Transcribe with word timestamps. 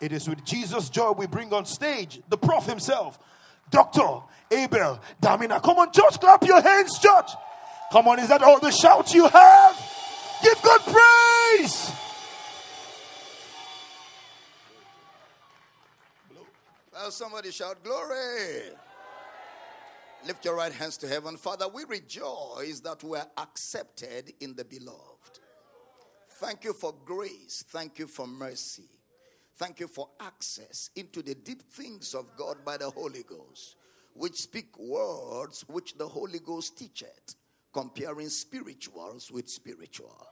It 0.00 0.12
is 0.12 0.28
with 0.28 0.44
Jesus' 0.44 0.88
joy 0.88 1.12
we 1.12 1.26
bring 1.26 1.52
on 1.52 1.66
stage 1.66 2.20
the 2.28 2.38
prof 2.38 2.64
himself, 2.64 3.18
Dr. 3.70 4.20
Abel 4.50 5.00
Damina. 5.20 5.62
Come 5.62 5.78
on, 5.78 5.92
church, 5.92 6.18
clap 6.18 6.42
your 6.44 6.60
hands, 6.60 6.98
church. 6.98 7.30
Come 7.92 8.08
on, 8.08 8.18
is 8.18 8.28
that 8.28 8.42
all 8.42 8.58
the 8.58 8.70
shout 8.70 9.12
you 9.12 9.28
have? 9.28 9.76
Give 10.42 10.62
God 10.62 10.80
praise. 10.80 11.92
Well, 16.92 17.10
somebody 17.10 17.50
shout 17.50 17.82
glory. 17.82 18.70
Lift 20.26 20.44
your 20.44 20.56
right 20.56 20.72
hands 20.72 20.96
to 20.98 21.08
heaven. 21.08 21.36
Father, 21.36 21.66
we 21.68 21.84
rejoice 21.84 22.80
that 22.84 23.02
we're 23.02 23.24
accepted 23.38 24.32
in 24.40 24.54
the 24.54 24.64
beloved. 24.64 25.40
Thank 26.40 26.64
you 26.64 26.72
for 26.72 26.94
grace. 27.04 27.64
Thank 27.68 27.98
you 27.98 28.06
for 28.06 28.26
mercy. 28.26 28.88
Thank 29.60 29.78
you 29.78 29.88
for 29.88 30.08
access 30.18 30.88
into 30.96 31.20
the 31.20 31.34
deep 31.34 31.60
things 31.70 32.14
of 32.14 32.34
God 32.34 32.64
by 32.64 32.78
the 32.78 32.88
Holy 32.88 33.22
Ghost, 33.24 33.76
which 34.14 34.36
speak 34.36 34.68
words 34.78 35.66
which 35.68 35.98
the 35.98 36.08
Holy 36.08 36.38
Ghost 36.38 36.78
teacheth, 36.78 37.34
comparing 37.70 38.30
spirituals 38.30 39.30
with 39.30 39.50
spiritual. 39.50 40.26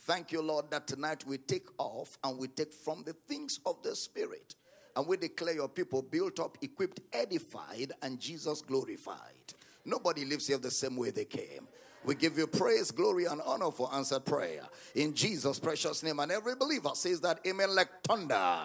Thank 0.00 0.30
you, 0.30 0.42
Lord, 0.42 0.70
that 0.72 0.86
tonight 0.86 1.24
we 1.26 1.38
take 1.38 1.68
off 1.78 2.18
and 2.22 2.36
we 2.36 2.48
take 2.48 2.74
from 2.74 3.02
the 3.02 3.14
things 3.14 3.60
of 3.64 3.82
the 3.82 3.96
Spirit 3.96 4.56
and 4.94 5.06
we 5.06 5.16
declare 5.16 5.54
your 5.54 5.70
people 5.70 6.02
built 6.02 6.38
up, 6.38 6.58
equipped, 6.60 7.00
edified, 7.14 7.92
and 8.02 8.20
Jesus 8.20 8.60
glorified. 8.60 9.54
Nobody 9.86 10.26
lives 10.26 10.48
here 10.48 10.58
the 10.58 10.70
same 10.70 10.96
way 10.96 11.08
they 11.08 11.24
came. 11.24 11.66
We 12.04 12.14
give 12.14 12.38
you 12.38 12.46
praise, 12.46 12.90
glory, 12.90 13.24
and 13.24 13.40
honor 13.44 13.70
for 13.70 13.92
answered 13.92 14.24
prayer. 14.24 14.62
In 14.94 15.14
Jesus' 15.14 15.58
precious 15.58 16.02
name. 16.02 16.20
And 16.20 16.30
every 16.30 16.54
believer 16.54 16.90
says 16.94 17.20
that 17.22 17.40
amen 17.46 17.74
like 17.74 17.88
thunder. 18.02 18.58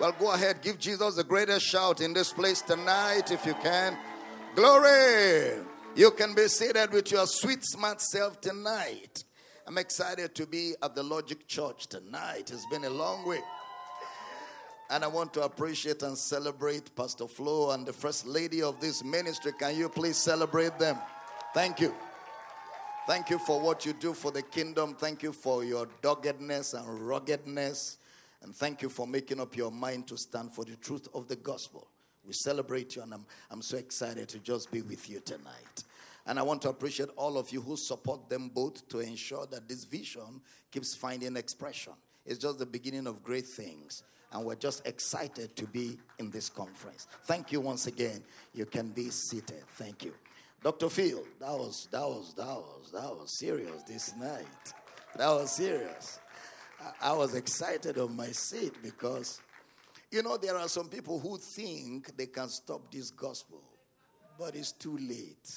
Well, 0.00 0.12
go 0.18 0.32
ahead, 0.32 0.60
give 0.60 0.78
Jesus 0.80 1.14
the 1.14 1.22
greatest 1.22 1.64
shout 1.64 2.00
in 2.00 2.12
this 2.12 2.32
place 2.32 2.60
tonight 2.60 3.30
if 3.30 3.46
you 3.46 3.54
can. 3.54 3.96
Glory! 4.56 5.62
You 5.94 6.10
can 6.10 6.34
be 6.34 6.48
seated 6.48 6.92
with 6.92 7.12
your 7.12 7.26
sweet, 7.26 7.64
smart 7.64 8.00
self 8.00 8.40
tonight. 8.40 9.22
I'm 9.66 9.78
excited 9.78 10.34
to 10.34 10.46
be 10.46 10.74
at 10.82 10.96
the 10.96 11.02
Logic 11.04 11.46
Church 11.46 11.86
tonight. 11.86 12.50
It's 12.50 12.66
been 12.66 12.84
a 12.84 12.90
long 12.90 13.26
week. 13.26 13.44
And 14.90 15.04
I 15.04 15.06
want 15.06 15.32
to 15.34 15.42
appreciate 15.42 16.02
and 16.02 16.18
celebrate 16.18 16.94
Pastor 16.94 17.26
Flo 17.28 17.70
and 17.70 17.86
the 17.86 17.92
First 17.92 18.26
Lady 18.26 18.62
of 18.62 18.80
this 18.80 19.02
ministry. 19.02 19.52
Can 19.58 19.76
you 19.76 19.88
please 19.88 20.16
celebrate 20.16 20.78
them? 20.78 20.98
Thank 21.54 21.80
you. 21.80 21.94
Thank 23.06 23.28
you 23.28 23.38
for 23.38 23.60
what 23.60 23.84
you 23.84 23.92
do 23.92 24.14
for 24.14 24.30
the 24.30 24.40
kingdom. 24.40 24.94
Thank 24.94 25.22
you 25.22 25.32
for 25.32 25.62
your 25.62 25.86
doggedness 26.00 26.72
and 26.72 26.86
ruggedness. 26.86 27.98
And 28.42 28.56
thank 28.56 28.80
you 28.80 28.88
for 28.88 29.06
making 29.06 29.40
up 29.40 29.54
your 29.54 29.70
mind 29.70 30.06
to 30.08 30.16
stand 30.16 30.52
for 30.52 30.64
the 30.64 30.76
truth 30.76 31.08
of 31.12 31.28
the 31.28 31.36
gospel. 31.36 31.86
We 32.26 32.32
celebrate 32.32 32.96
you, 32.96 33.02
and 33.02 33.12
I'm, 33.12 33.26
I'm 33.50 33.60
so 33.60 33.76
excited 33.76 34.30
to 34.30 34.38
just 34.38 34.72
be 34.72 34.80
with 34.80 35.10
you 35.10 35.20
tonight. 35.20 35.84
And 36.26 36.38
I 36.38 36.42
want 36.42 36.62
to 36.62 36.70
appreciate 36.70 37.10
all 37.16 37.36
of 37.36 37.50
you 37.50 37.60
who 37.60 37.76
support 37.76 38.30
them 38.30 38.48
both 38.48 38.88
to 38.88 39.00
ensure 39.00 39.44
that 39.50 39.68
this 39.68 39.84
vision 39.84 40.40
keeps 40.70 40.96
finding 40.96 41.36
expression. 41.36 41.92
It's 42.24 42.38
just 42.38 42.58
the 42.58 42.64
beginning 42.64 43.06
of 43.06 43.22
great 43.22 43.46
things 43.46 44.02
and 44.34 44.44
we're 44.44 44.56
just 44.56 44.86
excited 44.86 45.54
to 45.54 45.64
be 45.66 45.96
in 46.18 46.30
this 46.30 46.48
conference. 46.48 47.06
Thank 47.24 47.52
you 47.52 47.60
once 47.60 47.86
again. 47.86 48.22
You 48.52 48.66
can 48.66 48.88
be 48.88 49.10
seated. 49.10 49.62
Thank 49.76 50.04
you. 50.04 50.12
Dr. 50.64 50.88
Phil, 50.88 51.22
that 51.40 51.50
was 51.50 51.88
that 51.92 52.00
was 52.00 52.32
that 52.38 52.46
was 52.46 52.90
that 52.90 53.02
was 53.02 53.38
serious 53.38 53.82
this 53.82 54.16
night. 54.16 54.72
That 55.14 55.28
was 55.28 55.52
serious. 55.52 56.18
I, 56.80 57.10
I 57.10 57.12
was 57.12 57.34
excited 57.34 57.98
on 57.98 58.16
my 58.16 58.28
seat 58.28 58.72
because 58.82 59.42
you 60.10 60.22
know 60.22 60.38
there 60.38 60.56
are 60.56 60.66
some 60.68 60.88
people 60.88 61.20
who 61.20 61.36
think 61.36 62.16
they 62.16 62.28
can 62.28 62.48
stop 62.48 62.90
this 62.90 63.10
gospel, 63.10 63.60
but 64.38 64.56
it's 64.56 64.72
too 64.72 64.96
late. 64.96 65.52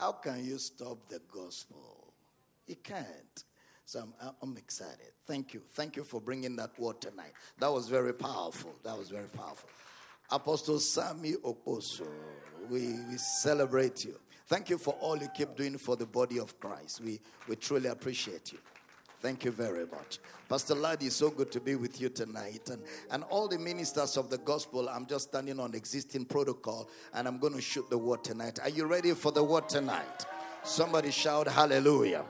How 0.00 0.12
can 0.12 0.44
you 0.44 0.58
stop 0.58 1.08
the 1.08 1.20
gospel? 1.32 2.12
You 2.66 2.74
can't. 2.82 3.44
So 3.84 4.00
I'm, 4.20 4.32
I'm 4.42 4.56
excited. 4.56 5.12
Thank 5.28 5.54
you. 5.54 5.62
Thank 5.74 5.94
you 5.94 6.02
for 6.02 6.20
bringing 6.20 6.56
that 6.56 6.76
word 6.76 7.00
tonight. 7.00 7.34
That 7.60 7.72
was 7.72 7.88
very 7.88 8.14
powerful. 8.14 8.74
That 8.82 8.98
was 8.98 9.10
very 9.10 9.28
powerful. 9.28 9.68
Apostle 10.32 10.78
Sami 10.78 11.32
Oposo, 11.32 12.06
we, 12.68 12.94
we 13.08 13.16
celebrate 13.16 14.04
you. 14.04 14.14
Thank 14.46 14.70
you 14.70 14.78
for 14.78 14.94
all 15.00 15.16
you 15.16 15.28
keep 15.34 15.56
doing 15.56 15.78
for 15.78 15.96
the 15.96 16.06
body 16.06 16.38
of 16.38 16.58
Christ. 16.58 17.00
We, 17.02 17.20
we 17.48 17.56
truly 17.56 17.88
appreciate 17.88 18.52
you. 18.52 18.58
Thank 19.20 19.44
you 19.44 19.50
very 19.50 19.86
much. 19.86 20.18
Pastor 20.48 20.74
Laddie, 20.74 21.10
so 21.10 21.30
good 21.30 21.52
to 21.52 21.60
be 21.60 21.74
with 21.74 22.00
you 22.00 22.08
tonight. 22.08 22.70
And, 22.70 22.82
and 23.10 23.22
all 23.24 23.48
the 23.48 23.58
ministers 23.58 24.16
of 24.16 24.30
the 24.30 24.38
gospel, 24.38 24.88
I'm 24.88 25.06
just 25.06 25.28
standing 25.28 25.60
on 25.60 25.74
existing 25.74 26.24
protocol 26.24 26.88
and 27.12 27.28
I'm 27.28 27.38
going 27.38 27.52
to 27.52 27.60
shoot 27.60 27.88
the 27.90 27.98
word 27.98 28.24
tonight. 28.24 28.58
Are 28.62 28.70
you 28.70 28.86
ready 28.86 29.12
for 29.12 29.30
the 29.30 29.44
word 29.44 29.68
tonight? 29.68 30.26
Somebody 30.62 31.10
shout 31.10 31.48
hallelujah. 31.48 32.24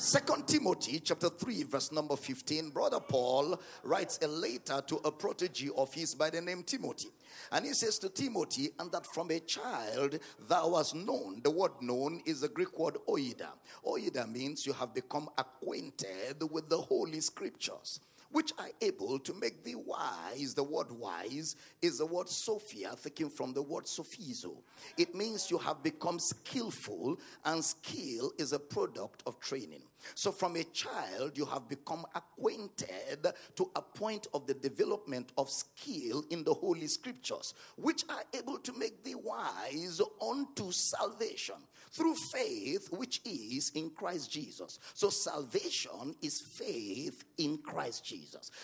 Second 0.00 0.48
Timothy 0.48 0.98
chapter 1.00 1.28
3 1.28 1.64
verse 1.64 1.92
number 1.92 2.16
15 2.16 2.70
brother 2.70 3.00
Paul 3.00 3.60
writes 3.82 4.18
a 4.22 4.26
letter 4.26 4.82
to 4.86 4.96
a 5.04 5.12
protege 5.12 5.68
of 5.76 5.92
his 5.92 6.14
by 6.14 6.30
the 6.30 6.40
name 6.40 6.62
Timothy. 6.62 7.10
And 7.52 7.66
he 7.66 7.74
says 7.74 7.98
to 7.98 8.08
Timothy 8.08 8.70
and 8.78 8.90
that 8.92 9.04
from 9.12 9.30
a 9.30 9.40
child 9.40 10.18
thou 10.48 10.70
was 10.70 10.94
known. 10.94 11.42
The 11.44 11.50
word 11.50 11.72
known 11.82 12.22
is 12.24 12.40
the 12.40 12.48
Greek 12.48 12.78
word 12.78 12.96
oida. 13.06 13.48
Oida 13.86 14.26
means 14.26 14.64
you 14.64 14.72
have 14.72 14.94
become 14.94 15.28
acquainted 15.36 16.50
with 16.50 16.70
the 16.70 16.78
holy 16.78 17.20
scriptures 17.20 18.00
which 18.30 18.52
are 18.58 18.70
able 18.80 19.18
to 19.18 19.34
make 19.34 19.64
thee 19.64 19.74
wise. 19.74 20.54
The 20.54 20.62
word 20.62 20.90
wise 20.90 21.56
is 21.82 21.98
the 21.98 22.06
word 22.06 22.28
Sophia, 22.28 22.94
taken 23.02 23.30
from 23.30 23.52
the 23.52 23.62
word 23.62 23.84
sophizo. 23.84 24.56
It 24.96 25.14
means 25.14 25.50
you 25.50 25.58
have 25.58 25.82
become 25.82 26.18
skillful, 26.18 27.18
and 27.44 27.64
skill 27.64 28.32
is 28.38 28.52
a 28.52 28.58
product 28.58 29.22
of 29.26 29.40
training. 29.40 29.82
So, 30.14 30.32
from 30.32 30.56
a 30.56 30.64
child, 30.64 31.36
you 31.36 31.44
have 31.46 31.68
become 31.68 32.06
acquainted 32.14 33.26
to 33.56 33.70
a 33.76 33.82
point 33.82 34.26
of 34.32 34.46
the 34.46 34.54
development 34.54 35.32
of 35.36 35.48
skill 35.50 36.24
in 36.30 36.44
the 36.44 36.54
Holy 36.54 36.86
Scriptures, 36.86 37.54
which 37.76 38.04
are 38.08 38.24
able 38.34 38.58
to 38.58 38.72
make 38.78 39.04
thee 39.04 39.14
wise 39.14 40.00
unto 40.20 40.72
salvation 40.72 41.56
through 41.90 42.14
faith, 42.32 42.88
which 42.92 43.20
is 43.24 43.72
in 43.74 43.90
Christ 43.90 44.30
Jesus. 44.30 44.78
So, 44.94 45.10
salvation 45.10 46.14
is 46.22 46.42
faith 46.54 47.24
in 47.38 47.58
Christ 47.58 48.04
Jesus, 48.04 48.19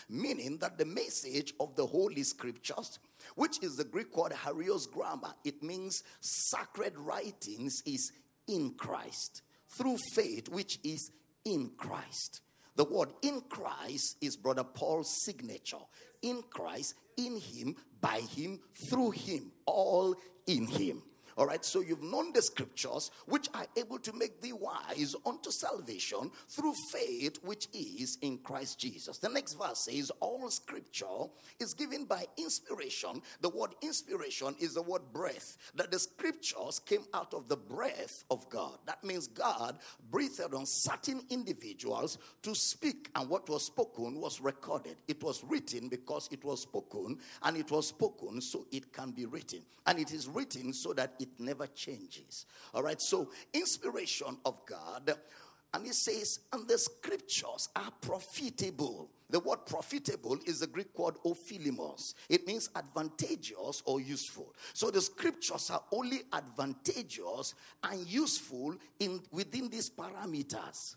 meaning 0.08 0.58
that 0.58 0.78
the 0.78 0.84
message 0.84 1.54
of 1.60 1.74
the 1.76 1.86
Holy 1.86 2.22
Scriptures 2.22 2.98
which 3.34 3.62
is 3.62 3.76
the 3.76 3.84
Greek 3.84 4.16
word 4.16 4.32
hagios 4.32 4.86
gramma. 4.86 5.34
It 5.44 5.62
means 5.62 6.02
sacred 6.20 6.96
writings 6.98 7.82
is 7.84 8.12
in 8.46 8.74
Christ 8.76 9.42
through 9.68 9.96
faith, 10.14 10.48
which 10.48 10.78
is 10.84 11.10
in 11.44 11.72
Christ. 11.76 12.40
The 12.76 12.84
word 12.84 13.10
in 13.22 13.42
Christ 13.48 14.16
is 14.20 14.36
Brother 14.36 14.64
Paul's 14.64 15.24
signature. 15.24 15.76
In 16.22 16.42
Christ, 16.50 16.94
in 17.16 17.38
Him, 17.38 17.76
by 18.00 18.20
Him, 18.20 18.60
through 18.90 19.12
Him, 19.12 19.52
all 19.64 20.14
in 20.46 20.66
Him. 20.66 21.02
All 21.36 21.46
right, 21.46 21.62
so 21.62 21.80
you've 21.80 22.02
known 22.02 22.32
the 22.32 22.40
scriptures 22.40 23.10
which 23.26 23.50
are 23.52 23.66
able 23.76 23.98
to 23.98 24.12
make 24.14 24.40
thee 24.40 24.54
wise 24.54 25.14
unto 25.26 25.50
salvation 25.50 26.30
through 26.48 26.72
faith 26.90 27.38
which 27.42 27.68
is 27.74 28.16
in 28.22 28.38
Christ 28.38 28.78
Jesus. 28.78 29.18
The 29.18 29.28
next 29.28 29.52
verse 29.52 29.80
says, 29.80 30.10
All 30.20 30.48
scripture 30.48 31.26
is 31.60 31.74
given 31.74 32.06
by 32.06 32.24
inspiration. 32.38 33.20
The 33.42 33.50
word 33.50 33.74
inspiration 33.82 34.54
is 34.58 34.74
the 34.74 34.82
word 34.82 35.02
breath, 35.12 35.58
that 35.74 35.90
the 35.90 35.98
scriptures 35.98 36.78
came 36.78 37.04
out 37.12 37.34
of 37.34 37.48
the 37.48 37.56
breath 37.56 38.24
of 38.30 38.48
God. 38.48 38.78
That 38.86 39.04
means 39.04 39.26
God 39.26 39.78
breathed 40.10 40.40
on 40.54 40.64
certain 40.64 41.22
individuals 41.28 42.16
to 42.42 42.54
speak, 42.54 43.10
and 43.14 43.28
what 43.28 43.48
was 43.50 43.66
spoken 43.66 44.22
was 44.22 44.40
recorded. 44.40 44.96
It 45.06 45.22
was 45.22 45.44
written 45.44 45.88
because 45.88 46.30
it 46.32 46.44
was 46.44 46.62
spoken, 46.62 47.18
and 47.42 47.56
it 47.58 47.70
was 47.70 47.88
spoken 47.88 48.40
so 48.40 48.66
it 48.72 48.90
can 48.92 49.10
be 49.10 49.26
written. 49.26 49.60
And 49.86 49.98
it 49.98 50.12
is 50.12 50.28
written 50.28 50.72
so 50.72 50.92
that 50.94 51.14
it 51.20 51.25
it 51.26 51.40
never 51.42 51.66
changes. 51.66 52.46
All 52.74 52.82
right, 52.82 53.00
so 53.00 53.30
inspiration 53.52 54.38
of 54.44 54.64
God. 54.66 55.14
And 55.74 55.84
he 55.84 55.92
says, 55.92 56.40
and 56.52 56.66
the 56.66 56.78
scriptures 56.78 57.68
are 57.76 57.90
profitable. 58.00 59.10
The 59.28 59.40
word 59.40 59.66
profitable 59.66 60.38
is 60.46 60.60
the 60.60 60.68
Greek 60.68 60.96
word 60.98 61.16
ophelimos. 61.24 62.14
It 62.28 62.46
means 62.46 62.70
advantageous 62.76 63.82
or 63.84 64.00
useful. 64.00 64.54
So 64.72 64.90
the 64.90 65.00
scriptures 65.00 65.68
are 65.70 65.82
only 65.92 66.20
advantageous 66.32 67.54
and 67.82 68.06
useful 68.06 68.76
in 69.00 69.20
within 69.32 69.68
these 69.68 69.90
parameters. 69.90 70.94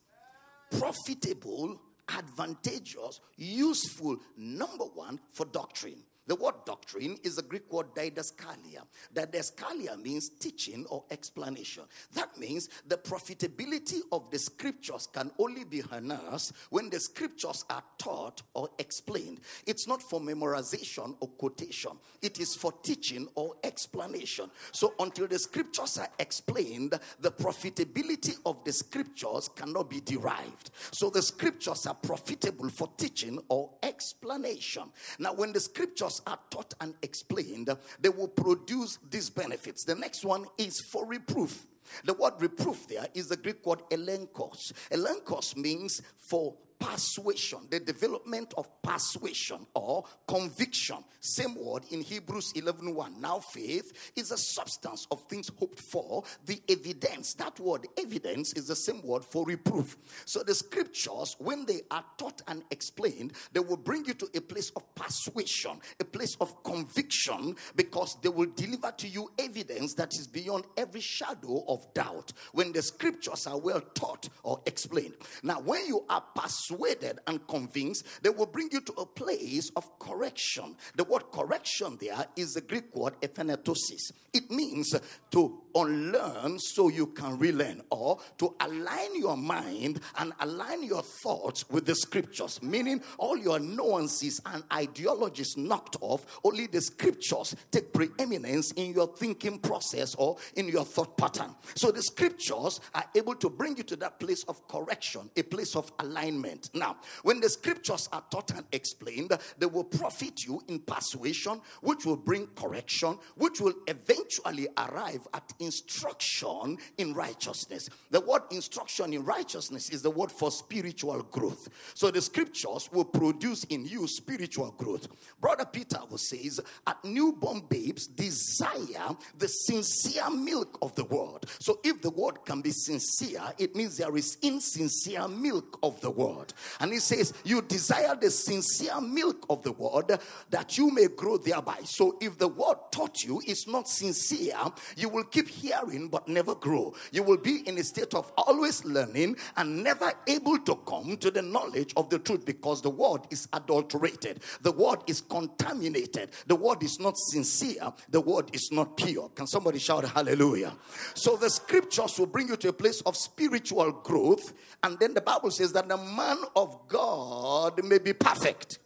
Profitable, 0.77 1.81
advantageous, 2.07 3.19
useful. 3.35 4.17
Number 4.37 4.85
one 4.85 5.19
for 5.31 5.45
doctrine. 5.45 6.03
The 6.29 6.35
word 6.35 6.63
doctrine 6.63 7.17
is 7.23 7.39
a 7.39 7.41
Greek 7.41 7.73
word 7.73 7.87
didaskalia. 7.95 8.83
Didaskalia 9.11 9.99
means 9.99 10.29
teaching 10.29 10.85
or 10.87 11.03
explanation. 11.09 11.85
That 12.13 12.37
means 12.37 12.69
the 12.85 12.97
profitability 12.97 14.01
of 14.11 14.29
the 14.29 14.37
scriptures 14.37 15.07
can 15.11 15.31
only 15.39 15.63
be 15.63 15.79
harnessed 15.81 16.53
when 16.69 16.91
the 16.91 16.99
scriptures 16.99 17.65
are 17.71 17.81
taught 17.97 18.43
or 18.53 18.69
explained. 18.77 19.39
It's 19.65 19.87
not 19.87 20.03
for 20.03 20.21
memorization 20.21 21.15
or 21.19 21.29
quotation, 21.29 21.93
it 22.21 22.39
is 22.39 22.53
for 22.55 22.73
teaching 22.83 23.27
or 23.33 23.55
explanation. 23.63 24.51
So 24.71 24.93
until 24.99 25.25
the 25.25 25.39
scriptures 25.39 25.97
are 25.97 26.09
explained, 26.19 26.93
the 27.19 27.31
profitability 27.31 28.35
of 28.45 28.63
the 28.65 28.71
scriptures 28.71 29.49
cannot 29.55 29.89
be 29.89 29.99
derived. 30.01 30.69
So 30.91 31.09
the 31.09 31.23
scriptures 31.23 31.87
are 31.87 31.95
profitable 31.95 32.69
for 32.69 32.87
teaching 32.97 33.39
or 33.49 33.71
explanation. 33.81 34.83
Now, 35.17 35.33
when 35.33 35.53
the 35.53 35.59
scriptures 35.59 36.18
are 36.27 36.39
taught 36.49 36.73
and 36.81 36.93
explained, 37.01 37.69
they 37.99 38.09
will 38.09 38.27
produce 38.27 38.97
these 39.09 39.29
benefits. 39.29 39.83
The 39.85 39.95
next 39.95 40.25
one 40.25 40.45
is 40.57 40.81
for 40.91 41.05
reproof. 41.05 41.65
The 42.03 42.13
word 42.13 42.33
reproof 42.39 42.87
there 42.87 43.07
is 43.13 43.27
the 43.27 43.37
Greek 43.37 43.65
word 43.65 43.81
elenkos. 43.89 44.71
Elenkos 44.91 45.55
means 45.55 46.01
for 46.29 46.55
persuasion, 46.79 47.59
the 47.69 47.79
development 47.79 48.53
of 48.57 48.69
persuasion 48.81 49.65
or 49.73 50.05
conviction. 50.27 50.97
Same 51.19 51.55
word 51.55 51.83
in 51.91 52.01
Hebrews 52.01 52.53
11 52.55 52.95
1. 52.95 53.21
Now, 53.21 53.39
faith 53.39 54.11
is 54.15 54.31
a 54.31 54.37
substance 54.37 55.05
of 55.11 55.21
things 55.25 55.51
hoped 55.59 55.79
for, 55.79 56.23
the 56.45 56.61
evidence. 56.69 57.33
That 57.33 57.59
word 57.59 57.87
evidence 57.97 58.53
is 58.53 58.67
the 58.67 58.75
same 58.75 59.01
word 59.03 59.25
for 59.25 59.45
reproof. 59.45 59.97
So, 60.25 60.43
the 60.43 60.55
scriptures, 60.55 61.35
when 61.39 61.65
they 61.65 61.81
are 61.91 62.05
taught 62.17 62.41
and 62.47 62.63
explained, 62.71 63.33
they 63.51 63.59
will 63.59 63.77
bring 63.77 64.05
you 64.05 64.13
to 64.13 64.29
a 64.33 64.41
place 64.41 64.71
of 64.75 64.95
persuasion, 64.95 65.79
a 65.99 66.05
place 66.05 66.37
of 66.39 66.63
conviction, 66.63 67.55
because 67.75 68.17
they 68.21 68.29
will 68.29 68.49
deliver 68.55 68.91
to 68.91 69.07
you 69.07 69.29
evidence 69.37 69.93
that 69.95 70.13
is 70.13 70.27
beyond 70.27 70.63
every 70.77 71.01
shadow 71.01 71.65
of 71.67 71.93
doubt. 71.93 72.31
When 72.53 72.71
the 72.71 72.81
scriptures 72.81 73.45
are 73.45 73.59
well 73.59 73.81
taught 73.93 74.29
or 74.43 74.61
explained. 74.65 75.15
Now, 75.43 75.59
when 75.59 75.85
you 75.85 76.05
are 76.09 76.23
persuaded, 76.33 76.68
persuaded 76.69 77.19
and 77.27 77.45
convinced, 77.47 78.05
they 78.21 78.29
will 78.29 78.45
bring 78.45 78.69
you 78.71 78.81
to 78.81 78.93
a 78.93 79.05
place 79.05 79.71
of 79.75 79.99
correction. 79.99 80.75
The 80.95 81.03
word 81.03 81.23
correction 81.31 81.97
there 81.99 82.25
is 82.35 82.53
the 82.53 82.61
Greek 82.61 82.95
word 82.95 83.13
ephenetosis. 83.21 84.11
It 84.31 84.51
means 84.51 84.93
to 85.31 85.61
unlearn 85.73 86.59
so 86.59 86.89
you 86.89 87.07
can 87.07 87.39
relearn, 87.39 87.81
or 87.89 88.19
to 88.37 88.55
align 88.59 89.19
your 89.19 89.37
mind 89.37 90.01
and 90.17 90.33
align 90.39 90.83
your 90.83 91.01
thoughts 91.01 91.67
with 91.69 91.85
the 91.85 91.95
scriptures, 91.95 92.61
meaning 92.61 93.01
all 93.17 93.37
your 93.37 93.59
nuances 93.59 94.39
and 94.45 94.63
ideologies 94.71 95.55
knocked 95.57 95.97
off. 96.01 96.39
Only 96.43 96.67
the 96.67 96.81
scriptures 96.81 97.55
take 97.71 97.91
preeminence 97.91 98.71
in 98.73 98.93
your 98.93 99.07
thinking 99.07 99.57
process 99.59 100.13
or 100.15 100.37
in 100.55 100.67
your 100.67 100.85
thought 100.85 101.17
pattern. 101.17 101.55
So 101.75 101.91
the 101.91 102.03
scriptures 102.03 102.81
are 102.93 103.05
able 103.15 103.35
to 103.35 103.49
bring 103.49 103.77
you 103.77 103.83
to 103.83 103.95
that 103.97 104.19
place 104.19 104.43
of 104.43 104.67
correction, 104.67 105.29
a 105.35 105.41
place 105.43 105.75
of 105.75 105.91
alignment. 105.99 106.58
Now, 106.73 106.97
when 107.23 107.39
the 107.39 107.49
scriptures 107.49 108.09
are 108.11 108.23
taught 108.29 108.51
and 108.51 108.65
explained, 108.71 109.37
they 109.57 109.65
will 109.65 109.83
profit 109.83 110.45
you 110.45 110.61
in 110.67 110.79
persuasion, 110.79 111.61
which 111.81 112.05
will 112.05 112.17
bring 112.17 112.47
correction, 112.55 113.17
which 113.35 113.61
will 113.61 113.73
eventually 113.87 114.67
arrive 114.77 115.27
at 115.33 115.53
instruction 115.59 116.77
in 116.97 117.13
righteousness. 117.13 117.89
The 118.11 118.21
word 118.21 118.43
instruction 118.51 119.13
in 119.13 119.23
righteousness 119.23 119.89
is 119.89 120.01
the 120.01 120.09
word 120.09 120.31
for 120.31 120.51
spiritual 120.51 121.23
growth. 121.23 121.69
So 121.93 122.11
the 122.11 122.21
scriptures 122.21 122.89
will 122.91 123.05
produce 123.05 123.63
in 123.65 123.85
you 123.85 124.07
spiritual 124.07 124.71
growth. 124.77 125.07
Brother 125.39 125.65
Peter 125.65 125.99
says, 126.15 126.59
at 126.87 127.03
newborn 127.03 127.61
babes 127.69 128.07
desire 128.07 129.15
the 129.37 129.47
sincere 129.47 130.29
milk 130.29 130.77
of 130.81 130.95
the 130.95 131.05
word. 131.05 131.45
So 131.59 131.79
if 131.83 132.01
the 132.01 132.09
word 132.09 132.45
can 132.45 132.61
be 132.61 132.71
sincere, 132.71 133.41
it 133.57 133.75
means 133.75 133.97
there 133.97 134.15
is 134.15 134.37
insincere 134.41 135.27
milk 135.27 135.79
of 135.83 135.99
the 136.01 136.11
word. 136.11 136.48
And 136.79 136.91
he 136.91 136.99
says, 136.99 137.33
You 137.43 137.61
desire 137.61 138.15
the 138.15 138.31
sincere 138.31 139.01
milk 139.01 139.45
of 139.49 139.63
the 139.63 139.71
word 139.71 140.19
that 140.49 140.77
you 140.77 140.91
may 140.91 141.07
grow 141.07 141.37
thereby. 141.37 141.79
So 141.83 142.17
if 142.21 142.37
the 142.37 142.47
word 142.47 142.77
taught 142.91 143.23
you 143.23 143.41
is 143.45 143.67
not 143.67 143.87
sincere, 143.87 144.57
you 144.95 145.09
will 145.09 145.23
keep 145.23 145.47
hearing 145.47 146.07
but 146.07 146.27
never 146.27 146.55
grow. 146.55 146.93
You 147.11 147.23
will 147.23 147.37
be 147.37 147.67
in 147.67 147.77
a 147.77 147.83
state 147.83 148.13
of 148.13 148.31
always 148.37 148.83
learning 148.85 149.37
and 149.57 149.83
never 149.83 150.11
able 150.27 150.59
to 150.59 150.75
come 150.87 151.17
to 151.17 151.31
the 151.31 151.41
knowledge 151.41 151.93
of 151.95 152.09
the 152.09 152.19
truth 152.19 152.45
because 152.45 152.81
the 152.81 152.89
word 152.89 153.21
is 153.29 153.47
adulterated, 153.53 154.41
the 154.61 154.71
word 154.71 154.99
is 155.07 155.21
contaminated, 155.21 156.31
the 156.47 156.55
word 156.55 156.83
is 156.83 156.99
not 156.99 157.17
sincere, 157.17 157.93
the 158.09 158.21
word 158.21 158.49
is 158.53 158.69
not 158.71 158.97
pure. 158.97 159.29
Can 159.29 159.47
somebody 159.47 159.79
shout 159.79 160.05
hallelujah? 160.05 160.75
So 161.13 161.35
the 161.35 161.49
scriptures 161.49 162.17
will 162.17 162.27
bring 162.27 162.47
you 162.47 162.57
to 162.57 162.69
a 162.69 162.73
place 162.73 163.01
of 163.01 163.15
spiritual 163.15 163.91
growth, 163.91 164.53
and 164.83 164.99
then 164.99 165.13
the 165.13 165.21
Bible 165.21 165.51
says 165.51 165.73
that 165.73 165.87
the 165.87 165.97
man 165.97 166.38
of 166.55 166.87
God 166.87 167.83
may 167.83 167.99
be 167.99 168.13
perfect, 168.13 168.79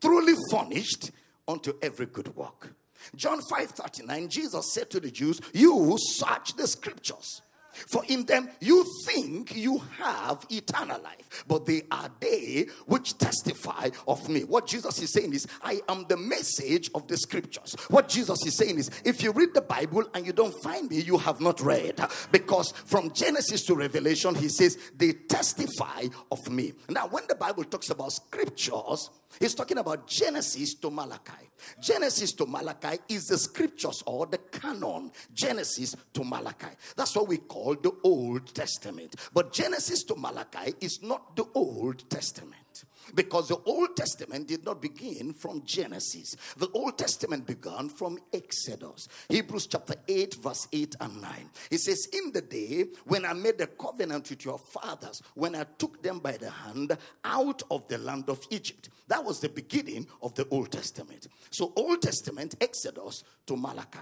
truly 0.00 0.34
furnished 0.50 1.10
unto 1.46 1.74
every 1.82 2.06
good 2.06 2.34
work. 2.36 2.74
John 3.16 3.40
5 3.40 3.70
39, 3.70 4.28
Jesus 4.28 4.72
said 4.74 4.90
to 4.90 5.00
the 5.00 5.10
Jews, 5.10 5.40
You 5.52 5.96
search 5.98 6.54
the 6.56 6.66
scriptures. 6.66 7.42
For 7.88 8.04
in 8.08 8.24
them 8.26 8.50
you 8.60 8.84
think 9.06 9.54
you 9.56 9.78
have 9.98 10.46
eternal 10.50 11.00
life, 11.02 11.44
but 11.46 11.66
they 11.66 11.82
are 11.90 12.10
they 12.20 12.66
which 12.86 13.18
testify 13.18 13.90
of 14.06 14.28
me. 14.28 14.44
What 14.44 14.66
Jesus 14.66 15.00
is 15.00 15.12
saying 15.12 15.32
is, 15.32 15.46
I 15.62 15.80
am 15.88 16.06
the 16.08 16.16
message 16.16 16.90
of 16.94 17.06
the 17.08 17.16
scriptures. 17.16 17.74
What 17.88 18.08
Jesus 18.08 18.44
is 18.46 18.56
saying 18.56 18.78
is, 18.78 18.90
if 19.04 19.22
you 19.22 19.32
read 19.32 19.54
the 19.54 19.62
Bible 19.62 20.04
and 20.14 20.26
you 20.26 20.32
don't 20.32 20.54
find 20.62 20.88
me, 20.90 21.00
you 21.00 21.18
have 21.18 21.40
not 21.40 21.60
read. 21.60 22.00
Because 22.30 22.72
from 22.72 23.12
Genesis 23.12 23.64
to 23.66 23.74
Revelation, 23.74 24.34
he 24.34 24.48
says, 24.48 24.78
they 24.96 25.12
testify 25.12 26.04
of 26.30 26.50
me. 26.50 26.72
Now, 26.88 27.08
when 27.08 27.24
the 27.28 27.34
Bible 27.34 27.64
talks 27.64 27.90
about 27.90 28.12
scriptures, 28.12 29.10
He's 29.38 29.54
talking 29.54 29.78
about 29.78 30.08
Genesis 30.08 30.74
to 30.74 30.90
Malachi. 30.90 31.50
Genesis 31.80 32.32
to 32.32 32.46
Malachi 32.46 32.98
is 33.08 33.26
the 33.26 33.38
scriptures 33.38 34.02
or 34.06 34.26
the 34.26 34.38
canon. 34.38 35.12
Genesis 35.32 35.94
to 36.14 36.24
Malachi. 36.24 36.74
That's 36.96 37.14
what 37.14 37.28
we 37.28 37.36
call 37.36 37.69
the 37.76 37.92
Old 38.02 38.54
Testament. 38.54 39.16
But 39.32 39.52
Genesis 39.52 40.04
to 40.04 40.16
Malachi 40.16 40.74
is 40.80 41.02
not 41.02 41.36
the 41.36 41.44
Old 41.54 42.08
Testament. 42.10 42.84
Because 43.14 43.48
the 43.48 43.58
Old 43.64 43.96
Testament 43.96 44.46
did 44.46 44.64
not 44.64 44.80
begin 44.80 45.32
from 45.32 45.62
Genesis. 45.64 46.36
The 46.56 46.68
Old 46.72 46.98
Testament 46.98 47.46
began 47.46 47.88
from 47.88 48.18
Exodus. 48.32 49.08
Hebrews 49.28 49.66
chapter 49.66 49.94
8, 50.06 50.34
verse 50.34 50.68
8 50.72 50.96
and 51.00 51.20
9. 51.20 51.50
It 51.70 51.78
says, 51.78 52.08
In 52.12 52.32
the 52.32 52.42
day 52.42 52.86
when 53.04 53.24
I 53.24 53.32
made 53.32 53.60
a 53.60 53.66
covenant 53.66 54.30
with 54.30 54.44
your 54.44 54.58
fathers, 54.58 55.22
when 55.34 55.56
I 55.56 55.64
took 55.78 56.02
them 56.02 56.20
by 56.20 56.36
the 56.36 56.50
hand 56.50 56.96
out 57.24 57.62
of 57.70 57.88
the 57.88 57.98
land 57.98 58.28
of 58.28 58.46
Egypt. 58.50 58.90
That 59.08 59.24
was 59.24 59.40
the 59.40 59.48
beginning 59.48 60.06
of 60.22 60.34
the 60.34 60.46
Old 60.50 60.70
Testament. 60.70 61.26
So, 61.50 61.72
Old 61.76 62.02
Testament, 62.02 62.54
Exodus 62.60 63.24
to 63.46 63.56
Malachi. 63.56 63.98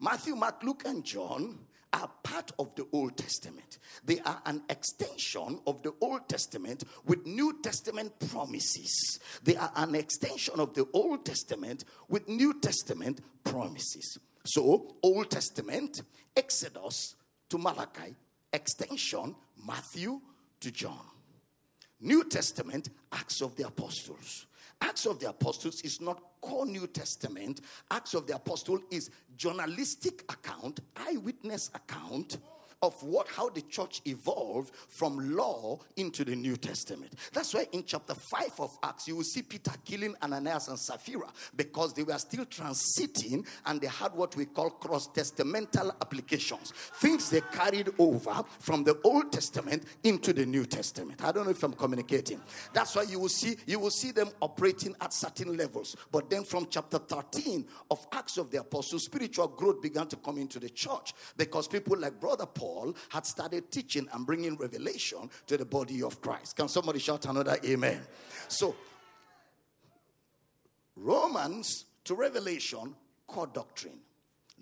Matthew, 0.00 0.34
Mark, 0.34 0.62
Luke, 0.64 0.82
and 0.86 1.04
John 1.04 1.58
are 1.92 2.10
part 2.22 2.52
of 2.58 2.74
the 2.74 2.86
Old 2.92 3.16
Testament. 3.16 3.78
They 4.04 4.20
are 4.20 4.40
an 4.46 4.62
extension 4.68 5.60
of 5.66 5.82
the 5.82 5.92
Old 6.00 6.28
Testament 6.28 6.84
with 7.04 7.26
New 7.26 7.60
Testament 7.62 8.12
promises. 8.30 9.18
They 9.42 9.56
are 9.56 9.72
an 9.76 9.94
extension 9.94 10.60
of 10.60 10.74
the 10.74 10.86
Old 10.92 11.24
Testament 11.24 11.84
with 12.08 12.28
New 12.28 12.60
Testament 12.60 13.20
promises. 13.44 14.18
So, 14.44 14.96
Old 15.02 15.30
Testament, 15.30 16.02
Exodus 16.36 17.16
to 17.48 17.58
Malachi, 17.58 18.14
extension, 18.52 19.34
Matthew 19.66 20.20
to 20.60 20.70
John. 20.70 21.00
New 22.00 22.24
Testament, 22.24 22.88
Acts 23.12 23.42
of 23.42 23.56
the 23.56 23.66
Apostles. 23.66 24.46
Acts 24.80 25.06
of 25.06 25.18
the 25.18 25.28
Apostles 25.28 25.82
is 25.82 26.00
not 26.00 26.22
core 26.40 26.66
New 26.66 26.86
Testament. 26.86 27.60
Acts 27.90 28.14
of 28.14 28.26
the 28.26 28.36
Apostle 28.36 28.80
is 28.90 29.10
journalistic 29.36 30.22
account, 30.32 30.80
eyewitness 30.96 31.70
account 31.74 32.38
of 32.82 33.02
what 33.02 33.28
how 33.28 33.50
the 33.50 33.60
church 33.62 34.00
evolved 34.06 34.74
from 34.88 35.36
law 35.36 35.78
into 35.96 36.24
the 36.24 36.34
New 36.34 36.56
Testament. 36.56 37.12
That's 37.30 37.52
why 37.52 37.66
in 37.72 37.84
chapter 37.84 38.14
5 38.14 38.52
of 38.58 38.78
Acts, 38.82 39.06
you 39.06 39.16
will 39.16 39.22
see 39.22 39.42
Peter 39.42 39.72
killing 39.84 40.14
Ananias 40.22 40.68
and 40.68 40.78
Sapphira 40.78 41.30
because 41.54 41.92
they 41.92 42.04
were 42.04 42.16
still 42.16 42.46
transiting 42.46 43.46
and 43.66 43.82
they 43.82 43.86
had 43.86 44.14
what 44.14 44.34
we 44.34 44.46
call 44.46 44.70
cross-testamental 44.70 45.90
applications. 46.00 46.72
Things 46.94 47.28
they 47.28 47.42
carried 47.52 47.90
over 47.98 48.42
from 48.60 48.82
the 48.82 48.98
Old 49.04 49.30
Testament 49.30 49.84
into 50.02 50.32
the 50.32 50.46
New 50.46 50.64
Testament. 50.64 51.22
I 51.22 51.32
don't 51.32 51.44
know 51.44 51.50
if 51.50 51.62
I'm 51.62 51.74
communicating. 51.74 52.40
That's 52.72 52.96
why 52.96 53.02
you 53.02 53.18
will 53.18 53.28
see 53.28 53.56
you 53.66 53.78
will 53.78 53.90
see 53.90 54.10
them 54.10 54.30
operating 54.40 54.96
at 55.02 55.12
certain 55.12 55.54
levels. 55.54 55.96
But 56.10 56.30
then 56.30 56.44
from 56.44 56.66
chapter 56.70 56.98
13 56.98 57.66
of 57.90 58.06
Acts 58.12 58.38
of 58.38 58.50
the 58.50 58.60
Apostles, 58.60 59.04
spiritual 59.04 59.48
growth 59.48 59.82
began 59.82 60.06
to 60.06 60.16
come 60.16 60.38
into 60.38 60.58
the 60.58 60.70
church 60.70 61.12
because 61.36 61.68
people 61.68 61.98
like 61.98 62.18
Brother 62.18 62.46
Paul 62.46 62.69
Paul 62.70 62.94
had 63.08 63.26
started 63.26 63.70
teaching 63.70 64.08
and 64.12 64.24
bringing 64.24 64.56
revelation 64.56 65.28
to 65.46 65.56
the 65.56 65.64
body 65.64 66.02
of 66.02 66.20
Christ. 66.20 66.56
Can 66.56 66.68
somebody 66.68 67.00
shout 67.00 67.26
another 67.26 67.58
amen? 67.64 68.00
So, 68.48 68.76
Romans 70.96 71.86
to 72.04 72.14
Revelation, 72.14 72.94
core 73.26 73.48
doctrine. 73.48 73.98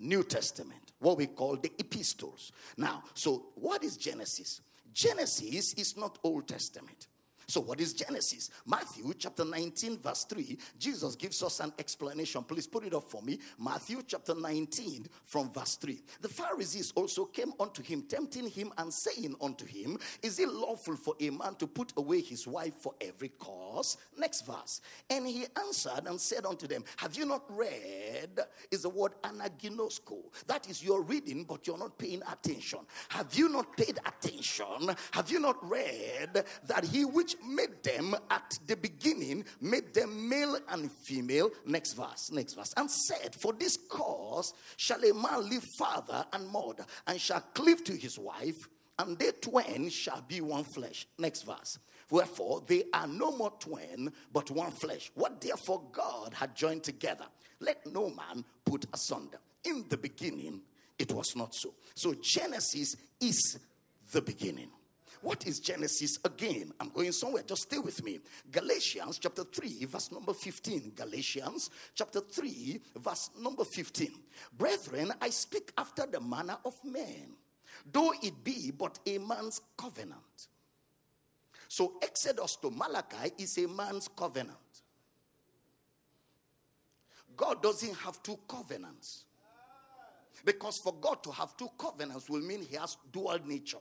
New 0.01 0.23
Testament, 0.23 0.93
what 0.99 1.17
we 1.17 1.27
call 1.27 1.57
the 1.57 1.71
epistles. 1.77 2.53
Now, 2.77 3.03
so 3.13 3.47
what 3.55 3.83
is 3.83 3.97
Genesis? 3.97 4.61
Genesis 4.93 5.73
is 5.73 5.97
not 5.97 6.17
Old 6.23 6.47
Testament. 6.47 7.07
So, 7.49 7.61
what 7.61 7.81
is 7.81 7.93
Genesis? 7.93 8.51
Matthew 8.67 9.11
chapter 9.17 9.43
19, 9.43 9.97
verse 9.97 10.23
3. 10.25 10.55
Jesus 10.77 11.15
gives 11.15 11.41
us 11.41 11.59
an 11.61 11.73
explanation. 11.79 12.43
Please 12.43 12.67
put 12.67 12.85
it 12.85 12.93
up 12.93 13.09
for 13.09 13.23
me. 13.23 13.39
Matthew 13.57 14.03
chapter 14.05 14.35
19, 14.35 15.07
from 15.23 15.49
verse 15.49 15.75
3. 15.77 15.99
The 16.21 16.27
Pharisees 16.27 16.93
also 16.95 17.25
came 17.25 17.51
unto 17.59 17.81
him, 17.81 18.03
tempting 18.03 18.51
him 18.51 18.71
and 18.77 18.93
saying 18.93 19.33
unto 19.41 19.65
him, 19.65 19.97
Is 20.21 20.37
it 20.37 20.47
lawful 20.47 20.95
for 20.95 21.15
a 21.19 21.31
man 21.31 21.55
to 21.55 21.65
put 21.65 21.91
away 21.97 22.21
his 22.21 22.45
wife 22.45 22.75
for 22.75 22.93
every 23.01 23.29
cause? 23.29 23.97
Next 24.15 24.45
verse. 24.45 24.81
And 25.09 25.25
he 25.25 25.45
answered 25.57 26.05
and 26.05 26.21
said 26.21 26.45
unto 26.45 26.67
them, 26.67 26.83
Have 26.97 27.15
you 27.15 27.25
not 27.25 27.45
read? 27.49 28.41
Is 28.69 28.83
the 28.83 28.89
word 28.89 29.13
anaginosko. 29.23 30.17
That 30.45 30.69
is 30.69 30.83
your 30.83 31.01
reading, 31.01 31.45
but 31.45 31.65
you're 31.65 31.79
not 31.79 31.97
paying 31.97 32.21
attention. 32.31 32.81
Have 33.07 33.33
you 33.33 33.49
not 33.49 33.75
paid 33.75 33.97
attention? 34.05 34.95
Have 35.13 35.31
you 35.31 35.39
not 35.39 35.57
read 35.67 36.45
that 36.67 36.83
he 36.83 37.05
which 37.05 37.37
made 37.43 37.83
them 37.83 38.15
at 38.29 38.57
the 38.67 38.75
beginning, 38.75 39.45
made 39.61 39.93
them 39.93 40.29
male 40.29 40.57
and 40.69 40.91
female. 41.05 41.49
Next 41.65 41.93
verse, 41.93 42.31
next 42.31 42.53
verse. 42.53 42.73
And 42.77 42.89
said, 42.89 43.35
For 43.41 43.53
this 43.53 43.77
cause 43.89 44.53
shall 44.77 45.03
a 45.03 45.13
man 45.13 45.49
leave 45.49 45.63
father 45.77 46.25
and 46.33 46.47
mother, 46.47 46.85
and 47.07 47.19
shall 47.19 47.41
cleave 47.53 47.83
to 47.85 47.93
his 47.93 48.17
wife, 48.17 48.67
and 48.97 49.17
they 49.17 49.31
twain 49.31 49.89
shall 49.89 50.21
be 50.27 50.41
one 50.41 50.63
flesh. 50.63 51.07
Next 51.17 51.43
verse. 51.43 51.79
Wherefore 52.11 52.63
they 52.65 52.83
are 52.93 53.07
no 53.07 53.31
more 53.31 53.53
twain, 53.59 54.11
but 54.33 54.49
one 54.49 54.71
flesh. 54.71 55.11
What 55.13 55.41
therefore 55.41 55.83
God 55.91 56.33
had 56.33 56.55
joined 56.55 56.83
together, 56.83 57.25
let 57.59 57.85
no 57.85 58.09
man 58.09 58.43
put 58.65 58.85
asunder. 58.93 59.39
In 59.63 59.85
the 59.89 59.97
beginning, 59.97 60.61
it 60.97 61.11
was 61.11 61.35
not 61.35 61.53
so. 61.53 61.73
So 61.95 62.15
Genesis 62.21 62.95
is 63.21 63.59
the 64.11 64.21
beginning. 64.21 64.69
What 65.21 65.45
is 65.45 65.59
Genesis 65.59 66.17
again? 66.23 66.71
I'm 66.79 66.89
going 66.89 67.11
somewhere. 67.11 67.43
Just 67.43 67.63
stay 67.63 67.77
with 67.77 68.03
me. 68.03 68.19
Galatians 68.51 69.19
chapter 69.19 69.43
3, 69.43 69.85
verse 69.85 70.11
number 70.11 70.33
15. 70.33 70.93
Galatians 70.95 71.69
chapter 71.93 72.21
3, 72.21 72.79
verse 72.97 73.29
number 73.39 73.65
15. 73.65 74.11
Brethren, 74.57 75.11
I 75.21 75.29
speak 75.29 75.73
after 75.77 76.05
the 76.05 76.21
manner 76.21 76.57
of 76.63 76.73
men, 76.85 77.35
though 77.91 78.13
it 78.23 78.43
be 78.43 78.71
but 78.71 78.99
a 79.05 79.17
man's 79.17 79.61
covenant. 79.77 80.47
So, 81.67 81.93
Exodus 82.01 82.55
to 82.57 82.71
Malachi 82.71 83.31
is 83.37 83.57
a 83.59 83.67
man's 83.67 84.07
covenant. 84.07 84.57
God 87.35 87.61
doesn't 87.61 87.95
have 87.97 88.21
two 88.23 88.39
covenants. 88.47 89.25
Because 90.45 90.77
for 90.77 90.93
God 90.99 91.21
to 91.23 91.31
have 91.31 91.55
two 91.57 91.69
covenants 91.77 92.29
will 92.29 92.41
mean 92.41 92.61
he 92.61 92.75
has 92.77 92.97
dual 93.11 93.37
nature. 93.45 93.77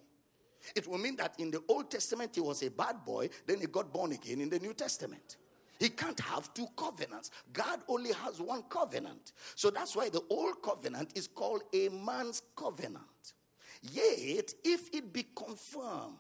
It 0.75 0.87
will 0.87 0.99
mean 0.99 1.17
that 1.17 1.35
in 1.39 1.51
the 1.51 1.63
Old 1.69 1.91
Testament 1.91 2.35
he 2.35 2.41
was 2.41 2.63
a 2.63 2.71
bad 2.71 3.05
boy, 3.05 3.31
then 3.47 3.61
he 3.61 3.67
got 3.67 3.93
born 3.93 4.13
again 4.13 4.41
in 4.41 4.49
the 4.49 4.59
New 4.59 4.75
Testament. 4.75 5.37
He 5.79 5.91
can't 5.91 6.19
have 6.21 6.53
two 6.55 6.67
covenants. 6.77 7.31
God 7.53 7.81
only 7.89 8.13
has 8.13 8.41
one 8.41 8.63
covenant. 8.69 9.33
So 9.55 9.71
that's 9.71 9.95
why 9.95 10.09
the 10.09 10.23
old 10.29 10.61
covenant 10.63 11.13
is 11.15 11.29
called 11.29 11.63
a 11.73 11.89
man's 11.89 12.43
covenant. 12.57 13.05
Yet, 13.83 14.53
if 14.65 14.93
it 14.93 15.13
be 15.13 15.27
confirmed, 15.37 16.17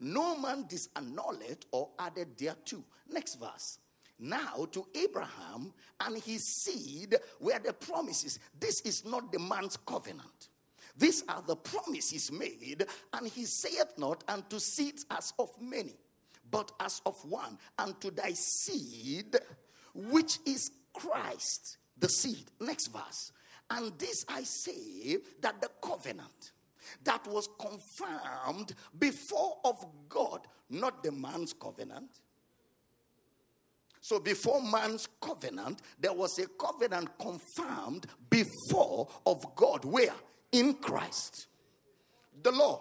no 0.00 0.36
man 0.36 0.64
disannulled 0.64 1.64
or 1.72 1.90
added 1.98 2.36
thereto. 2.36 2.84
Next 3.10 3.36
verse. 3.36 3.78
Now 4.18 4.68
to 4.70 4.86
Abraham 4.94 5.72
and 6.00 6.22
his 6.22 6.46
seed 6.46 7.16
were 7.40 7.58
the 7.58 7.72
promises. 7.72 8.38
This 8.58 8.80
is 8.82 9.04
not 9.04 9.32
the 9.32 9.38
man's 9.38 9.76
covenant. 9.76 10.48
These 10.96 11.24
are 11.28 11.42
the 11.42 11.56
promises 11.56 12.30
made, 12.30 12.86
and 13.12 13.26
he 13.28 13.44
saith 13.44 13.92
not 13.98 14.22
unto 14.28 14.58
seeds 14.58 15.04
as 15.10 15.32
of 15.38 15.48
many, 15.60 15.96
but 16.50 16.70
as 16.80 17.02
of 17.04 17.16
one, 17.24 17.58
and 17.78 18.00
to 18.00 18.10
thy 18.10 18.32
seed, 18.32 19.36
which 19.92 20.38
is 20.46 20.70
Christ, 20.92 21.78
the 21.98 22.08
seed. 22.08 22.50
Next 22.60 22.88
verse. 22.88 23.32
And 23.70 23.98
this 23.98 24.24
I 24.28 24.42
say 24.42 25.18
that 25.40 25.60
the 25.60 25.70
covenant 25.82 26.52
that 27.02 27.26
was 27.26 27.48
confirmed 27.58 28.74
before 28.98 29.58
of 29.64 29.76
God, 30.08 30.46
not 30.70 31.02
the 31.02 31.12
man's 31.12 31.52
covenant. 31.54 32.10
So 34.00 34.20
before 34.20 34.62
man's 34.62 35.08
covenant, 35.20 35.80
there 35.98 36.12
was 36.12 36.38
a 36.38 36.46
covenant 36.46 37.08
confirmed 37.18 38.06
before 38.28 39.08
of 39.24 39.56
God. 39.56 39.84
Where? 39.84 40.14
In 40.54 40.74
Christ. 40.74 41.48
The 42.42 42.52
law. 42.52 42.80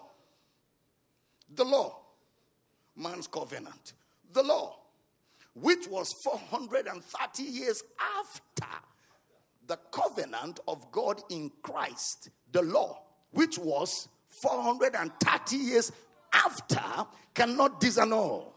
The 1.53 1.65
law. 1.65 1.99
Man's 2.95 3.27
covenant. 3.27 3.93
The 4.31 4.43
law. 4.43 4.77
Which 5.55 5.87
was 5.87 6.13
430 6.23 7.43
years 7.43 7.83
after 8.19 8.67
the 9.65 9.77
covenant 9.91 10.59
of 10.67 10.91
God 10.91 11.21
in 11.29 11.51
Christ. 11.63 12.29
The 12.51 12.61
law. 12.61 13.01
Which 13.31 13.57
was 13.57 14.07
430 14.27 15.55
years 15.57 15.91
after 16.31 17.07
cannot 17.33 17.81
disannul 17.81 18.53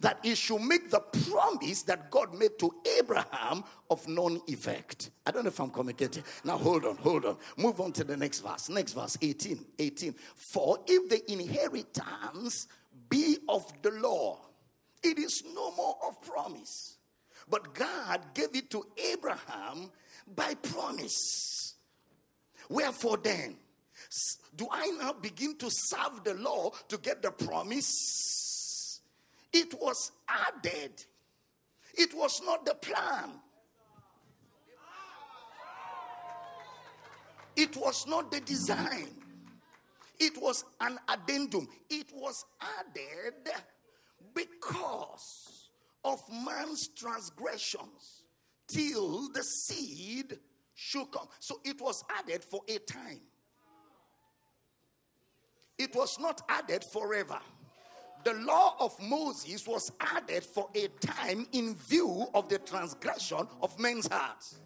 that 0.00 0.18
he 0.22 0.34
should 0.34 0.60
make 0.60 0.90
the 0.90 1.00
promise 1.00 1.82
that 1.82 2.10
God 2.10 2.34
made 2.34 2.58
to 2.58 2.74
Abraham 2.98 3.64
of 3.90 4.06
non 4.08 4.40
effect. 4.48 5.10
I 5.26 5.30
don't 5.30 5.44
know 5.44 5.48
if 5.48 5.60
I'm 5.60 5.70
communicating. 5.70 6.24
Now 6.44 6.58
hold 6.58 6.84
on, 6.84 6.96
hold 6.96 7.24
on. 7.24 7.36
Move 7.56 7.80
on 7.80 7.92
to 7.92 8.04
the 8.04 8.16
next 8.16 8.40
verse. 8.40 8.68
Next 8.68 8.92
verse 8.92 9.16
18. 9.20 9.64
18. 9.78 10.14
For 10.34 10.78
if 10.86 11.08
the 11.08 11.32
inheritance 11.32 12.68
be 13.08 13.38
of 13.48 13.70
the 13.82 13.90
law, 13.92 14.38
it 15.02 15.18
is 15.18 15.42
no 15.54 15.70
more 15.72 15.96
of 16.06 16.20
promise. 16.22 16.98
But 17.48 17.74
God 17.74 18.20
gave 18.32 18.54
it 18.54 18.70
to 18.70 18.86
Abraham 19.12 19.90
by 20.34 20.54
promise. 20.54 21.74
Wherefore 22.68 23.18
then, 23.18 23.56
do 24.56 24.66
I 24.70 24.90
now 24.98 25.12
begin 25.12 25.56
to 25.58 25.70
serve 25.70 26.24
the 26.24 26.34
law 26.34 26.70
to 26.88 26.98
get 26.98 27.22
the 27.22 27.30
promise? 27.30 28.43
It 29.54 29.72
was 29.80 30.10
added, 30.28 31.04
it 31.94 32.12
was 32.12 32.42
not 32.44 32.66
the 32.66 32.74
plan. 32.74 33.30
It 37.56 37.76
was 37.76 38.04
not 38.08 38.32
the 38.32 38.40
design. 38.40 39.14
It 40.18 40.42
was 40.42 40.64
an 40.80 40.98
addendum. 41.08 41.68
It 41.88 42.08
was 42.12 42.44
added 42.60 43.48
because 44.34 45.68
of 46.04 46.20
man's 46.32 46.88
transgressions 46.88 48.24
till 48.66 49.28
the 49.32 49.44
seed 49.44 50.36
should 50.74 51.12
come. 51.12 51.28
So 51.38 51.60
it 51.64 51.80
was 51.80 52.02
added 52.18 52.42
for 52.42 52.60
a 52.68 52.78
time. 52.78 53.20
It 55.78 55.94
was 55.94 56.18
not 56.18 56.42
added 56.48 56.82
forever 56.92 57.38
the 58.24 58.34
law 58.34 58.76
of 58.80 59.00
Moses 59.02 59.66
was 59.66 59.92
added 60.00 60.44
for 60.44 60.68
a 60.74 60.88
time 61.00 61.46
in 61.52 61.74
view 61.74 62.26
of 62.34 62.48
the 62.48 62.58
transgression 62.58 63.46
of 63.62 63.78
men's 63.78 64.08
hearts. 64.10 64.56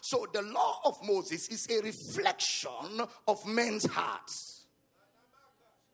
So 0.00 0.26
the 0.32 0.42
law 0.42 0.80
of 0.84 0.96
Moses 1.04 1.48
is 1.48 1.66
a 1.70 1.82
reflection 1.82 3.02
of 3.26 3.46
men's 3.46 3.84
hearts. 3.86 4.66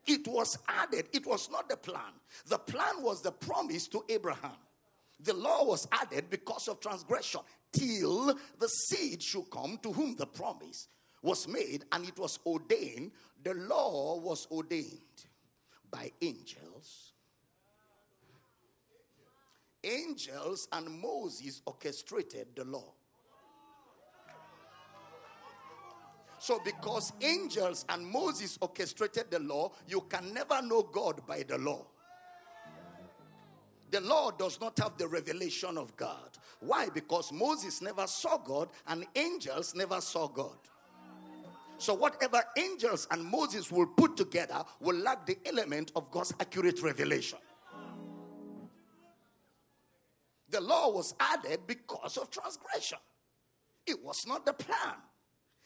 It 0.05 0.27
was 0.27 0.59
added, 0.67 1.07
it 1.13 1.25
was 1.25 1.49
not 1.49 1.67
the 1.67 1.77
plan. 1.77 2.13
The 2.47 2.59
plan 2.59 3.01
was 3.01 3.21
the 3.21 3.31
promise 3.31 3.87
to 3.87 4.03
Abraham. 4.07 4.51
The 5.19 5.33
law 5.33 5.65
was 5.65 5.87
added 5.91 6.29
because 6.29 6.67
of 6.67 6.79
transgression 6.79 7.41
till 7.71 8.37
the 8.59 8.67
seed 8.67 9.23
should 9.23 9.49
come 9.49 9.79
to 9.81 9.91
whom 9.91 10.15
the 10.15 10.27
promise 10.27 10.87
was 11.23 11.47
made 11.47 11.85
and 11.91 12.07
it 12.07 12.19
was 12.19 12.37
ordained. 12.45 13.11
The 13.43 13.55
law 13.55 14.19
was 14.19 14.47
ordained 14.51 15.01
by 15.89 16.11
angels 16.21 17.13
angels 19.85 20.67
and 20.71 20.89
Moses 20.89 21.61
orchestrated 21.65 22.47
the 22.55 22.65
law. 22.65 22.93
So, 26.39 26.59
because 26.63 27.13
angels 27.21 27.85
and 27.89 28.05
Moses 28.05 28.57
orchestrated 28.61 29.31
the 29.31 29.39
law, 29.39 29.71
you 29.87 30.01
can 30.01 30.33
never 30.33 30.61
know 30.61 30.83
God 30.83 31.25
by 31.25 31.43
the 31.43 31.57
law. 31.57 31.85
The 33.91 34.01
law 34.01 34.31
does 34.31 34.59
not 34.59 34.77
have 34.79 34.97
the 34.97 35.07
revelation 35.07 35.77
of 35.77 35.95
God. 35.95 36.37
Why? 36.59 36.89
Because 36.93 37.31
Moses 37.31 37.81
never 37.81 38.07
saw 38.07 38.37
God 38.37 38.69
and 38.87 39.05
angels 39.15 39.73
never 39.75 40.01
saw 40.01 40.27
God. 40.27 40.57
So, 41.77 41.93
whatever 41.93 42.43
angels 42.57 43.07
and 43.11 43.23
Moses 43.23 43.71
will 43.71 43.87
put 43.87 44.15
together 44.15 44.63
will 44.79 44.97
lack 44.97 45.25
the 45.25 45.37
element 45.45 45.91
of 45.95 46.09
God's 46.11 46.33
accurate 46.39 46.81
revelation. 46.81 47.39
The 50.49 50.61
law 50.61 50.91
was 50.91 51.15
added 51.19 51.61
because 51.67 52.17
of 52.17 52.29
transgression. 52.29 52.99
It 53.85 54.03
was 54.03 54.25
not 54.27 54.45
the 54.45 54.53
plan. 54.53 54.95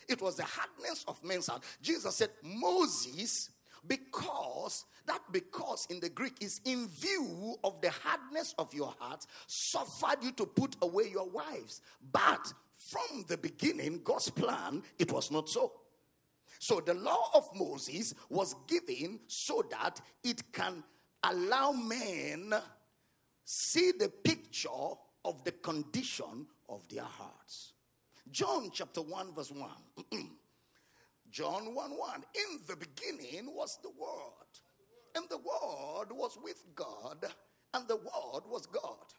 It 0.08 0.22
was 0.22 0.36
the 0.36 0.44
hardness 0.44 1.06
of 1.08 1.24
men's 1.24 1.48
heart. 1.48 1.64
Jesus 1.82 2.16
said, 2.16 2.30
Moses, 2.44 3.52
because 3.86 4.86
that 5.06 5.22
because 5.32 5.88
in 5.90 6.00
the 6.00 6.10
Greek 6.10 6.34
is 6.42 6.62
in 6.66 6.88
view 6.88 7.56
of 7.64 7.82
the 7.82 7.90
hardness 7.90 8.54
of 8.58 8.74
your 8.74 8.94
heart, 9.00 9.26
suffered 9.48 10.24
you 10.24 10.32
to 10.34 10.46
put 10.46 10.76
away 10.82 11.10
your 11.12 11.30
wives. 11.30 11.82
But 12.12 12.54
from 12.78 13.26
the 13.28 13.38
beginning, 13.38 14.02
God's 14.04 14.30
plan, 14.30 14.84
it 14.98 15.12
was 15.12 15.32
not 15.32 15.50
so. 15.50 15.74
So 16.60 16.82
the 16.82 16.94
law 16.94 17.30
of 17.34 17.50
Moses 17.56 18.14
was 18.30 18.56
given 18.68 19.20
so 19.28 19.64
that 19.72 20.02
it 20.24 20.52
can 20.52 20.84
allow 21.24 21.72
men 21.72 22.54
see 23.50 23.92
the 23.98 24.10
picture 24.10 24.70
of 25.26 25.44
the 25.44 25.52
condition 25.52 26.46
of 26.70 26.88
their 26.88 27.04
hearts. 27.04 27.74
John 28.30 28.70
chapter 28.72 29.02
1 29.02 29.34
verse 29.34 29.52
1. 29.52 29.70
John 31.32 31.74
1 31.74 31.92
1. 31.92 32.24
In 32.36 32.60
the 32.68 32.76
beginning 32.76 33.52
was 33.56 33.80
the 33.82 33.90
Word, 33.90 34.52
and 35.16 35.26
the 35.32 35.38
Word 35.38 36.12
was 36.12 36.38
with 36.44 36.64
God, 36.76 37.26
and 37.74 37.88
the 37.88 37.96
Word 37.96 38.44
was 38.46 38.68
God. 38.68 39.16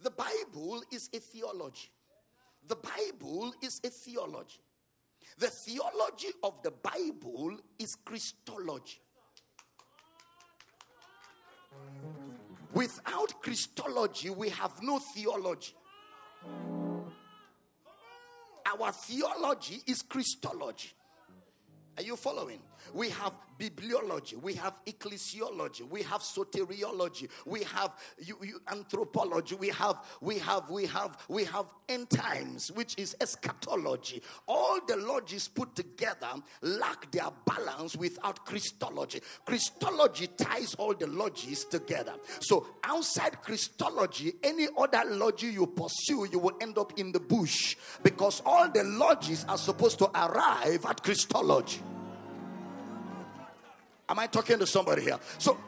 The 0.00 0.12
Bible 0.12 0.82
is 0.90 1.10
a 1.14 1.18
theology. 1.18 1.90
The 2.66 2.76
Bible 2.76 3.52
is 3.62 3.82
a 3.84 3.90
theology. 3.90 4.60
The 5.36 5.48
theology 5.48 6.28
of 6.42 6.62
the 6.62 6.70
Bible 6.70 7.58
is 7.78 7.96
Christology. 7.96 9.00
Without 12.72 13.42
Christology, 13.42 14.30
we 14.30 14.50
have 14.50 14.72
no 14.82 14.98
theology. 15.14 15.74
Our 18.66 18.92
theology 18.92 19.82
is 19.86 20.02
Christology. 20.02 20.90
Are 21.96 22.02
you 22.02 22.16
following? 22.16 22.60
We 22.94 23.10
have 23.10 23.32
bibliology, 23.58 24.40
we 24.40 24.54
have 24.54 24.80
ecclesiology, 24.86 25.88
we 25.88 26.02
have 26.02 26.20
soteriology, 26.20 27.28
we 27.44 27.64
have 27.64 27.96
you, 28.18 28.38
you, 28.42 28.60
anthropology, 28.70 29.56
we 29.56 29.68
have 29.70 29.96
we 30.20 30.38
have 30.38 30.70
we 30.70 30.86
have 30.86 31.18
we 31.28 31.44
have 31.44 31.66
end 31.88 32.08
times, 32.10 32.70
which 32.72 32.94
is 32.98 33.16
eschatology. 33.20 34.22
All 34.46 34.78
the 34.86 34.94
logies 34.94 35.52
put 35.52 35.74
together 35.74 36.28
lack 36.62 37.10
their 37.10 37.30
balance 37.44 37.96
without 37.96 38.44
Christology. 38.44 39.20
Christology 39.44 40.28
ties 40.28 40.74
all 40.74 40.94
the 40.94 41.06
logies 41.06 41.68
together. 41.68 42.14
So 42.40 42.66
outside 42.84 43.42
Christology, 43.42 44.34
any 44.42 44.68
other 44.76 45.02
logy 45.10 45.48
you 45.48 45.66
pursue, 45.66 46.28
you 46.30 46.38
will 46.38 46.56
end 46.60 46.78
up 46.78 46.98
in 46.98 47.12
the 47.12 47.20
bush 47.20 47.76
because 48.02 48.42
all 48.44 48.68
the 48.68 48.80
logies 48.80 49.48
are 49.48 49.58
supposed 49.58 49.98
to 49.98 50.06
arrive 50.14 50.84
at 50.86 51.02
Christology. 51.02 51.80
Am 54.08 54.18
I 54.18 54.26
talking 54.26 54.58
to 54.58 54.66
somebody 54.66 55.02
here? 55.02 55.18
So 55.38 55.58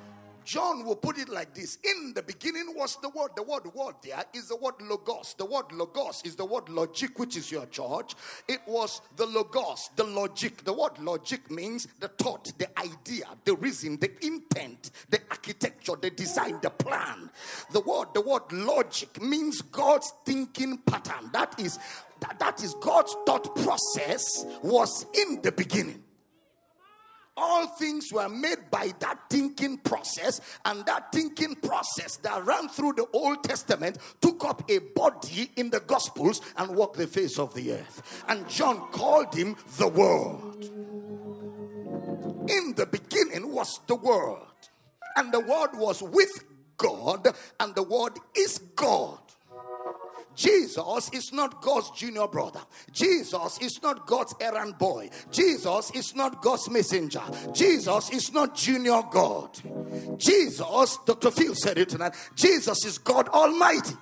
John 0.45 0.85
will 0.85 0.97
put 0.97 1.19
it 1.19 1.29
like 1.29 1.55
this 1.55 1.79
In 1.85 2.13
the 2.15 2.23
beginning 2.23 2.75
was 2.75 2.97
the 2.97 3.09
word. 3.11 3.31
The 3.37 3.43
word 3.43 3.73
word 3.75 3.95
there 4.03 4.25
is 4.35 4.49
the 4.49 4.57
word 4.57 4.75
logos. 4.81 5.35
The 5.35 5.45
word 5.45 5.71
logos 5.73 6.23
is 6.25 6.37
the 6.37 6.45
word 6.45 6.69
logic, 6.69 7.19
which 7.19 7.37
is 7.37 7.53
your 7.53 7.67
church. 7.67 8.15
It 8.49 8.61
was 8.67 9.01
the 9.17 9.27
logos, 9.27 9.91
the 9.97 10.05
logic. 10.05 10.65
The 10.65 10.73
word 10.73 10.99
logic 10.99 11.51
means 11.51 11.87
the 12.01 12.09
thought, 12.09 12.53
the 12.59 12.69
idea, 12.79 13.27
the 13.45 13.55
reason, 13.55 13.99
the 13.99 14.11
intent, 14.27 14.91
the 15.09 15.21
architecture, 15.31 15.95
the 16.01 16.11
design, 16.11 16.59
the 16.63 16.71
plan. 16.71 17.31
The 17.73 17.81
word, 17.81 18.09
the 18.15 18.23
word 18.23 18.51
logic 18.53 19.21
means 19.23 19.63
God's 19.63 20.13
thinking 20.25 20.79
pattern. 20.79 21.31
That 21.33 21.61
is 21.61 21.79
that, 22.21 22.39
that 22.39 22.63
is 22.63 22.75
God's 22.81 23.15
thought 23.25 23.55
process 23.57 24.45
was 24.63 25.07
in 25.15 25.41
the 25.43 25.53
beginning 25.53 26.03
all 27.37 27.67
things 27.67 28.13
were 28.13 28.29
made 28.29 28.71
by 28.71 28.93
that 29.01 29.19
thinking 29.31 29.79
process, 29.79 30.41
and 30.65 30.85
that 30.87 31.13
thinking 31.13 31.55
process 31.57 32.17
that 32.19 32.45
ran 32.45 32.69
through 32.69 32.95
the 32.95 33.07
Old 33.13 33.43
Testament 33.45 33.99
took 34.21 34.45
up 34.45 34.69
a 34.71 34.79
body 34.79 35.51
in 35.57 35.71
the 35.71 35.81
Gospels 35.81 36.41
and 36.57 36.77
walked 36.77 36.97
the 36.97 37.07
face 37.07 37.39
of 37.39 37.55
the 37.55 37.73
earth. 37.73 38.25
And 38.29 38.49
John 38.49 38.91
called 38.91 39.35
him 39.35 39.57
the 39.79 39.89
Word. 39.89 40.65
In 42.51 42.75
the 42.75 42.87
beginning 42.87 43.53
was 43.53 43.81
the 43.87 43.95
Word, 43.95 44.47
and 45.17 45.33
the 45.33 45.41
Word 45.41 45.71
was 45.75 46.03
with 46.03 46.45
God, 46.77 47.29
and 47.59 47.75
the 47.75 47.83
Word 47.83 48.19
is 48.37 48.59
God. 48.75 49.19
Jesus 50.41 51.11
is 51.13 51.35
not 51.35 51.61
God's 51.61 51.91
junior 51.91 52.27
brother. 52.27 52.63
Jesus 52.93 53.59
is 53.61 53.83
not 53.83 54.07
God's 54.07 54.35
errand 54.41 54.79
boy. 54.79 55.11
Jesus 55.31 55.91
is 55.91 56.15
not 56.15 56.41
God's 56.41 56.71
messenger. 56.71 57.21
Jesus 57.53 58.09
is 58.11 58.33
not 58.33 58.55
junior 58.55 59.03
God. 59.11 59.51
Jesus, 60.17 60.99
Dr. 61.05 61.31
Phil 61.31 61.55
said 61.55 61.77
it 61.77 61.91
tonight, 61.91 62.15
Jesus 62.35 62.87
is 62.87 62.97
God 62.97 63.29
Almighty. 63.29 63.95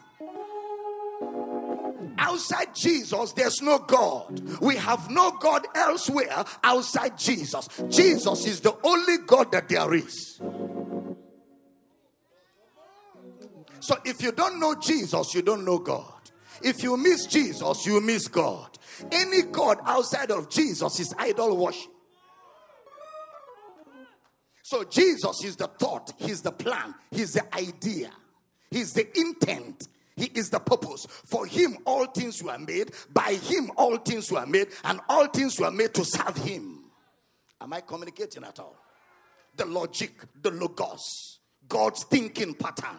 Outside 2.19 2.73
Jesus, 2.73 3.33
there's 3.33 3.61
no 3.61 3.81
God. 3.81 4.41
We 4.61 4.77
have 4.77 5.11
no 5.11 5.33
God 5.33 5.67
elsewhere 5.75 6.45
outside 6.63 7.19
Jesus. 7.19 7.69
Jesus 7.89 8.47
is 8.47 8.61
the 8.61 8.77
only 8.85 9.19
God 9.27 9.51
that 9.51 9.69
there 9.69 9.93
is. 9.93 10.41
So 13.81 13.97
if 14.05 14.23
you 14.23 14.31
don't 14.31 14.61
know 14.61 14.77
Jesus, 14.77 15.35
you 15.35 15.43
don't 15.43 15.65
know 15.65 15.79
God. 15.79 16.18
If 16.63 16.83
you 16.83 16.97
miss 16.97 17.27
Jesus, 17.27 17.87
you 17.87 18.01
miss 18.01 18.29
God. 18.29 18.79
Any 19.13 19.43
God 19.43 19.79
outside 19.85 20.31
of 20.31 20.49
Jesus 20.49 21.01
is 21.01 21.15
idol 21.19 21.57
worship. 21.57 21.91
So 24.63 24.85
Jesus 24.85 25.45
is 25.45 25.57
the 25.57 25.67
thought, 25.67 26.13
He's 26.19 26.43
the 26.43 26.53
plan, 26.53 26.95
He's 27.11 27.33
the 27.35 27.55
idea, 27.57 28.11
He's 28.71 28.93
the 28.93 29.07
intent. 29.19 29.89
He 30.17 30.27
is 30.35 30.51
the 30.51 30.59
purpose. 30.59 31.07
For 31.27 31.47
him, 31.47 31.79
all 31.87 32.07
things 32.07 32.43
were 32.43 32.59
made. 32.59 32.91
By 33.15 33.35
him, 33.35 33.71
all 33.77 33.99
things 33.99 34.33
were 34.33 34.45
made. 34.47 34.67
And 34.83 35.01
all 35.09 35.29
things 35.29 35.61
were 35.61 35.71
made 35.71 35.95
to 35.95 36.05
serve 36.05 36.37
him. 36.39 36.91
Am 37.61 37.73
I 37.73 37.83
communicating 37.83 38.43
at 38.43 38.59
all? 38.59 38.77
The 39.55 39.65
logic, 39.65 40.11
the 40.43 40.51
logos, 40.51 41.39
God's 41.69 42.03
thinking 42.03 42.55
pattern 42.55 42.97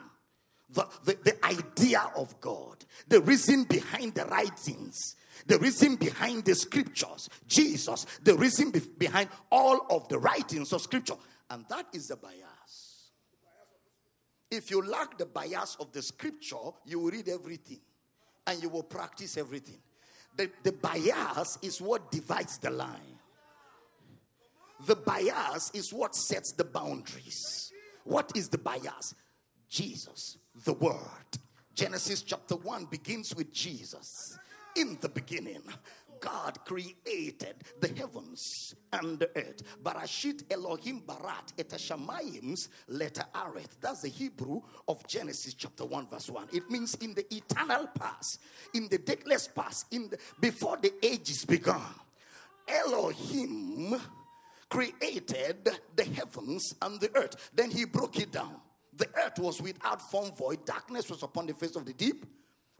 the, 0.71 0.87
the, 1.03 1.17
the 1.23 1.45
idea 1.45 2.11
of 2.15 2.39
God, 2.39 2.85
the 3.07 3.21
reason 3.21 3.63
behind 3.63 4.13
the 4.13 4.25
writings, 4.25 5.15
the 5.47 5.57
reason 5.57 5.95
behind 5.95 6.45
the 6.45 6.53
scriptures, 6.53 7.29
Jesus, 7.47 8.05
the 8.23 8.35
reason 8.35 8.71
be- 8.71 8.81
behind 8.97 9.29
all 9.51 9.85
of 9.89 10.07
the 10.09 10.19
writings 10.19 10.71
of 10.73 10.81
scripture. 10.81 11.15
And 11.49 11.65
that 11.69 11.87
is 11.93 12.07
the 12.07 12.17
bias. 12.17 13.09
If 14.51 14.69
you 14.69 14.85
lack 14.85 15.17
the 15.17 15.25
bias 15.25 15.77
of 15.79 15.91
the 15.91 16.01
scripture, 16.01 16.55
you 16.85 16.99
will 16.99 17.11
read 17.11 17.29
everything 17.29 17.79
and 18.45 18.61
you 18.61 18.69
will 18.69 18.83
practice 18.83 19.37
everything. 19.37 19.79
The, 20.35 20.51
the 20.63 20.71
bias 20.71 21.57
is 21.61 21.81
what 21.81 22.11
divides 22.11 22.57
the 22.59 22.69
line. 22.69 23.19
The 24.85 24.95
bias 24.95 25.71
is 25.73 25.91
what 25.91 26.15
sets 26.15 26.53
the 26.53 26.63
boundaries. 26.63 27.71
What 28.03 28.31
is 28.35 28.49
the 28.49 28.57
bias? 28.57 29.13
Jesus 29.67 30.37
the 30.65 30.73
Word. 30.73 30.97
Genesis 31.73 32.21
chapter 32.21 32.55
1 32.55 32.85
begins 32.85 33.35
with 33.35 33.53
Jesus. 33.53 34.37
In 34.75 34.97
the 35.01 35.09
beginning, 35.09 35.61
God 36.19 36.59
created 36.65 37.55
the 37.79 37.87
heavens 37.87 38.75
and 38.91 39.19
the 39.19 39.29
earth. 39.35 39.63
Barashit 39.81 40.43
Elohim 40.51 41.01
Barat 41.05 41.53
et 41.57 41.69
Shamayim's 41.69 42.69
letter 42.87 43.23
Areth. 43.33 43.79
That's 43.79 44.01
the 44.01 44.09
Hebrew 44.09 44.61
of 44.87 45.05
Genesis 45.07 45.53
chapter 45.53 45.85
1, 45.85 46.07
verse 46.07 46.29
1. 46.29 46.49
It 46.53 46.69
means 46.69 46.95
in 46.95 47.13
the 47.13 47.25
eternal 47.33 47.87
past, 47.87 48.41
in 48.73 48.87
the 48.89 48.97
dateless 48.97 49.47
past, 49.47 49.87
in 49.91 50.09
the, 50.09 50.17
before 50.39 50.77
the 50.77 50.93
ages 51.03 51.45
began. 51.45 51.81
Elohim 52.67 53.99
created 54.69 55.69
the 55.95 56.03
heavens 56.03 56.75
and 56.81 56.99
the 56.99 57.15
earth. 57.15 57.49
Then 57.53 57.71
he 57.71 57.85
broke 57.85 58.19
it 58.19 58.31
down. 58.31 58.55
The 58.99 59.07
earth 59.25 59.39
was 59.39 59.61
without 59.61 60.01
form 60.11 60.31
void, 60.33 60.65
darkness 60.65 61.09
was 61.09 61.23
upon 61.23 61.47
the 61.47 61.53
face 61.53 61.77
of 61.77 61.85
the 61.85 61.93
deep, 61.93 62.25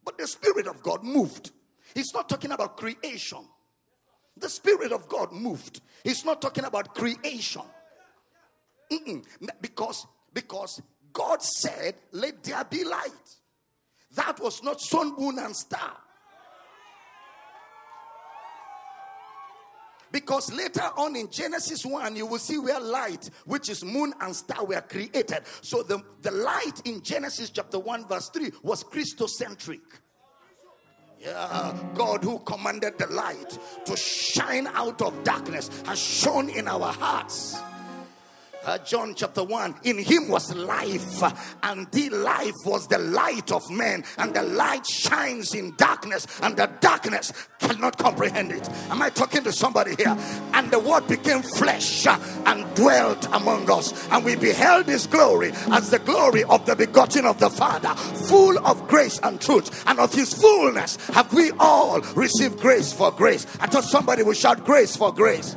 but 0.04 0.18
the 0.18 0.28
Spirit 0.28 0.68
of 0.68 0.84
God 0.84 1.02
moved. 1.02 1.52
He's 1.96 2.14
not 2.14 2.28
talking 2.28 2.52
about 2.52 2.76
creation. 2.76 3.40
The 4.36 4.50
Spirit 4.50 4.92
of 4.92 5.08
God 5.08 5.32
moved. 5.32 5.80
He's 6.04 6.26
not 6.26 6.42
talking 6.42 6.66
about 6.66 6.94
creation. 6.94 7.62
Mm-mm. 8.92 9.26
Because, 9.62 10.06
because 10.34 10.82
God 11.14 11.42
said, 11.42 11.96
Let 12.12 12.44
there 12.44 12.66
be 12.66 12.84
light. 12.84 13.38
That 14.16 14.42
was 14.42 14.62
not 14.62 14.82
sun, 14.82 15.16
moon, 15.18 15.40
and 15.40 15.56
star. 15.56 15.98
Because 20.12 20.52
later 20.52 20.88
on 20.98 21.16
in 21.16 21.30
Genesis 21.30 21.86
1, 21.86 22.16
you 22.16 22.26
will 22.26 22.40
see 22.40 22.58
where 22.58 22.80
light, 22.80 23.30
which 23.46 23.70
is 23.70 23.84
moon 23.84 24.14
and 24.22 24.36
star, 24.36 24.66
were 24.66 24.82
created. 24.82 25.42
So 25.62 25.84
the, 25.84 26.02
the 26.22 26.32
light 26.32 26.82
in 26.86 27.02
Genesis 27.02 27.50
chapter 27.50 27.80
1, 27.80 28.08
verse 28.08 28.30
3 28.30 28.52
was 28.64 28.84
Christocentric. 28.84 29.82
Yeah, 31.20 31.78
God 31.96 32.24
who 32.24 32.40
commanded 32.40 32.98
the 32.98 33.08
light 33.08 33.58
to 33.86 33.98
shine 33.98 34.68
out 34.68 35.02
of 35.02 35.22
darkness 35.24 35.70
has 35.86 36.00
shone 36.00 36.50
in 36.50 36.68
our 36.68 36.94
hearts. 36.94 37.60
Uh, 38.70 38.78
John 38.78 39.16
chapter 39.16 39.44
1 39.44 39.80
In 39.86 39.98
him 39.98 40.28
was 40.28 40.56
life, 40.56 41.24
and 41.64 41.92
the 41.92 42.12
life 42.12 42.54
was 42.68 42.86
the 42.88 43.00
light 43.00 43.52
of 43.52 43.68
men, 43.72 44.04
and 44.20 44.32
the 44.32 44.44
light 44.44 44.86
shines 44.86 45.56
in 45.56 45.74
darkness, 45.76 46.28
and 46.44 46.56
the 46.56 46.70
darkness 46.80 47.34
cannot 47.58 47.98
comprehend 47.98 48.52
it. 48.52 48.70
Am 48.92 49.02
I 49.02 49.10
talking 49.10 49.44
to 49.46 49.52
somebody 49.52 49.96
here? 49.96 50.16
And 50.54 50.70
the 50.70 50.78
word 50.78 51.08
became 51.08 51.42
flesh 51.42 52.06
and 52.06 52.76
dwelt 52.76 53.26
among 53.34 53.72
us, 53.72 54.08
and 54.12 54.24
we 54.24 54.36
beheld 54.36 54.86
his 54.86 55.08
glory 55.08 55.52
as 55.72 55.90
the 55.90 55.98
glory 55.98 56.44
of 56.44 56.68
the 56.68 56.76
begotten 56.76 57.26
of 57.26 57.40
the 57.40 57.50
Father, 57.50 57.96
full 58.28 58.56
of 58.68 58.88
grace 58.88 59.20
and 59.24 59.42
truth, 59.42 59.84
and 59.88 60.00
of 60.00 60.14
his 60.14 60.32
fullness 60.32 60.98
have 61.08 61.34
we 61.34 61.50
all 61.58 62.02
received 62.14 62.60
grace 62.60 62.94
for 62.94 63.12
grace. 63.12 63.48
I 63.60 63.66
thought 63.66 63.86
somebody 63.86 64.22
would 64.22 64.38
shout 64.38 64.64
grace 64.64 64.96
for 64.96 65.12
grace. 65.12 65.56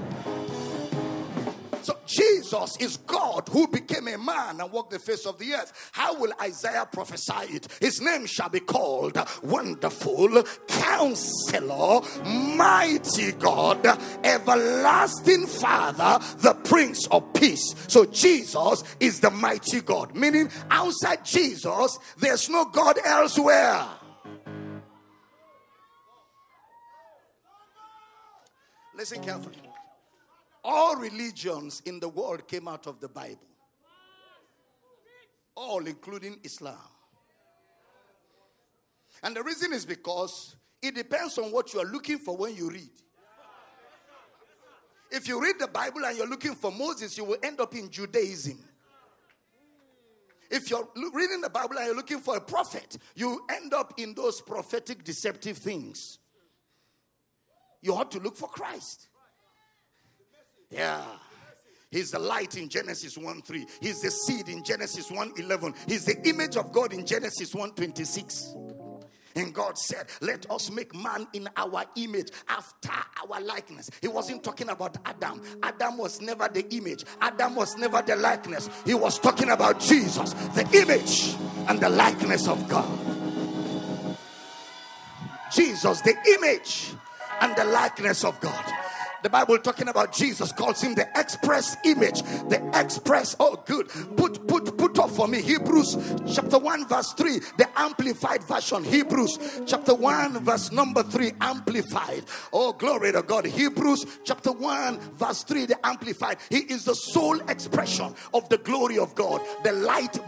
So 1.82 1.98
Jesus 2.06 2.76
is 2.78 2.96
God 2.98 3.48
who 3.50 3.66
became 3.66 4.08
a 4.08 4.18
man 4.18 4.60
and 4.60 4.72
walked 4.72 4.92
the 4.92 4.98
face 4.98 5.26
of 5.26 5.38
the 5.38 5.54
earth. 5.54 5.90
How 5.92 6.14
will 6.18 6.32
Isaiah 6.40 6.86
prophesy 6.90 7.56
it? 7.56 7.68
His 7.80 8.00
name 8.00 8.26
shall 8.26 8.48
be 8.48 8.60
called 8.60 9.18
Wonderful 9.42 10.42
Counselor, 10.68 12.00
Mighty 12.24 13.32
God, 13.32 13.86
Everlasting 14.24 15.46
Father, 15.46 16.24
the 16.38 16.54
Prince 16.64 17.06
of 17.08 17.32
Peace. 17.34 17.74
So 17.88 18.04
Jesus 18.06 18.84
is 19.00 19.20
the 19.20 19.30
mighty 19.30 19.80
God, 19.80 20.14
meaning 20.14 20.50
outside 20.70 21.24
Jesus, 21.24 21.98
there's 22.18 22.48
no 22.48 22.64
God 22.66 22.98
elsewhere. 23.04 23.86
Listen 28.94 29.22
carefully. 29.22 29.71
All 30.64 30.96
religions 30.96 31.82
in 31.84 31.98
the 31.98 32.08
world 32.08 32.46
came 32.46 32.68
out 32.68 32.86
of 32.86 33.00
the 33.00 33.08
Bible, 33.08 33.48
all 35.56 35.84
including 35.86 36.38
Islam. 36.44 36.76
And 39.22 39.36
the 39.36 39.42
reason 39.42 39.72
is 39.72 39.84
because 39.84 40.56
it 40.80 40.94
depends 40.94 41.38
on 41.38 41.52
what 41.52 41.72
you 41.74 41.80
are 41.80 41.86
looking 41.86 42.18
for 42.18 42.36
when 42.36 42.54
you 42.56 42.70
read. 42.70 42.90
If 45.10 45.28
you 45.28 45.42
read 45.42 45.56
the 45.58 45.68
Bible 45.68 46.04
and 46.04 46.16
you're 46.16 46.28
looking 46.28 46.54
for 46.54 46.72
Moses, 46.72 47.18
you 47.18 47.24
will 47.24 47.36
end 47.42 47.60
up 47.60 47.74
in 47.74 47.90
Judaism. 47.90 48.58
If 50.50 50.70
you're 50.70 50.88
reading 51.12 51.40
the 51.40 51.50
Bible 51.50 51.76
and 51.76 51.86
you're 51.86 51.96
looking 51.96 52.20
for 52.20 52.36
a 52.36 52.40
prophet, 52.40 52.98
you 53.14 53.44
end 53.50 53.74
up 53.74 53.94
in 53.98 54.14
those 54.14 54.40
prophetic 54.40 55.02
deceptive 55.04 55.58
things. 55.58 56.18
You 57.80 57.96
have 57.96 58.10
to 58.10 58.20
look 58.20 58.36
for 58.36 58.48
Christ. 58.48 59.08
Yeah. 60.72 61.04
He's 61.90 62.10
the 62.10 62.18
light 62.18 62.56
in 62.56 62.70
Genesis 62.70 63.18
1 63.18 63.42
3. 63.42 63.66
He's 63.82 64.00
the 64.00 64.10
seed 64.10 64.48
in 64.48 64.64
Genesis 64.64 65.10
1 65.10 65.34
11. 65.36 65.74
He's 65.86 66.06
the 66.06 66.26
image 66.26 66.56
of 66.56 66.72
God 66.72 66.94
in 66.94 67.04
Genesis 67.04 67.54
1 67.54 67.72
26. 67.72 68.54
And 69.34 69.54
God 69.54 69.78
said, 69.78 70.06
Let 70.20 70.50
us 70.50 70.70
make 70.70 70.94
man 70.94 71.26
in 71.34 71.48
our 71.56 71.84
image 71.96 72.30
after 72.48 72.90
our 73.22 73.40
likeness. 73.40 73.90
He 74.00 74.08
wasn't 74.08 74.42
talking 74.42 74.70
about 74.70 74.96
Adam. 75.04 75.42
Adam 75.62 75.98
was 75.98 76.20
never 76.20 76.48
the 76.48 76.66
image, 76.74 77.04
Adam 77.20 77.54
was 77.56 77.76
never 77.76 78.00
the 78.02 78.16
likeness. 78.16 78.70
He 78.86 78.94
was 78.94 79.18
talking 79.18 79.50
about 79.50 79.78
Jesus, 79.80 80.32
the 80.32 80.68
image 80.74 81.34
and 81.68 81.78
the 81.78 81.90
likeness 81.90 82.48
of 82.48 82.66
God. 82.68 82.98
Jesus, 85.52 86.00
the 86.00 86.16
image 86.38 86.94
and 87.42 87.54
the 87.54 87.64
likeness 87.66 88.24
of 88.24 88.40
God. 88.40 88.64
The 89.22 89.30
Bible 89.30 89.58
talking 89.58 89.88
about 89.88 90.12
Jesus 90.12 90.52
calls 90.52 90.80
him 90.80 90.94
the 90.94 91.08
express 91.16 91.76
image. 91.84 92.22
The 92.22 92.60
express, 92.74 93.36
oh 93.38 93.62
good. 93.66 93.88
Put 94.16 94.46
put 94.48 94.76
put 94.76 94.98
up 94.98 95.10
for 95.10 95.28
me 95.28 95.40
Hebrews 95.40 95.96
chapter 96.34 96.58
1 96.58 96.88
verse 96.88 97.12
3, 97.12 97.38
the 97.58 97.68
amplified 97.76 98.42
version. 98.44 98.84
Hebrews 98.84 99.62
chapter 99.66 99.94
1 99.94 100.44
verse 100.44 100.72
number 100.72 101.02
3 101.02 101.32
amplified. 101.40 102.24
Oh 102.52 102.72
glory 102.72 103.12
to 103.12 103.22
God. 103.22 103.46
Hebrews 103.46 104.06
chapter 104.24 104.52
1 104.52 104.98
verse 105.14 105.44
3 105.44 105.66
the 105.66 105.86
amplified. 105.86 106.38
He 106.50 106.58
is 106.58 106.84
the 106.84 106.94
sole 106.94 107.40
expression 107.48 108.14
of 108.34 108.48
the 108.48 108.58
glory 108.58 108.98
of 108.98 109.14
God. 109.14 109.40
The 109.62 109.72
light 109.72 110.18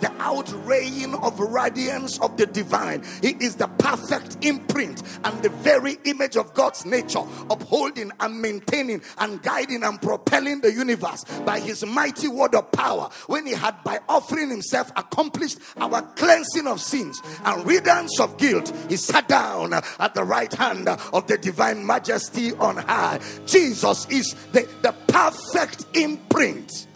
the 0.00 0.10
outraying 0.18 1.14
of 1.14 1.38
radiance 1.38 2.18
of 2.20 2.36
the 2.36 2.46
divine. 2.46 3.04
He 3.22 3.30
is 3.40 3.56
the 3.56 3.68
perfect 3.68 4.44
imprint 4.44 5.02
and 5.24 5.42
the 5.42 5.48
very 5.48 5.98
image 6.04 6.36
of 6.36 6.54
God's 6.54 6.84
nature 6.84 7.22
upholding 7.50 8.12
and 8.20 8.40
maintaining 8.40 9.02
and 9.18 9.42
guiding 9.42 9.82
and 9.82 10.00
propelling 10.00 10.60
the 10.60 10.72
universe 10.72 11.24
by 11.44 11.60
his 11.60 11.84
mighty 11.84 12.28
word 12.28 12.54
of 12.54 12.70
power. 12.72 13.08
When 13.26 13.46
he 13.46 13.52
had 13.52 13.82
by 13.84 14.00
offering 14.08 14.50
himself 14.50 14.90
accomplished 14.96 15.58
our 15.76 16.02
cleansing 16.16 16.66
of 16.66 16.80
sins 16.80 17.20
and 17.44 17.66
riddance 17.66 18.18
of 18.20 18.36
guilt 18.38 18.72
he 18.88 18.96
sat 18.96 19.28
down 19.28 19.72
at 19.74 20.14
the 20.14 20.24
right 20.24 20.52
hand 20.52 20.88
of 20.88 21.26
the 21.26 21.38
divine 21.38 21.84
majesty 21.84 22.52
on 22.54 22.76
high. 22.76 23.20
Jesus 23.46 24.06
is 24.08 24.34
the, 24.52 24.68
the 24.82 24.94
perfect 25.08 25.84
imprint 25.96 26.86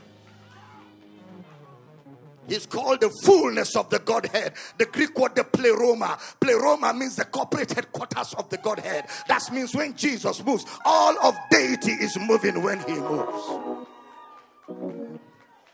He's 2.48 2.66
called 2.66 3.00
the 3.00 3.10
fullness 3.10 3.76
of 3.76 3.90
the 3.90 3.98
Godhead. 3.98 4.54
The 4.78 4.86
Greek 4.86 5.18
word, 5.18 5.34
the 5.34 5.44
pleroma. 5.44 6.18
Pleroma 6.40 6.92
means 6.92 7.16
the 7.16 7.24
corporate 7.24 7.72
headquarters 7.72 8.34
of 8.34 8.48
the 8.50 8.58
Godhead. 8.58 9.06
That 9.28 9.50
means 9.52 9.74
when 9.74 9.96
Jesus 9.96 10.44
moves, 10.44 10.64
all 10.84 11.18
of 11.26 11.34
deity 11.50 11.92
is 11.92 12.18
moving 12.18 12.62
when 12.62 12.80
he 12.80 12.94
moves. 12.94 13.90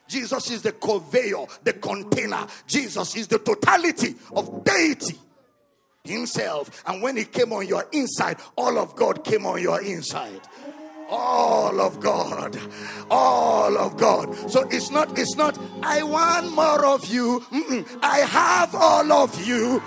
Jesus 0.08 0.50
is 0.50 0.62
the 0.62 0.72
conveyor, 0.72 1.46
the 1.62 1.72
container. 1.74 2.46
Jesus 2.66 3.16
is 3.16 3.28
the 3.28 3.38
totality 3.38 4.16
of 4.32 4.64
deity 4.64 5.18
himself. 6.04 6.82
And 6.86 7.00
when 7.02 7.16
he 7.16 7.24
came 7.24 7.52
on 7.52 7.66
your 7.66 7.86
inside, 7.92 8.38
all 8.56 8.78
of 8.78 8.96
God 8.96 9.24
came 9.24 9.46
on 9.46 9.62
your 9.62 9.80
inside 9.82 10.40
all 11.10 11.80
of 11.80 12.00
God. 12.00 12.58
All 13.10 13.76
of 13.76 13.96
God. 13.96 14.34
So 14.50 14.66
it's 14.70 14.90
not, 14.90 15.18
it's 15.18 15.36
not, 15.36 15.58
I 15.82 16.02
want 16.02 16.52
more 16.54 16.86
of 16.86 17.06
you. 17.06 17.40
Mm-mm. 17.50 17.98
I 18.02 18.18
have 18.18 18.74
all 18.74 19.12
of 19.12 19.46
you. 19.46 19.82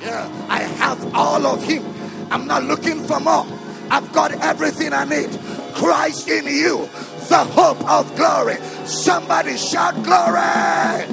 Yeah, 0.00 0.46
I 0.48 0.62
have 0.62 1.14
all 1.14 1.46
of 1.46 1.62
Him. 1.62 1.84
I'm 2.30 2.46
not 2.46 2.64
looking 2.64 3.02
for 3.04 3.20
more. 3.20 3.46
I've 3.90 4.12
got 4.12 4.32
everything 4.32 4.92
I 4.92 5.04
need. 5.04 5.30
Christ 5.74 6.28
in 6.28 6.46
you, 6.46 6.88
the 7.28 7.38
hope 7.38 7.82
of 7.88 8.14
glory. 8.16 8.56
Somebody 8.84 9.56
shout 9.56 9.94
glory. 10.02 11.06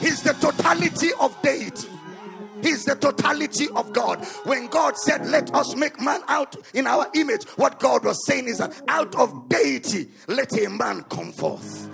He's 0.00 0.22
the 0.22 0.34
totality 0.34 1.10
of 1.20 1.40
deity. 1.42 1.91
He's 2.62 2.84
the 2.84 2.94
totality 2.94 3.68
of 3.74 3.92
God. 3.92 4.24
When 4.44 4.68
God 4.68 4.96
said, 4.96 5.26
Let 5.26 5.54
us 5.54 5.74
make 5.76 6.00
man 6.00 6.20
out 6.28 6.56
in 6.74 6.86
our 6.86 7.08
image, 7.14 7.44
what 7.56 7.78
God 7.80 8.04
was 8.04 8.24
saying 8.26 8.48
is 8.48 8.58
that 8.58 8.80
out 8.88 9.14
of 9.16 9.48
deity, 9.48 10.08
let 10.28 10.56
a 10.58 10.68
man 10.68 11.02
come 11.04 11.32
forth. 11.32 11.90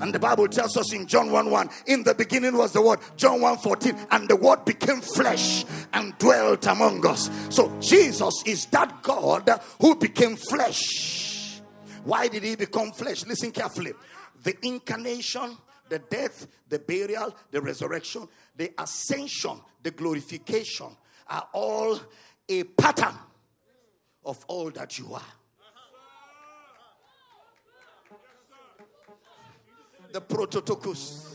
And 0.00 0.14
the 0.14 0.18
Bible 0.18 0.46
tells 0.46 0.76
us 0.76 0.92
in 0.92 1.06
John 1.06 1.32
1 1.32 1.50
1, 1.50 1.70
in 1.86 2.04
the 2.04 2.14
beginning 2.14 2.56
was 2.56 2.72
the 2.72 2.82
word, 2.82 3.00
John 3.16 3.40
1 3.40 3.58
14, 3.58 4.06
and 4.12 4.28
the 4.28 4.36
word 4.36 4.64
became 4.64 5.00
flesh 5.00 5.64
and 5.92 6.16
dwelt 6.18 6.66
among 6.66 7.04
us. 7.06 7.30
So 7.50 7.76
Jesus 7.80 8.42
is 8.46 8.66
that 8.66 9.02
God 9.02 9.48
who 9.80 9.96
became 9.96 10.36
flesh. 10.36 11.60
Why 12.04 12.28
did 12.28 12.44
he 12.44 12.54
become 12.54 12.92
flesh? 12.92 13.26
Listen 13.26 13.50
carefully. 13.50 13.92
The 14.44 14.56
incarnation, 14.64 15.56
the 15.88 15.98
death, 15.98 16.46
the 16.68 16.78
burial, 16.78 17.34
the 17.50 17.60
resurrection, 17.60 18.28
the 18.56 18.72
ascension, 18.78 19.60
the 19.82 19.90
glorification 19.90 20.88
are 21.28 21.48
all 21.52 22.00
a 22.48 22.64
pattern 22.64 23.14
of 24.24 24.44
all 24.48 24.70
that 24.70 24.98
you 24.98 25.12
are. 25.14 25.22
The 30.12 30.20
prototokos, 30.20 31.34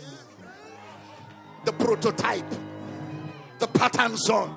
the 1.64 1.74
prototype, 1.74 2.52
the 3.60 3.68
pattern 3.68 4.18
son. 4.18 4.56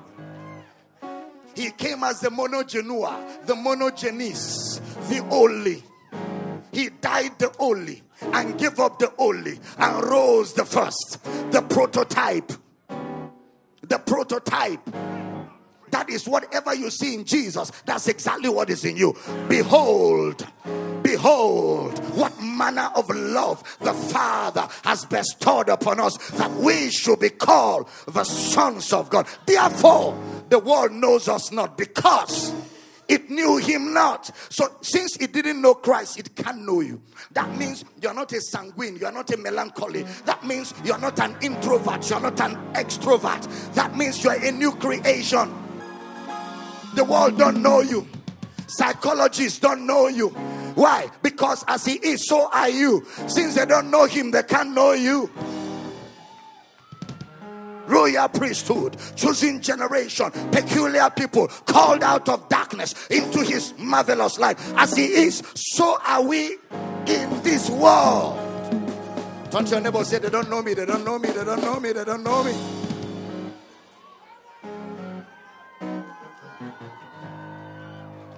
He 1.55 1.71
came 1.71 2.03
as 2.03 2.19
the 2.19 2.29
monogenua, 2.29 3.45
the 3.45 3.53
monogenes, 3.53 4.79
the 5.09 5.25
only. 5.31 5.83
He 6.71 6.89
died 6.89 7.39
the 7.39 7.51
only 7.59 8.03
and 8.21 8.57
gave 8.57 8.79
up 8.79 8.99
the 8.99 9.11
only 9.17 9.59
and 9.77 10.03
rose 10.03 10.53
the 10.53 10.65
first, 10.65 11.19
the 11.51 11.61
prototype 11.61 12.51
the 13.87 13.99
prototype. 13.99 14.83
That 15.91 16.09
is 16.09 16.27
whatever 16.27 16.75
you 16.75 16.89
see 16.89 17.15
in 17.15 17.23
Jesus, 17.23 17.71
that's 17.85 18.07
exactly 18.07 18.49
what 18.49 18.69
is 18.69 18.83
in 18.83 18.97
you. 18.97 19.15
Behold, 19.47 20.45
Behold, 21.07 21.97
what 22.15 22.37
manner 22.41 22.91
of 22.93 23.09
love 23.09 23.63
the 23.79 23.93
Father 23.93 24.67
has 24.83 25.05
bestowed 25.05 25.69
upon 25.69 26.01
us 26.01 26.17
that 26.31 26.51
we 26.51 26.89
should 26.89 27.21
be 27.21 27.29
called 27.29 27.87
the 28.07 28.25
sons 28.25 28.91
of 28.91 29.09
God. 29.09 29.25
Therefore, 29.45 30.21
the 30.49 30.59
world 30.59 30.91
knows 30.91 31.29
us 31.29 31.49
not 31.53 31.77
because 31.77 32.51
it 33.07 33.29
knew 33.29 33.57
him 33.57 33.93
not. 33.93 34.29
So, 34.49 34.67
since 34.81 35.17
it 35.17 35.33
didn't 35.33 35.61
know 35.61 35.75
Christ, 35.75 36.19
it 36.19 36.35
can't 36.35 36.65
know 36.65 36.81
you. 36.81 37.01
That 37.31 37.55
means 37.57 37.85
you're 38.01 38.13
not 38.13 38.31
a 38.33 38.41
sanguine, 38.41 38.97
you're 38.97 39.11
not 39.11 39.31
a 39.31 39.37
melancholy. 39.37 40.03
That 40.25 40.45
means 40.45 40.73
you're 40.83 40.97
not 40.97 41.19
an 41.19 41.35
introvert, 41.41 42.09
you're 42.09 42.19
not 42.19 42.39
an 42.41 42.55
extrovert. 42.73 43.73
That 43.73 43.95
means 43.95 44.23
you're 44.23 44.33
a 44.33 44.51
new 44.51 44.71
creation. 44.73 45.53
The 46.95 47.03
world 47.03 47.37
don't 47.37 47.61
know 47.61 47.81
you. 47.81 48.07
Psychologists 48.67 49.59
don't 49.59 49.85
know 49.85 50.07
you. 50.07 50.29
Why? 50.75 51.09
Because 51.21 51.63
as 51.67 51.85
he 51.85 51.93
is, 51.93 52.27
so 52.27 52.49
are 52.51 52.69
you. 52.69 53.05
Since 53.27 53.55
they 53.55 53.65
don't 53.65 53.89
know 53.89 54.05
him, 54.05 54.31
they 54.31 54.43
can't 54.43 54.73
know 54.73 54.91
you 54.91 55.29
royal 57.87 58.27
priesthood, 58.29 58.97
choosing 59.15 59.61
generation, 59.61 60.29
peculiar 60.51 61.09
people, 61.09 61.47
called 61.65 62.03
out 62.03 62.27
of 62.29 62.47
darkness 62.49 63.07
into 63.07 63.43
his 63.43 63.73
marvelous 63.77 64.37
light. 64.37 64.57
As 64.75 64.95
he 64.95 65.05
is, 65.05 65.41
so 65.55 65.97
are 66.05 66.23
we 66.23 66.57
in 67.07 67.43
this 67.43 67.69
world. 67.69 68.43
To 69.51 69.63
your 69.63 69.79
neighbor 69.79 70.03
say, 70.03 70.19
They 70.19 70.29
don't 70.29 70.49
know 70.49 70.61
me, 70.61 70.73
they 70.73 70.85
don't 70.85 71.05
know 71.05 71.17
me, 71.17 71.29
they 71.29 71.43
don't 71.43 71.61
know 71.61 71.79
me, 71.79 71.91
they 71.93 72.03
don't 72.03 72.23
know 72.23 72.43
me. 72.43 72.53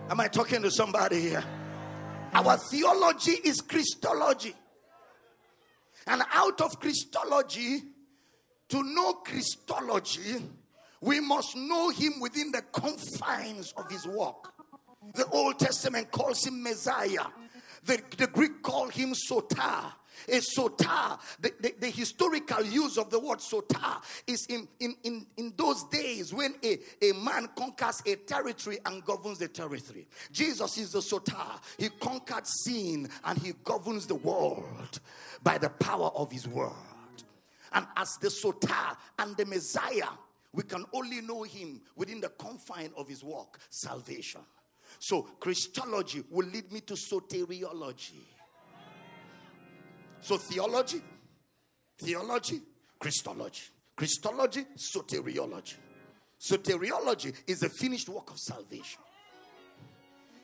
Am 0.10 0.20
I 0.20 0.28
talking 0.28 0.62
to 0.62 0.72
somebody 0.72 1.22
here? 1.22 1.44
Our 2.34 2.58
theology 2.58 3.34
is 3.44 3.62
Christology. 3.62 4.56
And 6.08 6.24
out 6.34 6.62
of 6.62 6.80
Christology, 6.80 7.82
to 8.70 8.84
know 8.84 9.14
Christology, 9.14 10.44
we 11.02 11.20
must 11.20 11.56
know 11.56 11.90
him 11.90 12.20
within 12.20 12.52
the 12.52 12.62
confines 12.72 13.74
of 13.78 13.90
his 13.90 14.06
work. 14.06 14.54
The 15.14 15.26
Old 15.28 15.60
Testament 15.60 16.12
calls 16.12 16.46
him 16.46 16.62
Messiah. 16.62 17.26
The, 17.86 18.02
the 18.18 18.28
Greek 18.28 18.62
call 18.62 18.90
him 18.90 19.14
Soter. 19.16 19.94
A 20.28 20.42
soter, 20.42 21.18
the, 21.40 21.54
the, 21.62 21.76
the, 21.80 21.90
historical 21.90 22.62
use 22.64 22.98
of 22.98 23.10
the 23.10 23.20
word 23.20 23.42
soter 23.42 23.78
is 24.28 24.46
in, 24.48 24.68
in, 24.80 24.94
in, 25.04 25.26
in 25.38 25.54
those 25.56 25.86
days 25.86 26.34
when 26.34 26.56
a, 26.62 26.78
a 27.02 27.14
man 27.14 27.48
conquers 27.56 28.02
a 28.06 28.16
territory 28.16 28.80
and 28.86 29.04
governs 29.06 29.40
the 29.40 29.48
territory. 29.48 30.08
Jesus 30.32 30.78
is 30.78 30.92
the 30.92 31.02
soter. 31.02 31.34
He 31.78 31.88
conquered 31.88 32.46
sin 32.46 33.10
and 33.24 33.38
he 33.38 33.54
governs 33.64 34.08
the 34.08 34.16
world 34.16 35.00
by 35.42 35.58
the 35.58 35.70
power 35.70 36.12
of 36.14 36.32
his 36.32 36.48
word. 36.48 36.74
And 37.74 37.86
as 37.96 38.18
the 38.18 38.30
Soter 38.30 38.98
and 39.20 39.36
the 39.38 39.46
Messiah, 39.46 40.10
we 40.54 40.64
can 40.64 40.86
only 40.94 41.22
know 41.22 41.44
him 41.44 41.82
within 41.96 42.22
the 42.22 42.30
confine 42.30 42.92
of 42.98 43.08
his 43.08 43.24
work, 43.24 43.60
salvation. 43.70 44.42
So 44.98 45.22
Christology 45.40 46.24
will 46.30 46.48
lead 46.48 46.72
me 46.72 46.82
to 46.82 46.96
soteriology. 46.96 48.24
So 50.22 50.38
theology, 50.38 51.02
theology, 51.98 52.62
Christology. 52.98 53.64
Christology, 53.96 54.66
soteriology. 54.78 55.76
Soteriology 56.40 57.34
is 57.48 57.60
the 57.60 57.70
finished 57.70 58.08
work 58.08 58.32
of 58.32 58.40
salvation. 58.40 59.02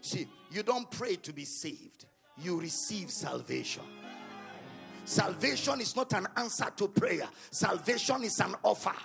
See, 0.01 0.27
you 0.51 0.61
don't 0.61 0.91
pray 0.91 1.15
to 1.15 1.33
be 1.33 1.45
saved, 1.45 2.05
you 2.38 2.59
receive 2.59 3.09
salvation. 3.09 3.83
Salvation 5.06 5.82
is 5.82 5.96
not 5.96 6.12
an 6.13 6.28
answer 6.36 6.68
to 6.76 6.88
prayer, 6.88 7.28
salvation 7.52 8.24
is 8.24 8.39
an 8.39 8.56
offer. 8.63 8.96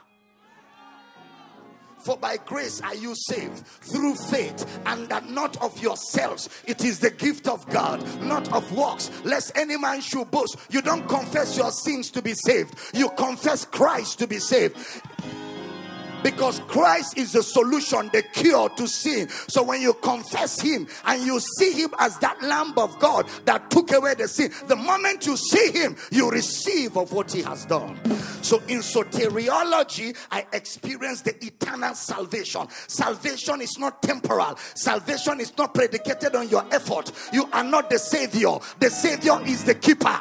For 1.99 2.17
by 2.17 2.39
grace 2.39 2.81
are 2.81 2.95
you 2.95 3.15
saved 3.15 3.67
through 3.67 4.15
faith, 4.15 4.81
and 4.87 5.07
that 5.11 5.29
not 5.29 5.63
of 5.63 5.81
yourselves. 5.83 6.49
It 6.67 6.83
is 6.83 6.99
the 6.99 7.11
gift 7.11 7.47
of 7.47 7.69
God, 7.69 8.03
not 8.23 8.51
of 8.55 8.73
works, 8.73 9.11
lest 9.25 9.53
any 9.55 9.77
man 9.77 10.01
should 10.01 10.31
boast. 10.31 10.57
You 10.71 10.81
don't 10.81 11.07
confess 11.07 11.59
your 11.59 11.71
sins 11.71 12.11
to 12.13 12.23
be 12.23 12.33
saved, 12.33 12.75
you 12.95 13.11
confess 13.11 13.67
Christ 13.67 14.19
to 14.21 14.27
be 14.27 14.39
saved 14.39 14.77
because 16.23 16.61
Christ 16.61 17.17
is 17.19 17.33
the 17.33 17.43
solution, 17.43 18.11
the 18.13 18.23
cure 18.23 18.69
to 18.71 18.87
sin. 18.87 19.29
So 19.29 19.63
when 19.63 19.81
you 19.81 19.95
confess 19.95 20.61
Him 20.61 20.87
and 21.05 21.23
you 21.23 21.41
see 21.41 21.73
Him 21.73 21.91
as 21.99 22.19
that 22.19 22.43
Lamb 22.43 22.75
of 22.77 22.99
God 22.99 23.27
that 23.45 23.71
took 23.71 23.93
away 23.93 24.15
the 24.15 24.29
sin, 24.29 24.53
the 24.67 24.77
moment 24.77 25.27
you 25.27 25.37
see 25.37 25.73
Him, 25.73 25.97
you 26.11 26.31
receive 26.31 26.97
of 26.97 27.13
what 27.13 27.33
He 27.33 27.43
has 27.43 27.65
done. 27.67 27.99
So 28.43 28.59
in 28.69 28.81
soteriology, 28.81 30.17
I 30.31 30.47
experience 30.53 31.23
the 31.23 31.37
eternal 31.45 31.95
salvation. 31.95 32.67
Salvation 32.87 33.61
is 33.61 33.79
not 33.79 34.03
temporal, 34.03 34.57
salvation 34.75 35.41
is 35.41 35.57
not 35.57 35.75
predicated 35.75 36.35
on 36.35 36.49
your 36.49 36.65
effort. 36.73 37.13
You 37.33 37.49
are 37.53 37.65
not 37.65 37.91
the 37.91 37.99
Savior, 37.99 38.59
the 38.79 38.91
Savior 38.91 39.41
is 39.47 39.65
the 39.65 39.75
keeper. 39.75 40.21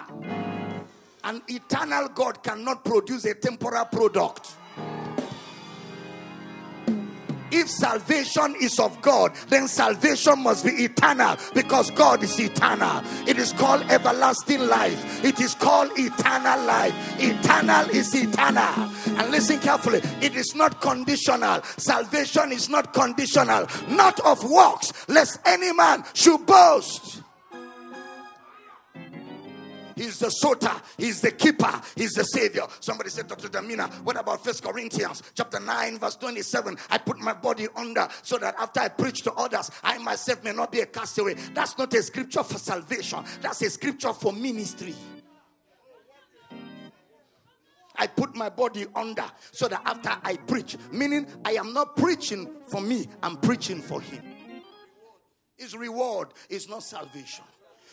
An 1.23 1.41
eternal 1.47 2.07
God 2.09 2.41
cannot 2.41 2.83
produce 2.83 3.25
a 3.25 3.33
temporal 3.33 3.85
product. 3.85 4.48
If 7.51 7.69
salvation 7.69 8.55
is 8.61 8.79
of 8.79 9.01
God, 9.01 9.33
then 9.49 9.67
salvation 9.67 10.43
must 10.43 10.65
be 10.65 10.71
eternal 10.71 11.37
because 11.53 11.91
God 11.91 12.23
is 12.23 12.39
eternal. 12.39 13.01
It 13.27 13.37
is 13.37 13.53
called 13.53 13.81
everlasting 13.83 14.61
life. 14.67 15.23
It 15.23 15.39
is 15.39 15.55
called 15.55 15.91
eternal 15.97 16.65
life. 16.65 16.93
Eternal 17.19 17.89
is 17.89 18.13
eternal. 18.13 18.91
And 19.17 19.31
listen 19.31 19.59
carefully, 19.59 20.01
it 20.21 20.35
is 20.35 20.55
not 20.55 20.81
conditional. 20.81 21.61
Salvation 21.77 22.51
is 22.51 22.69
not 22.69 22.93
conditional, 22.93 23.67
not 23.89 24.19
of 24.21 24.43
works, 24.49 24.93
lest 25.07 25.39
any 25.45 25.73
man 25.73 26.03
should 26.13 26.45
boast. 26.45 27.18
He's 29.99 30.17
the 30.17 30.29
soter. 30.29 30.71
He's 30.97 31.19
the 31.19 31.31
keeper. 31.31 31.69
He's 31.93 32.13
the 32.13 32.23
savior. 32.23 32.63
Somebody 32.79 33.09
said, 33.09 33.27
Dr. 33.27 33.49
Damina, 33.49 33.91
what 34.05 34.17
about 34.17 34.41
First 34.41 34.63
Corinthians 34.63 35.21
chapter 35.35 35.59
9, 35.59 35.99
verse 35.99 36.15
27? 36.15 36.77
I 36.89 36.99
put 36.99 37.19
my 37.19 37.33
body 37.33 37.67
under 37.75 38.07
so 38.21 38.37
that 38.37 38.55
after 38.57 38.79
I 38.79 38.87
preach 38.87 39.23
to 39.23 39.33
others, 39.33 39.69
I 39.83 39.97
myself 39.97 40.41
may 40.41 40.53
not 40.53 40.71
be 40.71 40.79
a 40.79 40.85
castaway. 40.85 41.33
That's 41.53 41.77
not 41.77 41.93
a 41.93 42.01
scripture 42.01 42.43
for 42.43 42.57
salvation. 42.57 43.25
That's 43.41 43.61
a 43.61 43.69
scripture 43.69 44.13
for 44.13 44.31
ministry. 44.31 44.95
I 47.97 48.07
put 48.07 48.37
my 48.37 48.47
body 48.47 48.85
under 48.95 49.25
so 49.51 49.67
that 49.67 49.81
after 49.83 50.15
I 50.23 50.37
preach, 50.37 50.77
meaning 50.93 51.27
I 51.43 51.55
am 51.55 51.73
not 51.73 51.97
preaching 51.97 52.49
for 52.69 52.79
me, 52.79 53.05
I'm 53.21 53.35
preaching 53.35 53.81
for 53.81 53.99
him. 53.99 54.23
His 55.57 55.75
reward 55.75 56.29
is 56.49 56.69
not 56.69 56.83
salvation. 56.83 57.43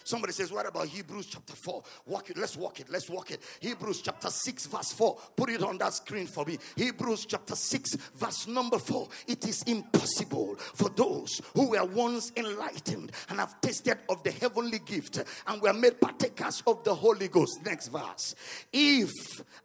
Somebody 0.06 0.32
says, 0.34 0.52
What 0.52 0.68
about 0.68 0.86
Hebrews 0.86 1.26
chapter 1.26 1.56
4? 1.56 1.82
Walk 2.06 2.30
it. 2.30 2.36
Let's 2.36 2.56
walk 2.56 2.78
it. 2.78 2.88
Let's 2.88 3.10
walk 3.10 3.32
it. 3.32 3.40
Hebrews 3.58 4.02
chapter 4.02 4.30
6, 4.30 4.66
verse 4.66 4.92
4. 4.92 5.18
Put 5.34 5.50
it 5.50 5.64
on 5.64 5.78
that 5.78 5.94
screen 5.94 6.28
for 6.28 6.44
me. 6.44 6.58
Hebrews 6.76 7.26
chapter 7.26 7.56
6, 7.56 7.96
verse 8.14 8.46
number 8.46 8.78
4. 8.78 9.08
It 9.26 9.44
is 9.48 9.64
impossible 9.64 10.54
for 10.58 10.90
those 10.90 11.40
who 11.54 11.70
were 11.70 11.84
once 11.84 12.30
enlightened 12.36 13.10
and 13.30 13.40
have 13.40 13.60
tasted 13.60 13.98
of 14.08 14.22
the 14.22 14.30
heavenly 14.30 14.78
gift 14.78 15.24
and 15.48 15.60
were 15.60 15.72
made 15.72 16.00
partakers 16.00 16.62
of 16.68 16.84
the 16.84 16.94
Holy 16.94 17.26
Ghost. 17.26 17.58
Next 17.64 17.88
verse. 17.88 18.36
If 18.72 19.10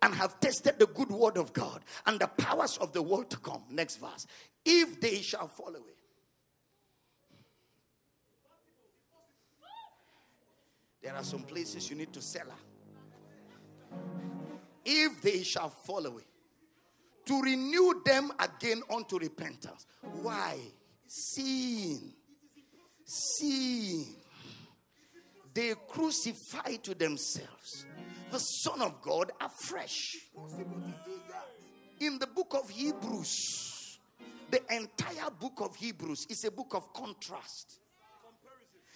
and 0.01 0.15
have 0.15 0.39
tasted 0.39 0.79
the 0.79 0.87
good 0.87 1.11
word 1.11 1.37
of 1.37 1.53
God 1.53 1.81
and 2.07 2.19
the 2.19 2.25
powers 2.25 2.77
of 2.77 2.93
the 2.93 3.03
world 3.03 3.29
to 3.29 3.37
come. 3.37 3.61
Next 3.69 3.97
verse. 3.97 4.25
If 4.65 4.99
they 4.99 5.21
shall 5.21 5.49
fall 5.49 5.69
away 5.69 6.00
There 11.01 11.15
are 11.15 11.23
some 11.23 11.43
places 11.43 11.89
you 11.89 11.95
need 11.95 12.13
to 12.13 12.21
Selah. 12.21 12.59
If 14.85 15.21
they 15.21 15.43
shall 15.43 15.69
fall 15.69 16.05
away, 16.05 16.23
to 17.25 17.41
renew 17.41 18.01
them 18.03 18.31
again 18.39 18.81
unto 18.93 19.17
repentance. 19.17 19.85
Why? 20.21 20.57
Sin. 21.07 22.13
Sin. 23.05 24.05
They 25.53 25.73
crucify 25.87 26.77
to 26.83 26.95
themselves 26.95 27.85
the 28.31 28.39
Son 28.39 28.81
of 28.81 29.01
God 29.01 29.31
afresh. 29.39 30.17
In 31.99 32.17
the 32.17 32.27
book 32.27 32.55
of 32.57 32.69
Hebrews, 32.69 33.99
the 34.49 34.61
entire 34.73 35.29
book 35.39 35.59
of 35.59 35.75
Hebrews 35.75 36.27
is 36.29 36.43
a 36.45 36.51
book 36.51 36.73
of 36.73 36.93
contrast. 36.93 37.80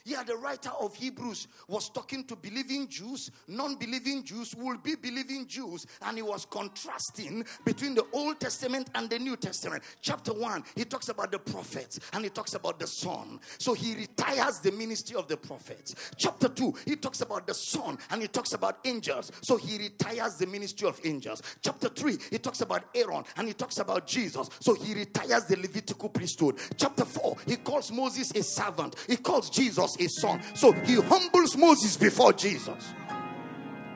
Yeah, 0.08 0.22
the 0.22 0.38
writer 0.38 0.70
of 0.80 0.96
Hebrews 0.96 1.48
was 1.68 1.89
talking 1.89 2.26
to 2.26 2.36
believing 2.36 2.88
Jews, 2.88 3.32
non 3.48 3.74
believing 3.74 4.24
Jews, 4.24 4.54
will 4.56 4.78
be 4.78 4.94
believing 4.94 5.48
Jews, 5.48 5.88
and 6.04 6.18
he 6.18 6.22
was 6.22 6.46
contrasting 6.46 7.44
between 7.65 7.96
the 7.96 8.06
Old 8.13 8.39
Testament 8.39 8.91
and 8.94 9.10
the 9.10 9.18
New 9.18 9.36
Testament. 9.36 9.82
Chapter 10.02 10.32
1, 10.32 10.63
he 10.76 10.86
talks 10.86 11.10
about 11.10 11.32
the 11.32 11.39
prophets 11.39 12.00
and 12.13 12.24
he 12.24 12.30
talks 12.30 12.54
about 12.54 12.80
the 12.80 12.86
Son. 12.86 13.39
So 13.58 13.74
he 13.74 13.96
retires 13.96 14.60
the 14.60 14.72
ministry 14.72 15.15
of 15.15 15.28
the 15.28 15.38
prophets. 15.38 15.96
Chapter 16.18 16.50
2, 16.50 16.76
he 16.86 16.98
talks 16.98 17.22
about 17.22 17.48
the 17.48 17.56
Son 17.56 17.98
and 18.12 18.22
he 18.22 18.28
talks 18.28 18.54
about 18.54 18.78
angels. 18.86 19.32
So 19.41 19.58
he 19.58 19.80
retires 19.80 20.36
the 20.36 20.46
ministry 20.46 20.88
of 20.88 21.02
angels. 21.04 21.41
Chapter 21.63 21.89
3, 21.89 22.18
he 22.30 22.38
talks 22.38 22.62
about 22.62 22.84
Aaron 22.94 23.24
and 23.38 23.48
he 23.48 23.56
talks 23.56 23.80
about 23.80 24.06
Jesus. 24.06 24.52
So 24.60 24.76
he 24.76 24.94
retires 24.94 25.46
the 25.46 25.56
Levitical 25.56 26.10
priesthood. 26.10 26.60
Chapter 26.78 27.06
4, 27.06 27.38
he 27.48 27.56
calls 27.56 27.91
Moses 27.91 28.30
a 28.36 28.44
servant, 28.44 28.96
he 29.08 29.18
calls 29.18 29.50
Jesus 29.50 29.94
a 29.99 30.08
son. 30.08 30.41
So 30.53 30.71
he 30.71 30.95
humbles 30.95 31.58
Moses 31.58 31.97
before 31.97 32.34
Jesus. 32.34 32.93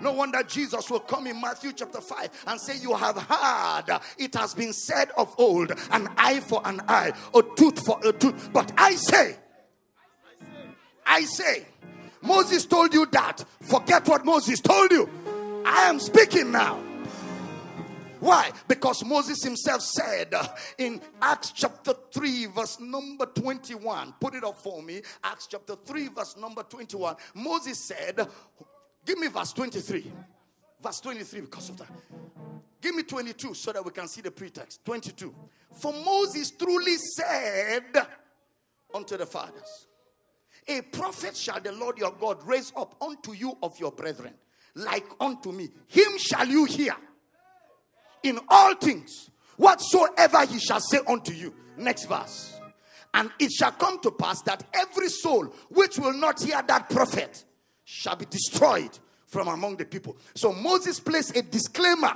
No 0.01 0.13
wonder 0.13 0.41
Jesus 0.43 0.89
will 0.89 1.01
come 1.01 1.27
in 1.27 1.39
Matthew 1.41 1.73
chapter 1.73 1.99
5 1.99 2.45
and 2.47 2.61
say, 2.61 2.77
You 2.77 2.95
have 2.95 3.17
heard, 3.17 3.99
it 4.17 4.33
has 4.35 4.53
been 4.53 4.71
said 4.73 5.09
of 5.17 5.33
old, 5.37 5.71
an 5.91 6.07
eye 6.17 6.39
for 6.39 6.61
an 6.65 6.81
eye, 6.87 7.11
a 7.33 7.43
tooth 7.55 7.85
for 7.85 7.99
a 8.05 8.13
tooth. 8.13 8.49
But 8.53 8.71
I 8.77 8.95
say, 8.95 9.35
I 11.05 11.21
say, 11.23 11.65
Moses 12.21 12.65
told 12.65 12.93
you 12.93 13.05
that. 13.07 13.43
Forget 13.61 14.07
what 14.07 14.25
Moses 14.25 14.59
told 14.59 14.91
you. 14.91 15.09
I 15.65 15.89
am 15.89 15.99
speaking 15.99 16.51
now. 16.51 16.81
Why? 18.19 18.51
Because 18.67 19.03
Moses 19.05 19.43
himself 19.43 19.81
said 19.81 20.33
uh, 20.33 20.47
in 20.77 21.01
Acts 21.21 21.51
chapter 21.51 21.93
3, 22.11 22.47
verse 22.47 22.79
number 22.79 23.25
21, 23.25 24.15
put 24.19 24.35
it 24.35 24.43
up 24.43 24.61
for 24.61 24.83
me. 24.83 25.01
Acts 25.23 25.47
chapter 25.47 25.75
3, 25.75 26.09
verse 26.09 26.35
number 26.37 26.63
21. 26.63 27.15
Moses 27.35 27.87
said, 27.87 28.27
Give 29.05 29.17
me 29.17 29.27
verse 29.27 29.53
23. 29.53 30.11
Verse 30.81 30.99
23 30.99 31.41
because 31.41 31.69
of 31.69 31.77
that. 31.77 31.89
Give 32.81 32.95
me 32.95 33.03
22 33.03 33.53
so 33.53 33.71
that 33.71 33.83
we 33.83 33.91
can 33.91 34.07
see 34.07 34.21
the 34.21 34.31
pretext. 34.31 34.83
22. 34.85 35.33
For 35.73 35.93
Moses 35.93 36.51
truly 36.51 36.95
said 36.95 37.95
unto 38.93 39.17
the 39.17 39.25
fathers, 39.25 39.87
A 40.67 40.81
prophet 40.81 41.35
shall 41.35 41.59
the 41.59 41.71
Lord 41.71 41.97
your 41.97 42.11
God 42.11 42.45
raise 42.45 42.71
up 42.75 42.95
unto 43.01 43.33
you 43.33 43.57
of 43.61 43.77
your 43.79 43.91
brethren, 43.91 44.33
like 44.75 45.05
unto 45.19 45.51
me. 45.51 45.69
Him 45.87 46.17
shall 46.17 46.47
you 46.47 46.65
hear 46.65 46.95
in 48.23 48.39
all 48.49 48.75
things 48.75 49.29
whatsoever 49.57 50.45
he 50.45 50.59
shall 50.59 50.79
say 50.79 50.99
unto 51.07 51.33
you. 51.33 51.53
Next 51.77 52.05
verse. 52.05 52.59
And 53.13 53.31
it 53.39 53.51
shall 53.51 53.71
come 53.71 53.99
to 54.01 54.11
pass 54.11 54.41
that 54.43 54.63
every 54.73 55.09
soul 55.09 55.45
which 55.69 55.97
will 55.97 56.13
not 56.13 56.41
hear 56.41 56.61
that 56.61 56.89
prophet 56.89 57.43
shall 57.83 58.15
be 58.15 58.25
destroyed 58.25 58.97
from 59.25 59.47
among 59.47 59.77
the 59.77 59.85
people. 59.85 60.17
So 60.35 60.53
Moses 60.53 60.99
placed 60.99 61.35
a 61.35 61.41
disclaimer 61.41 62.15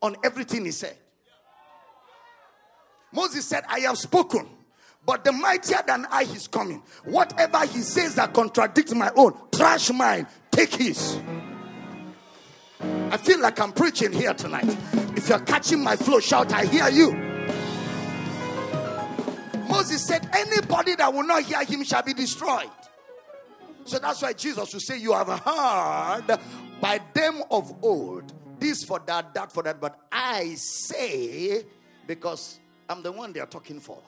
on 0.00 0.16
everything 0.24 0.64
he 0.64 0.70
said. 0.70 0.96
Moses 3.12 3.44
said, 3.44 3.64
I 3.68 3.80
have 3.80 3.98
spoken, 3.98 4.48
but 5.04 5.24
the 5.24 5.32
mightier 5.32 5.82
than 5.86 6.06
I 6.10 6.22
is 6.22 6.46
coming. 6.46 6.82
Whatever 7.04 7.66
he 7.66 7.80
says 7.80 8.14
that 8.14 8.32
contradicts 8.32 8.94
my 8.94 9.10
own, 9.16 9.34
trash 9.52 9.90
mine, 9.90 10.26
take 10.50 10.74
his. 10.74 11.18
I 13.10 13.16
feel 13.16 13.40
like 13.40 13.58
I'm 13.60 13.72
preaching 13.72 14.12
here 14.12 14.32
tonight. 14.34 14.76
If 15.16 15.28
you're 15.28 15.40
catching 15.40 15.82
my 15.82 15.96
flow, 15.96 16.20
shout, 16.20 16.52
I 16.52 16.64
hear 16.64 16.88
you. 16.88 17.12
Moses 19.68 20.06
said, 20.06 20.28
Anybody 20.32 20.94
that 20.94 21.12
will 21.12 21.24
not 21.24 21.42
hear 21.42 21.64
him 21.64 21.82
shall 21.82 22.02
be 22.02 22.14
destroyed. 22.14 22.70
So 23.84 23.98
that's 23.98 24.22
why 24.22 24.32
Jesus 24.32 24.72
will 24.72 24.80
say, 24.80 24.98
You 24.98 25.12
have 25.12 25.28
heard 25.28 26.38
by 26.80 27.00
them 27.12 27.42
of 27.50 27.74
old, 27.82 28.32
this 28.60 28.84
for 28.84 29.00
that, 29.06 29.34
that 29.34 29.50
for 29.52 29.64
that. 29.64 29.80
But 29.80 29.98
I 30.12 30.54
say, 30.54 31.64
because 32.06 32.60
I'm 32.88 33.02
the 33.02 33.10
one 33.10 33.32
they 33.32 33.40
are 33.40 33.46
talking 33.46 33.80
for. 33.80 33.98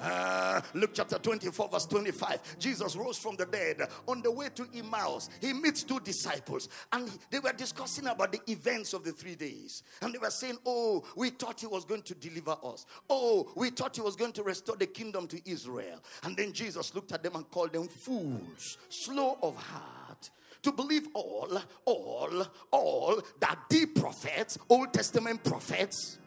Uh, 0.00 0.60
Luke 0.74 0.90
chapter 0.94 1.18
24, 1.18 1.68
verse 1.68 1.86
25. 1.86 2.58
Jesus 2.58 2.96
rose 2.96 3.18
from 3.18 3.36
the 3.36 3.46
dead. 3.46 3.88
On 4.08 4.22
the 4.22 4.30
way 4.30 4.48
to 4.54 4.66
Emmaus, 4.74 5.28
he 5.40 5.52
meets 5.52 5.82
two 5.82 6.00
disciples 6.00 6.68
and 6.92 7.10
they 7.30 7.38
were 7.38 7.52
discussing 7.52 8.06
about 8.06 8.32
the 8.32 8.40
events 8.50 8.94
of 8.94 9.04
the 9.04 9.12
three 9.12 9.34
days. 9.34 9.82
And 10.00 10.14
they 10.14 10.18
were 10.18 10.30
saying, 10.30 10.58
Oh, 10.64 11.04
we 11.16 11.30
thought 11.30 11.60
he 11.60 11.66
was 11.66 11.84
going 11.84 12.02
to 12.02 12.14
deliver 12.14 12.56
us. 12.64 12.86
Oh, 13.08 13.50
we 13.56 13.70
thought 13.70 13.96
he 13.96 14.02
was 14.02 14.16
going 14.16 14.32
to 14.32 14.42
restore 14.42 14.76
the 14.76 14.86
kingdom 14.86 15.26
to 15.28 15.50
Israel. 15.50 16.00
And 16.24 16.36
then 16.36 16.52
Jesus 16.52 16.94
looked 16.94 17.12
at 17.12 17.22
them 17.22 17.36
and 17.36 17.48
called 17.50 17.72
them 17.72 17.88
fools, 17.88 18.78
slow 18.88 19.38
of 19.42 19.56
heart 19.56 20.30
to 20.62 20.72
believe 20.72 21.08
all, 21.14 21.58
all, 21.84 22.46
all 22.70 23.22
that 23.40 23.58
the 23.70 23.86
prophets, 23.86 24.58
Old 24.68 24.92
Testament 24.92 25.42
prophets, 25.44 26.18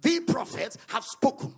the 0.00 0.20
prophets 0.20 0.78
have 0.88 1.04
spoken. 1.04 1.54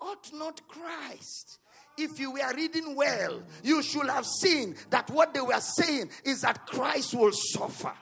Ought 0.00 0.32
not 0.32 0.60
Christ? 0.68 1.58
If 1.98 2.18
you 2.18 2.32
were 2.32 2.54
reading 2.54 2.94
well, 2.94 3.42
you 3.62 3.82
should 3.82 4.08
have 4.08 4.24
seen 4.24 4.74
that 4.90 5.10
what 5.10 5.34
they 5.34 5.40
were 5.40 5.60
saying 5.60 6.10
is 6.24 6.40
that 6.42 6.66
Christ 6.66 7.14
will 7.14 7.32
suffer. 7.32 7.92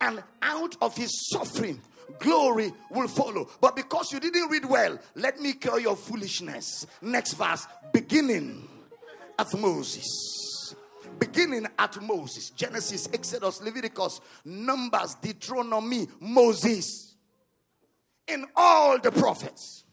And 0.00 0.22
out 0.42 0.76
of 0.82 0.96
his 0.96 1.30
suffering, 1.30 1.80
glory 2.18 2.72
will 2.90 3.08
follow. 3.08 3.48
But 3.60 3.76
because 3.76 4.12
you 4.12 4.20
didn't 4.20 4.50
read 4.50 4.64
well, 4.64 4.98
let 5.14 5.40
me 5.40 5.52
cure 5.52 5.78
your 5.78 5.96
foolishness. 5.96 6.86
Next 7.00 7.34
verse, 7.34 7.66
beginning 7.92 8.68
at 9.38 9.54
Moses. 9.58 10.74
Beginning 11.18 11.66
at 11.78 12.02
Moses. 12.02 12.50
Genesis, 12.50 13.08
Exodus, 13.12 13.62
Leviticus, 13.62 14.20
Numbers, 14.44 15.14
Deuteronomy, 15.22 16.08
Moses. 16.20 17.14
In 18.26 18.44
all 18.56 18.98
the 18.98 19.12
prophets 19.12 19.84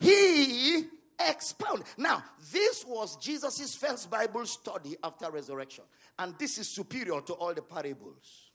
he 0.00 0.84
expounded. 1.18 1.86
Now, 1.96 2.22
this 2.52 2.84
was 2.86 3.16
Jesus' 3.16 3.74
first 3.74 4.10
Bible 4.10 4.46
study 4.46 4.96
after 5.02 5.30
resurrection, 5.30 5.84
and 6.18 6.34
this 6.38 6.58
is 6.58 6.68
superior 6.68 7.20
to 7.22 7.32
all 7.34 7.54
the 7.54 7.62
parables. 7.62 8.50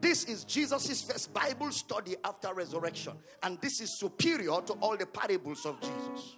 This 0.00 0.24
is 0.24 0.44
Jesus' 0.44 1.02
first 1.02 1.32
Bible 1.32 1.72
study 1.72 2.14
after 2.24 2.52
resurrection, 2.52 3.14
and 3.42 3.58
this 3.62 3.80
is 3.80 3.98
superior 3.98 4.60
to 4.66 4.74
all 4.74 4.96
the 4.98 5.06
parables 5.06 5.64
of 5.64 5.80
Jesus. 5.80 6.36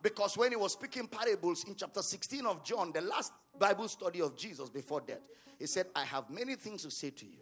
Because 0.00 0.36
when 0.36 0.50
he 0.52 0.56
was 0.56 0.72
speaking 0.72 1.06
parables 1.06 1.64
in 1.68 1.74
chapter 1.76 2.02
16 2.02 2.46
of 2.46 2.64
John, 2.64 2.90
the 2.92 3.02
last 3.02 3.32
Bible 3.58 3.88
study 3.88 4.22
of 4.22 4.36
Jesus 4.36 4.70
before 4.70 5.02
death, 5.02 5.20
he 5.58 5.66
said, 5.66 5.86
I 5.94 6.04
have 6.04 6.30
many 6.30 6.54
things 6.56 6.82
to 6.82 6.90
say 6.90 7.10
to 7.10 7.26
you 7.26 7.38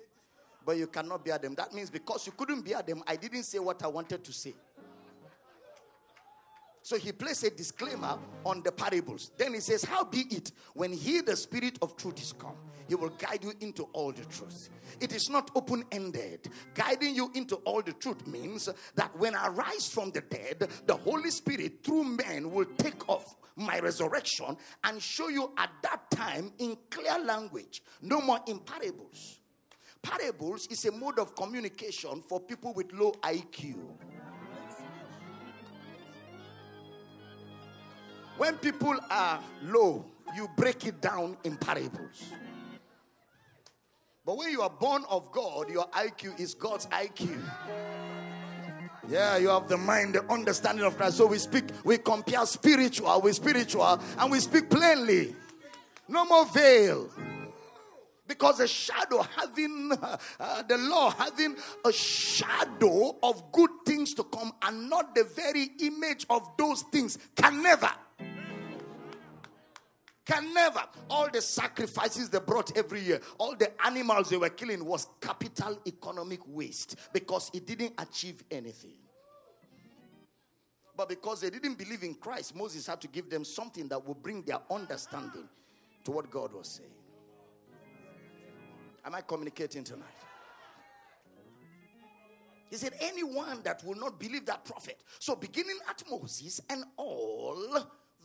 but 0.64 0.76
you 0.76 0.86
cannot 0.86 1.24
bear 1.24 1.38
them. 1.38 1.54
That 1.54 1.72
means 1.72 1.90
because 1.90 2.26
you 2.26 2.32
couldn't 2.32 2.64
bear 2.64 2.82
them, 2.82 3.02
I 3.06 3.16
didn't 3.16 3.44
say 3.44 3.58
what 3.58 3.82
I 3.82 3.88
wanted 3.88 4.24
to 4.24 4.32
say. 4.32 4.54
So 6.82 6.96
he 6.96 7.12
placed 7.12 7.44
a 7.44 7.50
disclaimer 7.50 8.18
on 8.44 8.62
the 8.62 8.72
parables. 8.72 9.30
Then 9.36 9.54
he 9.54 9.60
says, 9.60 9.84
How 9.84 10.04
be 10.04 10.20
it 10.30 10.52
when 10.74 10.92
he, 10.92 11.20
the 11.20 11.36
Spirit 11.36 11.78
of 11.82 11.96
truth, 11.96 12.20
is 12.20 12.32
come, 12.32 12.56
he 12.88 12.94
will 12.94 13.10
guide 13.10 13.44
you 13.44 13.52
into 13.60 13.84
all 13.92 14.12
the 14.12 14.24
truth. 14.24 14.70
It 14.98 15.12
is 15.12 15.30
not 15.30 15.50
open 15.54 15.84
ended. 15.92 16.48
Guiding 16.74 17.14
you 17.14 17.30
into 17.34 17.56
all 17.56 17.82
the 17.82 17.92
truth 17.92 18.26
means 18.26 18.68
that 18.96 19.16
when 19.16 19.36
I 19.36 19.48
rise 19.48 19.88
from 19.88 20.10
the 20.10 20.22
dead, 20.22 20.68
the 20.86 20.96
Holy 20.96 21.30
Spirit, 21.30 21.84
through 21.84 22.04
men, 22.04 22.50
will 22.50 22.66
take 22.78 23.08
off 23.08 23.36
my 23.56 23.78
resurrection 23.78 24.56
and 24.82 25.00
show 25.00 25.28
you 25.28 25.52
at 25.58 25.70
that 25.82 26.10
time 26.10 26.52
in 26.58 26.76
clear 26.90 27.18
language, 27.20 27.82
no 28.00 28.20
more 28.20 28.40
in 28.46 28.58
parables. 28.58 29.39
Parables 30.02 30.66
is 30.68 30.84
a 30.86 30.92
mode 30.92 31.18
of 31.18 31.34
communication 31.36 32.22
for 32.22 32.40
people 32.40 32.72
with 32.74 32.92
low 32.92 33.12
IQ. 33.22 33.76
When 38.38 38.56
people 38.56 38.96
are 39.10 39.40
low, 39.64 40.06
you 40.34 40.48
break 40.56 40.86
it 40.86 41.00
down 41.02 41.36
in 41.44 41.56
parables. 41.56 42.24
But 44.24 44.38
when 44.38 44.50
you 44.50 44.62
are 44.62 44.70
born 44.70 45.04
of 45.10 45.30
God, 45.32 45.68
your 45.68 45.86
IQ 45.88 46.40
is 46.40 46.54
God's 46.54 46.86
IQ. 46.86 47.38
Yeah, 49.08 49.36
you 49.38 49.48
have 49.48 49.68
the 49.68 49.76
mind, 49.76 50.14
the 50.14 50.24
understanding 50.32 50.84
of 50.84 50.96
Christ. 50.96 51.16
So 51.16 51.26
we 51.26 51.38
speak, 51.38 51.64
we 51.84 51.98
compare 51.98 52.46
spiritual 52.46 53.20
with 53.20 53.34
spiritual, 53.34 54.00
and 54.18 54.30
we 54.30 54.40
speak 54.40 54.70
plainly. 54.70 55.34
No 56.08 56.24
more 56.24 56.46
veil. 56.46 57.10
Because 58.30 58.60
a 58.60 58.68
shadow 58.68 59.26
having 59.36 59.90
uh, 60.38 60.62
the 60.62 60.78
law 60.78 61.10
having 61.10 61.56
a 61.84 61.92
shadow 61.92 63.16
of 63.24 63.50
good 63.50 63.70
things 63.84 64.14
to 64.14 64.22
come 64.22 64.52
and 64.62 64.88
not 64.88 65.16
the 65.16 65.24
very 65.24 65.68
image 65.80 66.26
of 66.30 66.48
those 66.56 66.82
things 66.92 67.18
can 67.34 67.60
never 67.60 67.90
can 70.24 70.54
never. 70.54 70.80
All 71.08 71.28
the 71.28 71.42
sacrifices 71.42 72.30
they 72.30 72.38
brought 72.38 72.76
every 72.76 73.00
year, 73.00 73.20
all 73.36 73.56
the 73.56 73.72
animals 73.84 74.30
they 74.30 74.36
were 74.36 74.48
killing 74.50 74.84
was 74.84 75.08
capital 75.20 75.80
economic 75.84 76.38
waste 76.46 76.94
because 77.12 77.50
it 77.52 77.66
didn't 77.66 77.94
achieve 77.98 78.44
anything. 78.48 78.94
But 80.96 81.08
because 81.08 81.40
they 81.40 81.50
didn't 81.50 81.78
believe 81.78 82.04
in 82.04 82.14
Christ, 82.14 82.54
Moses 82.54 82.86
had 82.86 83.00
to 83.00 83.08
give 83.08 83.28
them 83.28 83.44
something 83.44 83.88
that 83.88 84.06
would 84.06 84.22
bring 84.22 84.42
their 84.42 84.60
understanding 84.70 85.48
to 86.04 86.10
what 86.12 86.30
God 86.30 86.52
was 86.52 86.68
saying. 86.68 86.99
Am 89.04 89.14
I 89.14 89.22
communicating 89.22 89.84
tonight? 89.84 90.06
He 92.70 92.76
said, 92.76 92.92
Anyone 93.00 93.62
that 93.64 93.84
will 93.84 93.96
not 93.96 94.20
believe 94.20 94.46
that 94.46 94.64
prophet. 94.64 95.02
So, 95.18 95.34
beginning 95.34 95.78
at 95.88 96.02
Moses 96.08 96.60
and 96.70 96.84
all 96.96 97.58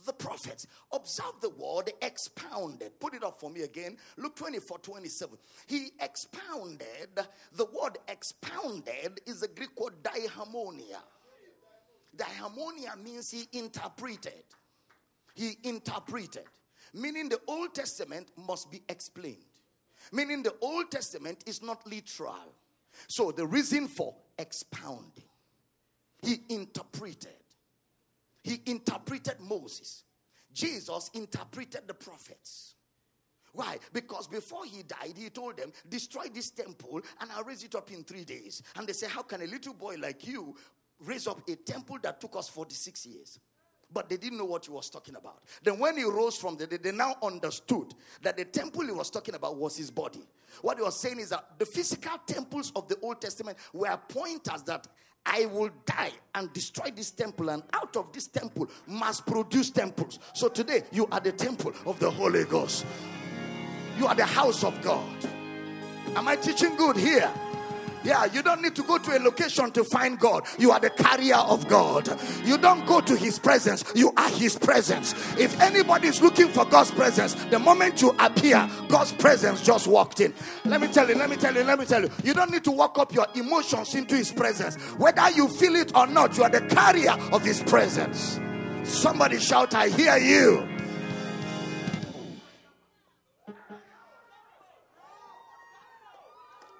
the 0.04 0.12
prophets. 0.12 0.66
Observe 0.92 1.40
the 1.40 1.50
word 1.50 1.90
expounded. 2.02 2.98
Put 3.00 3.14
it 3.14 3.24
up 3.24 3.40
for 3.40 3.50
me 3.50 3.62
again. 3.62 3.96
Luke 4.16 4.36
24 4.36 4.78
27. 4.78 5.36
He 5.66 5.90
expounded. 6.00 7.10
The 7.52 7.64
word 7.64 7.98
expounded 8.08 9.20
is 9.26 9.40
the 9.40 9.48
Greek 9.48 9.78
word 9.78 9.94
diharmonia. 10.02 11.00
Diharmonia 12.16 13.02
means 13.02 13.30
he 13.30 13.46
interpreted. 13.58 14.44
He 15.34 15.58
interpreted. 15.64 16.44
Meaning 16.94 17.28
the 17.28 17.40
Old 17.46 17.74
Testament 17.74 18.28
must 18.46 18.70
be 18.70 18.82
explained. 18.88 19.44
Meaning 20.12 20.42
the 20.42 20.54
Old 20.60 20.90
Testament 20.90 21.44
is 21.46 21.62
not 21.62 21.86
literal. 21.86 22.54
So 23.08 23.32
the 23.32 23.46
reason 23.46 23.88
for 23.88 24.14
expounding, 24.38 25.24
he 26.22 26.40
interpreted. 26.48 27.28
He 28.42 28.62
interpreted 28.66 29.40
Moses. 29.40 30.04
Jesus 30.52 31.10
interpreted 31.14 31.82
the 31.86 31.94
prophets. 31.94 32.74
Why? 33.52 33.78
Because 33.92 34.28
before 34.28 34.66
he 34.66 34.82
died, 34.82 35.14
he 35.16 35.30
told 35.30 35.56
them, 35.56 35.72
Destroy 35.88 36.26
this 36.32 36.50
temple 36.50 37.00
and 37.20 37.30
I'll 37.32 37.44
raise 37.44 37.64
it 37.64 37.74
up 37.74 37.90
in 37.90 38.04
three 38.04 38.24
days. 38.24 38.62
And 38.76 38.86
they 38.86 38.92
say, 38.92 39.08
How 39.08 39.22
can 39.22 39.42
a 39.42 39.46
little 39.46 39.74
boy 39.74 39.96
like 39.98 40.26
you 40.26 40.54
raise 41.00 41.26
up 41.26 41.40
a 41.48 41.56
temple 41.56 41.98
that 42.02 42.20
took 42.20 42.36
us 42.36 42.48
46 42.48 43.06
years? 43.06 43.38
But 43.92 44.08
they 44.08 44.16
didn't 44.16 44.38
know 44.38 44.44
what 44.44 44.64
he 44.64 44.70
was 44.70 44.90
talking 44.90 45.14
about. 45.14 45.42
Then, 45.62 45.78
when 45.78 45.96
he 45.96 46.04
rose 46.04 46.36
from 46.36 46.56
the 46.56 46.66
dead, 46.66 46.82
they 46.82 46.92
now 46.92 47.14
understood 47.22 47.94
that 48.22 48.36
the 48.36 48.44
temple 48.44 48.82
he 48.82 48.92
was 48.92 49.10
talking 49.10 49.34
about 49.34 49.56
was 49.56 49.76
his 49.76 49.90
body. 49.90 50.26
What 50.60 50.76
he 50.78 50.82
was 50.82 50.98
saying 50.98 51.20
is 51.20 51.30
that 51.30 51.58
the 51.58 51.66
physical 51.66 52.18
temples 52.26 52.72
of 52.74 52.88
the 52.88 52.98
Old 53.00 53.20
Testament 53.20 53.58
were 53.72 53.96
pointers 54.08 54.62
that 54.64 54.88
I 55.24 55.46
will 55.46 55.70
die 55.84 56.12
and 56.34 56.52
destroy 56.52 56.90
this 56.94 57.10
temple, 57.10 57.48
and 57.50 57.62
out 57.72 57.96
of 57.96 58.12
this 58.12 58.28
temple 58.28 58.68
must 58.86 59.26
produce 59.26 59.70
temples. 59.70 60.18
So 60.34 60.48
today, 60.48 60.82
you 60.92 61.08
are 61.10 61.20
the 61.20 61.32
temple 61.32 61.72
of 61.84 61.98
the 61.98 62.10
Holy 62.10 62.44
Ghost, 62.44 62.86
you 63.98 64.06
are 64.06 64.14
the 64.14 64.26
house 64.26 64.62
of 64.62 64.80
God. 64.82 65.16
Am 66.14 66.28
I 66.28 66.36
teaching 66.36 66.76
good 66.76 66.96
here? 66.96 67.32
Yeah, 68.04 68.26
you 68.26 68.42
don't 68.42 68.62
need 68.62 68.76
to 68.76 68.82
go 68.82 68.98
to 68.98 69.16
a 69.16 69.20
location 69.20 69.70
to 69.72 69.84
find 69.84 70.18
God. 70.18 70.44
You 70.58 70.70
are 70.70 70.80
the 70.80 70.90
carrier 70.90 71.36
of 71.36 71.66
God. 71.68 72.08
You 72.44 72.56
don't 72.58 72.86
go 72.86 73.00
to 73.00 73.16
His 73.16 73.38
presence, 73.38 73.84
you 73.94 74.12
are 74.16 74.30
His 74.30 74.56
presence. 74.56 75.12
If 75.38 75.60
anybody 75.60 76.08
is 76.08 76.22
looking 76.22 76.48
for 76.48 76.64
God's 76.64 76.90
presence, 76.90 77.34
the 77.46 77.58
moment 77.58 78.00
you 78.02 78.14
appear, 78.18 78.68
God's 78.88 79.12
presence 79.12 79.62
just 79.62 79.86
walked 79.86 80.20
in. 80.20 80.32
Let 80.64 80.80
me 80.80 80.88
tell 80.88 81.08
you, 81.08 81.16
let 81.16 81.30
me 81.30 81.36
tell 81.36 81.54
you, 81.54 81.64
let 81.64 81.78
me 81.78 81.86
tell 81.86 82.02
you. 82.02 82.10
You 82.22 82.34
don't 82.34 82.50
need 82.50 82.64
to 82.64 82.70
walk 82.70 82.98
up 82.98 83.12
your 83.12 83.26
emotions 83.34 83.94
into 83.94 84.14
His 84.16 84.30
presence. 84.32 84.76
Whether 84.98 85.30
you 85.30 85.48
feel 85.48 85.74
it 85.76 85.94
or 85.96 86.06
not, 86.06 86.36
you 86.36 86.44
are 86.44 86.50
the 86.50 86.62
carrier 86.62 87.12
of 87.32 87.44
His 87.44 87.62
presence. 87.62 88.38
Somebody 88.84 89.40
shout, 89.40 89.74
I 89.74 89.88
hear 89.88 90.16
you. 90.16 90.75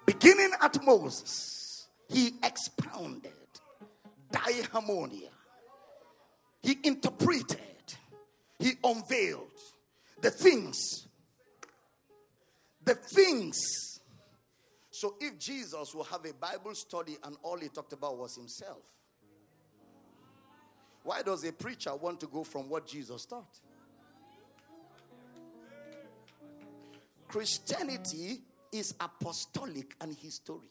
Beginning 0.06 0.52
at 0.62 0.82
Moses, 0.84 1.88
he 2.08 2.32
expounded 2.42 3.32
diharmonia. 4.32 5.30
He 6.62 6.78
interpreted, 6.84 7.58
he 8.58 8.72
unveiled 8.82 9.50
the 10.20 10.30
things. 10.30 11.06
The 12.84 12.94
things. 12.94 14.00
So 14.90 15.16
if 15.20 15.38
Jesus 15.38 15.94
will 15.94 16.04
have 16.04 16.24
a 16.24 16.32
Bible 16.32 16.74
study 16.74 17.18
and 17.22 17.36
all 17.42 17.58
he 17.58 17.68
talked 17.68 17.92
about 17.92 18.16
was 18.16 18.36
himself, 18.36 18.82
why 21.02 21.22
does 21.22 21.44
a 21.44 21.52
preacher 21.52 21.94
want 21.94 22.20
to 22.20 22.26
go 22.26 22.42
from 22.42 22.68
what 22.68 22.86
Jesus 22.86 23.26
taught? 23.26 23.60
Christianity 27.28 28.40
is 28.72 28.94
apostolic 29.00 29.94
and 30.00 30.16
historic. 30.16 30.70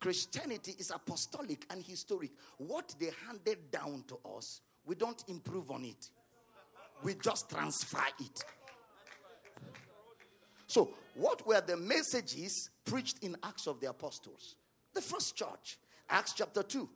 Christianity 0.00 0.74
is 0.78 0.90
apostolic 0.90 1.64
and 1.70 1.82
historic. 1.82 2.30
What 2.58 2.94
they 2.98 3.10
handed 3.26 3.70
down 3.70 4.04
to 4.08 4.18
us, 4.36 4.60
we 4.84 4.96
don't 4.96 5.22
improve 5.28 5.70
on 5.70 5.84
it, 5.84 6.10
we 7.04 7.14
just 7.14 7.48
transfer 7.48 8.02
it. 8.18 8.44
So, 10.66 10.90
what 11.14 11.46
were 11.46 11.60
the 11.60 11.76
messages 11.76 12.70
preached 12.84 13.18
in 13.22 13.36
Acts 13.42 13.66
of 13.66 13.78
the 13.78 13.90
Apostles? 13.90 14.56
The 14.94 15.02
first 15.02 15.36
church, 15.36 15.78
Acts 16.08 16.32
chapter 16.32 16.62
2. 16.62 16.88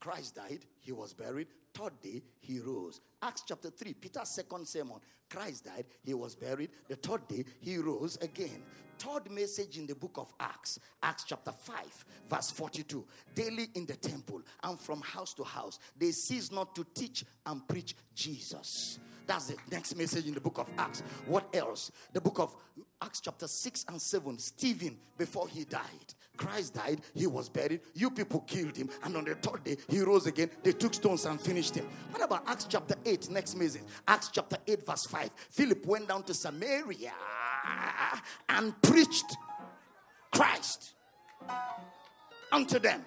Christ 0.00 0.34
died, 0.34 0.64
he 0.80 0.92
was 0.92 1.12
buried, 1.12 1.48
third 1.74 2.00
day 2.00 2.22
he 2.40 2.58
rose. 2.58 3.00
Acts 3.22 3.44
chapter 3.46 3.70
3, 3.70 3.94
Peter's 3.94 4.30
second 4.30 4.66
sermon. 4.66 4.96
Christ 5.30 5.64
died, 5.64 5.86
he 6.04 6.12
was 6.12 6.34
buried. 6.34 6.70
The 6.88 6.96
third 6.96 7.26
day 7.28 7.44
he 7.60 7.78
rose 7.78 8.18
again. 8.20 8.62
Third 8.98 9.30
message 9.30 9.78
in 9.78 9.86
the 9.86 9.94
book 9.94 10.16
of 10.16 10.30
Acts, 10.38 10.78
Acts 11.02 11.24
chapter 11.24 11.52
5, 11.52 12.04
verse 12.28 12.50
42. 12.50 13.02
Daily 13.34 13.68
in 13.74 13.86
the 13.86 13.96
temple 13.96 14.42
and 14.62 14.78
from 14.78 15.00
house 15.00 15.32
to 15.34 15.44
house, 15.44 15.78
they 15.96 16.10
cease 16.10 16.52
not 16.52 16.74
to 16.74 16.84
teach 16.94 17.24
and 17.46 17.66
preach 17.66 17.94
Jesus. 18.14 18.98
That's 19.26 19.46
the 19.46 19.56
next 19.70 19.96
message 19.96 20.26
in 20.26 20.34
the 20.34 20.40
book 20.40 20.58
of 20.58 20.68
Acts. 20.76 21.02
What 21.26 21.54
else? 21.54 21.92
The 22.12 22.20
book 22.20 22.40
of 22.40 22.54
Acts, 23.00 23.20
chapter 23.20 23.46
6 23.46 23.86
and 23.88 24.02
7. 24.02 24.38
Stephen, 24.38 24.98
before 25.16 25.48
he 25.48 25.64
died, 25.64 26.14
Christ 26.36 26.74
died, 26.74 27.00
he 27.14 27.26
was 27.26 27.48
buried. 27.48 27.80
You 27.94 28.10
people 28.10 28.40
killed 28.40 28.76
him, 28.76 28.90
and 29.02 29.16
on 29.16 29.24
the 29.24 29.34
third 29.34 29.62
day, 29.62 29.76
he 29.88 30.00
rose 30.00 30.26
again. 30.26 30.50
They 30.62 30.72
took 30.72 30.94
stones 30.94 31.26
and 31.26 31.40
finished 31.40 31.74
him. 31.74 31.86
What 32.10 32.22
about 32.22 32.42
Acts 32.46 32.66
chapter 32.68 32.96
8? 33.04 33.30
Next 33.30 33.54
message. 33.56 33.82
Acts 34.08 34.30
chapter 34.32 34.56
8, 34.66 34.86
verse 34.86 35.06
5. 35.06 35.19
Philip 35.28 35.84
went 35.86 36.08
down 36.08 36.22
to 36.24 36.34
Samaria 36.34 37.12
and 38.48 38.80
preached 38.82 39.36
Christ 40.32 40.94
unto 42.52 42.78
them. 42.78 43.04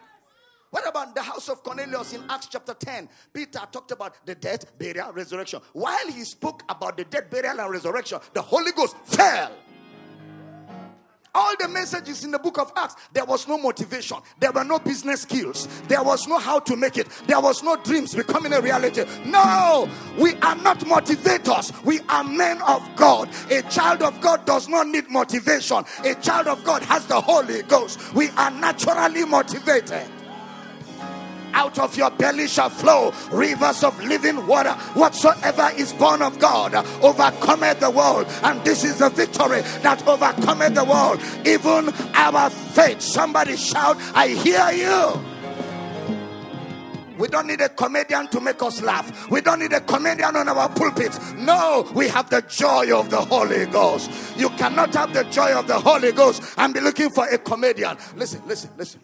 What 0.70 0.88
about 0.88 1.14
the 1.14 1.22
house 1.22 1.50
of 1.50 1.62
Cornelius 1.62 2.14
in 2.14 2.24
Acts 2.30 2.48
chapter 2.48 2.74
10? 2.74 3.08
Peter 3.32 3.60
talked 3.72 3.92
about 3.92 4.26
the 4.26 4.34
death, 4.34 4.76
burial, 4.78 5.12
resurrection. 5.12 5.62
While 5.74 6.08
he 6.08 6.24
spoke 6.24 6.64
about 6.68 6.98
the 6.98 7.04
death, 7.04 7.30
burial, 7.30 7.60
and 7.60 7.70
resurrection, 7.70 8.20
the 8.34 8.42
Holy 8.42 8.72
Ghost 8.72 8.98
fell 9.06 9.52
all 11.36 11.56
the 11.60 11.68
messages 11.68 12.24
in 12.24 12.32
the 12.32 12.40
book 12.40 12.58
of 12.58 12.72
Acts, 12.76 12.96
there 13.12 13.26
was 13.26 13.48
no 13.48 13.58
motivation, 13.58 14.18
there 14.40 14.52
were 14.52 14.64
no 14.64 14.80
business 14.80 15.22
skills, 15.22 15.68
there 15.88 16.04
was 16.04 16.28
no 16.28 16.38
how 16.38 16.60
to 16.60 16.76
make 16.76 16.98
it, 16.98 17.08
there 17.28 17.40
was 17.42 17.64
no 17.64 17.76
dreams 17.78 18.14
becoming 18.14 18.54
a 18.54 18.62
reality. 18.62 19.06
No, 19.26 19.90
we 20.18 20.36
are 20.36 20.56
not 20.56 20.80
motivators, 20.80 21.84
we 21.84 22.00
are 22.10 22.24
men 22.24 22.62
of 22.64 22.88
God. 22.96 23.30
A 23.50 23.62
child 23.64 24.02
of 24.02 24.20
God 24.22 24.46
does 24.46 24.68
not 24.68 24.88
need 24.88 25.10
motivation, 25.10 25.84
a 26.04 26.16
child 26.16 26.48
of 26.48 26.64
God 26.64 26.84
has 26.84 27.06
the 27.08 27.20
Holy 27.20 27.64
Ghost. 27.64 28.14
We 28.14 28.30
are 28.30 28.52
naturally 28.52 29.26
motivated 29.26 30.08
out 31.54 31.80
of 31.80 31.96
your 31.98 32.12
belly 32.12 32.48
shall 32.48 32.70
flow 32.70 33.14
rivers 33.32 33.84
of 33.84 34.02
living 34.04 34.46
water. 34.48 34.74
Whatsoever 34.94 35.72
is 35.76 35.94
born 35.94 36.22
of 36.22 36.40
God 36.40 36.76
overcometh 37.02 37.80
the 37.80 37.90
world. 37.90 38.28
And 38.44 38.64
this 38.64 38.84
is 38.84 39.00
the 39.00 39.10
victory 39.10 39.62
that 39.82 40.06
overcometh 40.08 40.76
the 40.76 40.86
world. 40.86 41.22
Even 41.46 41.94
our 42.16 42.50
faith. 42.50 43.02
Somebody 43.02 43.56
shout, 43.56 43.98
I 44.14 44.30
hear 44.30 44.72
you. 44.72 45.34
We 47.18 47.28
don't 47.28 47.48
need 47.48 47.62
a 47.62 47.70
comedian 47.70 48.28
to 48.30 48.42
make 48.42 48.62
us 48.64 48.82
laugh. 48.82 49.30
We 49.30 49.42
don't 49.42 49.60
need 49.60 49.72
a 49.74 49.82
comedian 49.82 50.36
on 50.36 50.50
our 50.50 50.68
pulpit. 50.70 51.18
No, 51.38 51.90
we 51.94 52.08
have 52.10 52.30
the 52.30 52.42
joy 52.42 52.92
of 52.98 53.10
the 53.10 53.22
Holy 53.22 53.66
Ghost. 53.68 54.12
You 54.36 54.50
cannot 54.50 54.94
have 54.96 55.14
the 55.14 55.24
joy 55.26 55.58
of 55.58 55.68
the 55.68 55.80
Holy 55.80 56.12
Ghost 56.12 56.44
and 56.58 56.74
be 56.74 56.80
looking 56.80 57.10
for 57.12 57.28
a 57.28 57.38
comedian. 57.38 57.98
Listen, 58.16 58.42
listen, 58.48 58.72
listen. 58.78 59.00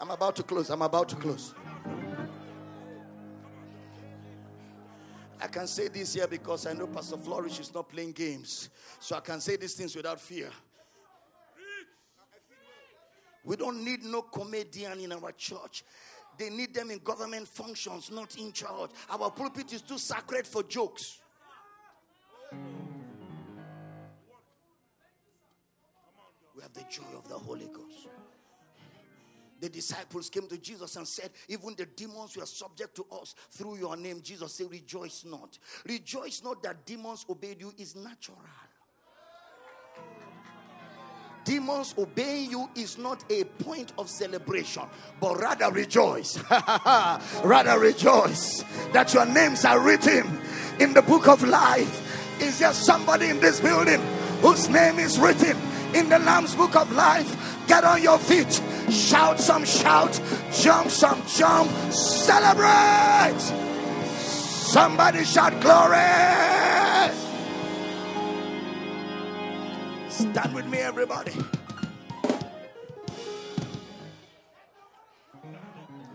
I'm 0.00 0.10
about 0.10 0.36
to 0.36 0.42
close. 0.42 0.70
I'm 0.70 0.82
about 0.82 1.08
to 1.10 1.16
close. 1.16 1.54
I 5.40 5.46
can 5.46 5.66
say 5.66 5.88
this 5.88 6.14
here 6.14 6.26
because 6.26 6.66
I 6.66 6.72
know 6.72 6.86
Pastor 6.86 7.16
Flourish 7.16 7.60
is 7.60 7.72
not 7.72 7.88
playing 7.88 8.12
games. 8.12 8.70
So 9.00 9.16
I 9.16 9.20
can 9.20 9.40
say 9.40 9.56
these 9.56 9.74
things 9.74 9.94
without 9.94 10.20
fear. 10.20 10.50
We 13.44 13.56
don't 13.56 13.82
need 13.84 14.04
no 14.04 14.22
comedian 14.22 15.00
in 15.00 15.12
our 15.12 15.32
church. 15.32 15.84
They 16.36 16.50
need 16.50 16.74
them 16.74 16.90
in 16.90 16.98
government 16.98 17.48
functions, 17.48 18.10
not 18.10 18.36
in 18.36 18.52
church. 18.52 18.90
Our 19.10 19.30
pulpit 19.30 19.72
is 19.72 19.82
too 19.82 19.98
sacred 19.98 20.46
for 20.46 20.62
jokes. 20.62 21.18
We 26.54 26.62
have 26.62 26.72
the 26.72 26.84
joy 26.90 27.16
of 27.16 27.28
the 27.28 27.38
Holy 27.38 27.66
Ghost. 27.66 28.08
The 29.60 29.68
disciples 29.68 30.30
came 30.30 30.48
to 30.48 30.58
Jesus 30.58 30.96
and 30.96 31.06
said, 31.06 31.30
Even 31.48 31.74
the 31.76 31.86
demons 31.86 32.36
were 32.36 32.46
subject 32.46 32.94
to 32.96 33.06
us 33.20 33.34
through 33.50 33.76
your 33.76 33.96
name. 33.96 34.20
Jesus 34.22 34.54
said, 34.54 34.70
Rejoice 34.70 35.24
not. 35.26 35.58
Rejoice 35.86 36.42
not 36.42 36.62
that 36.62 36.86
demons 36.86 37.26
obeyed 37.28 37.60
you 37.60 37.72
is 37.78 37.96
natural. 37.96 38.38
Demons 41.48 41.94
obeying 41.96 42.50
you 42.50 42.68
is 42.74 42.98
not 42.98 43.24
a 43.30 43.42
point 43.42 43.94
of 43.96 44.10
celebration, 44.10 44.82
but 45.18 45.40
rather 45.40 45.72
rejoice. 45.72 46.38
rather 46.50 47.78
rejoice 47.78 48.62
that 48.92 49.14
your 49.14 49.24
names 49.24 49.64
are 49.64 49.80
written 49.80 50.42
in 50.78 50.92
the 50.92 51.00
book 51.00 51.26
of 51.26 51.42
life. 51.42 52.42
Is 52.42 52.58
there 52.58 52.74
somebody 52.74 53.30
in 53.30 53.40
this 53.40 53.60
building 53.60 54.00
whose 54.42 54.68
name 54.68 54.98
is 54.98 55.18
written 55.18 55.56
in 55.94 56.10
the 56.10 56.18
Lamb's 56.18 56.54
book 56.54 56.76
of 56.76 56.92
life? 56.92 57.64
Get 57.66 57.82
on 57.82 58.02
your 58.02 58.18
feet, 58.18 58.62
shout 58.90 59.38
some 59.40 59.64
shout, 59.64 60.20
jump 60.52 60.90
some 60.90 61.22
jump, 61.26 61.70
celebrate. 61.92 63.40
Somebody 64.18 65.24
shout 65.24 65.60
glory. 65.60 65.98
Stand 70.08 70.54
with 70.54 70.66
me, 70.66 70.78
everybody. 70.78 71.32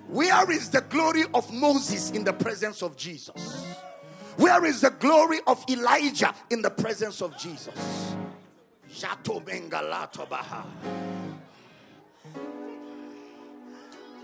Where 0.08 0.52
is 0.52 0.70
the 0.70 0.82
glory 0.82 1.24
of 1.34 1.52
Moses 1.52 2.12
in 2.12 2.24
the 2.24 2.34
presence 2.34 2.84
of 2.84 2.96
Jesus? 2.96 3.66
Where 4.38 4.64
is 4.66 4.82
the 4.82 4.92
glory 4.92 5.40
of 5.48 5.64
Elijah 5.70 6.34
in 6.52 6.62
the 6.62 6.70
presence 6.70 7.22
of 7.22 7.36
Jesus? 7.38 7.74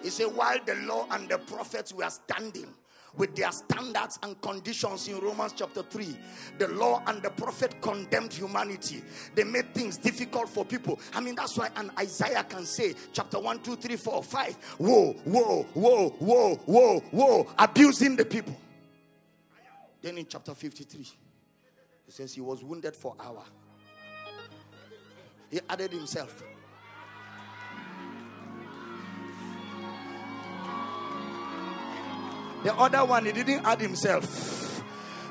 He 0.04 0.10
said, 0.10 0.28
while 0.28 0.58
the 0.66 0.76
law 0.76 1.08
and 1.12 1.28
the 1.30 1.38
prophets 1.38 1.93
were 1.93 2.10
standing 2.10 2.74
with 3.18 3.36
their 3.36 3.52
standards 3.52 4.20
and 4.24 4.39
conditions 4.41 5.08
in 5.08 5.20
Romans 5.20 5.54
chapter 5.56 5.82
3, 5.82 6.18
the 6.58 6.68
law 6.70 7.02
and 7.08 7.22
the 7.22 7.30
prophet 7.32 7.82
condemned 7.82 8.32
humanity. 8.32 9.02
They 9.36 9.43
made 9.43 9.74
things 9.74 9.97
difficult 9.97 10.47
for 10.47 10.64
people. 10.64 11.00
I 11.14 11.20
mean, 11.20 11.36
that's 11.36 11.58
why 11.58 11.70
an 11.76 11.91
Isaiah 12.00 12.43
can 12.43 12.66
say, 12.66 12.93
chapter 13.12 13.39
1, 13.39 13.62
2, 13.62 13.76
3, 13.76 13.95
4, 13.95 14.24
5, 14.24 14.56
whoa, 14.78 15.14
whoa, 15.26 15.64
whoa, 15.74 16.10
whoa, 16.10 16.56
whoa, 16.66 17.00
whoa, 17.12 17.47
abusing 17.58 18.16
the 18.16 18.26
people. 18.26 18.56
Then 20.02 20.18
in 20.18 20.28
chapter 20.28 20.54
53, 20.54 21.00
he 21.02 22.12
says 22.12 22.34
he 22.34 22.41
was 22.41 22.64
wounded 22.64 22.95
for 22.95 23.16
our. 23.20 23.43
He 25.52 25.60
added 25.68 25.91
himself. 25.91 26.43
The 32.64 32.76
other 32.76 33.05
one, 33.05 33.26
he 33.26 33.32
didn't 33.32 33.66
add 33.66 33.80
himself. 33.80 34.60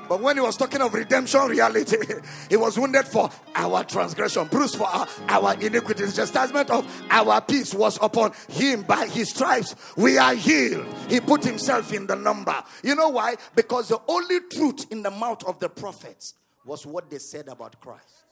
But 0.09 0.21
when 0.21 0.37
he 0.37 0.41
was 0.41 0.57
talking 0.57 0.81
of 0.81 0.91
redemption 0.95 1.41
reality, 1.41 1.97
he 2.49 2.57
was 2.57 2.79
wounded 2.79 3.05
for 3.05 3.29
our 3.53 3.83
transgression, 3.83 4.47
bruised 4.47 4.77
for 4.77 4.87
our, 4.87 5.07
our 5.27 5.53
iniquity. 5.61 6.05
The 6.05 6.11
chastisement 6.11 6.71
of 6.71 7.05
our 7.11 7.39
peace 7.41 7.75
was 7.75 7.99
upon 8.01 8.31
him. 8.49 8.81
By 8.81 9.05
his 9.05 9.29
stripes, 9.29 9.75
we 9.95 10.17
are 10.17 10.33
healed. 10.33 10.87
He 11.07 11.19
put 11.19 11.43
himself 11.43 11.93
in 11.93 12.07
the 12.07 12.15
number. 12.15 12.55
You 12.83 12.95
know 12.95 13.09
why? 13.09 13.35
Because 13.55 13.89
the 13.89 14.01
only 14.07 14.39
truth 14.51 14.91
in 14.91 15.03
the 15.03 15.11
mouth 15.11 15.43
of 15.45 15.59
the 15.59 15.69
prophets 15.69 16.33
was 16.65 16.87
what 16.87 17.11
they 17.11 17.19
said 17.19 17.47
about 17.47 17.79
Christ. 17.79 18.23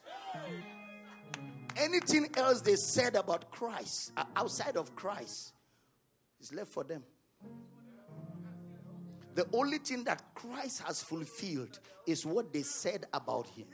Anything 1.76 2.28
else 2.36 2.60
they 2.60 2.74
said 2.74 3.14
about 3.14 3.52
Christ, 3.52 4.10
uh, 4.16 4.24
outside 4.34 4.76
of 4.76 4.96
Christ, 4.96 5.52
is 6.40 6.52
left 6.52 6.72
for 6.72 6.82
them. 6.82 7.04
The 9.38 9.46
only 9.52 9.78
thing 9.78 10.02
that 10.02 10.34
Christ 10.34 10.82
has 10.82 11.00
fulfilled 11.00 11.78
is 12.08 12.26
what 12.26 12.52
they 12.52 12.62
said 12.62 13.06
about 13.14 13.46
him. 13.46 13.66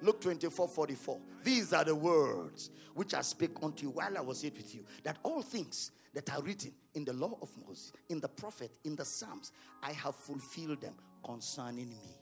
Luke 0.00 0.18
24 0.22 0.66
44. 0.66 1.20
These 1.42 1.74
are 1.74 1.84
the 1.84 1.94
words 1.94 2.70
which 2.94 3.12
I 3.12 3.20
speak 3.20 3.50
unto 3.62 3.82
you 3.84 3.90
while 3.90 4.16
I 4.16 4.22
was 4.22 4.42
yet 4.42 4.56
with 4.56 4.74
you, 4.74 4.86
that 5.02 5.18
all 5.24 5.42
things 5.42 5.90
that 6.14 6.32
are 6.34 6.40
written 6.40 6.72
in 6.94 7.04
the 7.04 7.12
law 7.12 7.36
of 7.42 7.50
Moses, 7.66 7.92
in 8.08 8.18
the 8.18 8.28
prophet, 8.28 8.70
in 8.84 8.96
the 8.96 9.04
Psalms, 9.04 9.52
I 9.82 9.92
have 9.92 10.14
fulfilled 10.14 10.80
them 10.80 10.94
concerning 11.22 11.90
me. 11.90 12.16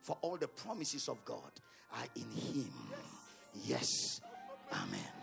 For 0.00 0.18
all 0.20 0.36
the 0.36 0.48
promises 0.48 1.08
of 1.08 1.24
God 1.24 1.52
are 1.92 2.06
in 2.16 2.28
him. 2.28 2.72
Yes. 3.64 4.20
Amen. 4.72 5.17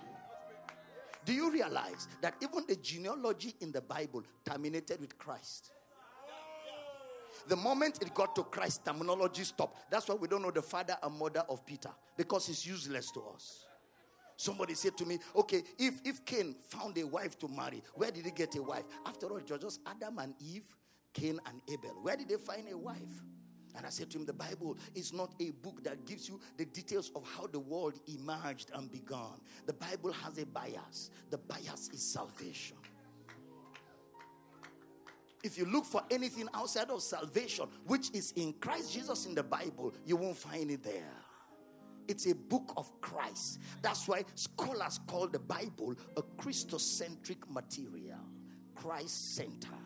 Do 1.26 1.34
you 1.34 1.52
realize 1.52 2.08
that 2.22 2.36
even 2.42 2.66
the 2.68 2.76
genealogy 2.76 3.56
in 3.60 3.72
the 3.72 3.82
Bible 3.82 4.24
terminated 4.46 5.02
with 5.02 5.18
Christ? 5.18 5.72
The 7.48 7.56
moment 7.56 8.00
it 8.02 8.14
got 8.14 8.36
to 8.36 8.44
Christ, 8.44 8.86
terminology 8.86 9.44
stopped. 9.44 9.92
That's 9.92 10.08
why 10.08 10.16
we 10.16 10.28
don't 10.28 10.42
know 10.42 10.52
the 10.52 10.62
father 10.62 10.98
and 11.02 11.18
mother 11.18 11.44
of 11.50 11.66
Peter 11.66 11.90
because 12.18 12.50
it's 12.50 12.66
useless 12.66 13.12
to 13.12 13.22
us. 13.34 13.66
Somebody 14.38 14.74
said 14.74 14.98
to 14.98 15.06
me, 15.06 15.20
okay, 15.36 15.64
if, 15.78 16.02
if 16.04 16.26
Cain 16.26 16.56
found 16.70 16.98
a 16.98 17.06
wife 17.06 17.38
to 17.40 17.48
marry, 17.48 17.82
where 17.94 18.12
did 18.12 18.26
he 18.26 18.32
get 18.32 18.56
a 18.56 18.62
wife? 18.62 18.86
After 19.06 19.28
all, 19.28 19.38
it 19.38 19.48
just 19.62 19.80
Adam 19.86 20.20
and 20.20 20.34
Eve, 20.40 20.76
Cain 21.14 21.40
and 21.46 21.62
Abel. 21.72 21.96
Where 22.02 22.18
did 22.18 22.30
they 22.30 22.36
find 22.36 22.68
a 22.70 22.78
wife? 22.78 23.22
And 23.76 23.86
I 23.86 23.90
said 23.90 24.10
to 24.12 24.20
him, 24.20 24.26
The 24.26 24.34
Bible 24.34 24.78
is 24.94 25.14
not 25.14 25.34
a 25.40 25.52
book 25.52 25.84
that 25.84 26.06
gives 26.06 26.30
you 26.30 26.40
the 26.58 26.66
details 26.66 27.12
of 27.16 27.24
how 27.36 27.48
the 27.48 27.60
world 27.60 28.00
emerged 28.08 28.72
and 28.74 28.92
began. 28.92 29.40
The 29.66 29.74
Bible 29.74 30.12
has 30.12 30.38
a 30.38 30.46
bias. 30.46 31.10
The 31.30 31.38
bias 31.38 31.90
is 31.94 32.02
salvation. 32.02 32.78
If 35.44 35.60
you 35.60 35.66
look 35.66 35.86
for 35.86 36.02
anything 36.10 36.48
outside 36.56 36.90
of 36.90 37.04
salvation, 37.04 37.68
which 37.86 38.10
is 38.16 38.32
in 38.36 38.54
Christ 38.54 38.94
Jesus 38.94 39.28
in 39.28 39.36
the 39.36 39.44
Bible, 39.44 39.94
you 40.06 40.16
won't 40.16 40.38
find 40.38 40.72
it 40.72 40.84
there. 40.84 41.14
It's 42.08 42.26
a 42.28 42.34
book 42.34 42.74
of 42.78 42.90
Christ. 43.02 43.60
That's 43.82 44.08
why 44.08 44.24
scholars 44.36 45.00
call 45.06 45.28
the 45.28 45.40
Bible 45.40 45.96
a 46.18 46.22
Christocentric 46.22 47.48
material, 47.50 48.20
Christ 48.76 49.36
centered. 49.36 49.85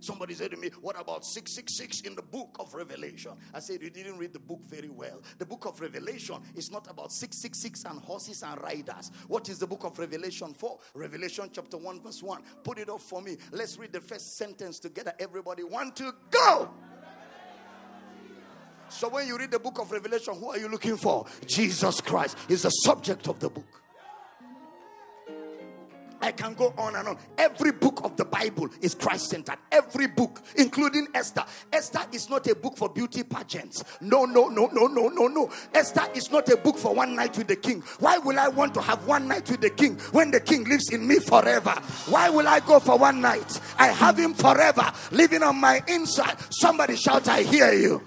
Somebody 0.00 0.34
said 0.34 0.50
to 0.50 0.56
me, 0.56 0.70
What 0.80 0.98
about 1.00 1.24
666 1.24 2.00
in 2.02 2.14
the 2.14 2.22
book 2.22 2.56
of 2.58 2.74
Revelation? 2.74 3.32
I 3.54 3.60
said, 3.60 3.82
You 3.82 3.90
didn't 3.90 4.18
read 4.18 4.32
the 4.32 4.38
book 4.38 4.64
very 4.64 4.88
well. 4.88 5.22
The 5.38 5.46
book 5.46 5.66
of 5.66 5.80
Revelation 5.80 6.36
is 6.54 6.70
not 6.70 6.90
about 6.90 7.12
666 7.12 7.84
and 7.84 8.00
horses 8.00 8.42
and 8.42 8.60
riders. 8.62 9.10
What 9.28 9.48
is 9.48 9.58
the 9.58 9.66
book 9.66 9.84
of 9.84 9.98
Revelation 9.98 10.54
for? 10.54 10.78
Revelation 10.94 11.50
chapter 11.52 11.76
1, 11.76 12.02
verse 12.02 12.22
1. 12.22 12.42
Put 12.64 12.78
it 12.78 12.88
up 12.88 13.00
for 13.00 13.20
me. 13.22 13.36
Let's 13.52 13.78
read 13.78 13.92
the 13.92 14.00
first 14.00 14.36
sentence 14.36 14.78
together. 14.78 15.12
Everybody, 15.18 15.64
want 15.64 15.96
to 15.96 16.14
go. 16.30 16.70
So 18.88 19.08
when 19.08 19.26
you 19.26 19.38
read 19.38 19.52
the 19.52 19.58
book 19.58 19.78
of 19.78 19.92
Revelation, 19.92 20.34
who 20.34 20.50
are 20.50 20.58
you 20.58 20.68
looking 20.68 20.96
for? 20.96 21.24
Jesus 21.46 22.00
Christ 22.00 22.36
is 22.48 22.62
the 22.62 22.70
subject 22.70 23.28
of 23.28 23.38
the 23.38 23.48
book. 23.48 23.79
I 26.20 26.32
can 26.32 26.54
go 26.54 26.74
on 26.76 26.96
and 26.96 27.08
on. 27.08 27.18
Every 27.38 27.72
book 27.72 28.00
of 28.04 28.16
the 28.16 28.24
Bible 28.24 28.68
is 28.80 28.94
Christ 28.94 29.30
centered. 29.30 29.56
Every 29.72 30.06
book, 30.06 30.42
including 30.56 31.08
Esther. 31.14 31.44
Esther 31.72 32.02
is 32.12 32.28
not 32.28 32.46
a 32.46 32.54
book 32.54 32.76
for 32.76 32.88
beauty 32.88 33.22
pageants. 33.22 33.82
No, 34.00 34.24
no, 34.24 34.48
no, 34.48 34.66
no, 34.72 34.86
no, 34.86 35.08
no, 35.08 35.26
no. 35.28 35.50
Esther 35.74 36.06
is 36.14 36.30
not 36.30 36.48
a 36.48 36.56
book 36.56 36.76
for 36.76 36.94
one 36.94 37.14
night 37.16 37.36
with 37.36 37.48
the 37.48 37.56
king. 37.56 37.82
Why 37.98 38.18
will 38.18 38.38
I 38.38 38.48
want 38.48 38.74
to 38.74 38.80
have 38.80 39.06
one 39.06 39.28
night 39.28 39.50
with 39.50 39.60
the 39.60 39.70
king 39.70 39.96
when 40.12 40.30
the 40.30 40.40
king 40.40 40.64
lives 40.64 40.90
in 40.90 41.06
me 41.06 41.18
forever? 41.18 41.72
Why 42.08 42.28
will 42.28 42.48
I 42.48 42.60
go 42.60 42.80
for 42.80 42.98
one 42.98 43.20
night? 43.20 43.60
I 43.78 43.88
have 43.88 44.18
him 44.18 44.34
forever 44.34 44.92
living 45.10 45.42
on 45.42 45.56
my 45.56 45.82
inside. 45.88 46.36
Somebody 46.50 46.96
shout, 46.96 47.28
I 47.28 47.42
hear 47.42 47.72
you. 47.72 48.02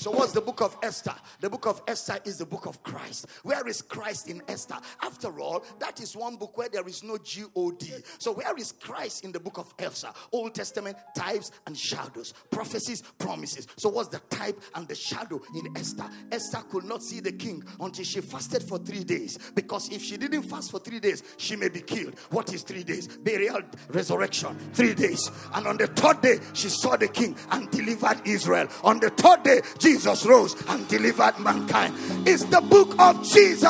So, 0.00 0.10
what's 0.10 0.32
the 0.32 0.40
book 0.40 0.62
of 0.62 0.78
Esther? 0.82 1.14
The 1.40 1.50
book 1.50 1.66
of 1.66 1.82
Esther 1.86 2.18
is 2.24 2.38
the 2.38 2.46
book 2.46 2.64
of 2.64 2.82
Christ. 2.82 3.26
Where 3.42 3.68
is 3.68 3.82
Christ 3.82 4.30
in 4.30 4.40
Esther? 4.48 4.76
After 5.02 5.38
all, 5.40 5.62
that 5.78 6.00
is 6.00 6.16
one 6.16 6.36
book 6.36 6.56
where 6.56 6.70
there 6.70 6.88
is 6.88 7.02
no 7.02 7.18
G 7.18 7.44
O 7.54 7.70
D. 7.70 7.92
So, 8.18 8.32
where 8.32 8.56
is 8.56 8.72
Christ 8.72 9.26
in 9.26 9.32
the 9.32 9.40
book 9.40 9.58
of 9.58 9.74
Esther? 9.78 10.08
Old 10.32 10.54
Testament 10.54 10.96
types 11.14 11.50
and 11.66 11.76
shadows, 11.76 12.32
prophecies, 12.50 13.02
promises. 13.18 13.66
So, 13.76 13.90
what's 13.90 14.08
the 14.08 14.20
type 14.30 14.58
and 14.74 14.88
the 14.88 14.94
shadow 14.94 15.38
in 15.54 15.76
Esther? 15.76 16.08
Esther 16.32 16.62
could 16.70 16.84
not 16.84 17.02
see 17.02 17.20
the 17.20 17.32
king 17.32 17.62
until 17.78 18.04
she 18.06 18.22
fasted 18.22 18.62
for 18.62 18.78
three 18.78 19.04
days. 19.04 19.36
Because 19.54 19.92
if 19.92 20.02
she 20.02 20.16
didn't 20.16 20.44
fast 20.44 20.70
for 20.70 20.80
three 20.80 21.00
days, 21.00 21.22
she 21.36 21.56
may 21.56 21.68
be 21.68 21.82
killed. 21.82 22.18
What 22.30 22.54
is 22.54 22.62
three 22.62 22.84
days? 22.84 23.06
Burial, 23.06 23.60
resurrection, 23.90 24.56
three 24.72 24.94
days. 24.94 25.30
And 25.52 25.66
on 25.66 25.76
the 25.76 25.88
third 25.88 26.22
day, 26.22 26.38
she 26.54 26.70
saw 26.70 26.96
the 26.96 27.08
king 27.08 27.36
and 27.50 27.70
delivered 27.70 28.22
Israel. 28.24 28.66
On 28.82 28.98
the 28.98 29.10
third 29.10 29.42
day, 29.42 29.60
Jesus 29.78 29.89
Jesus 29.90 30.24
rose 30.24 30.54
and 30.68 30.86
delivered 30.86 31.36
mankind. 31.40 31.92
It's 32.24 32.44
the 32.44 32.60
book 32.60 32.94
of 33.00 33.24
Jesus. 33.24 33.64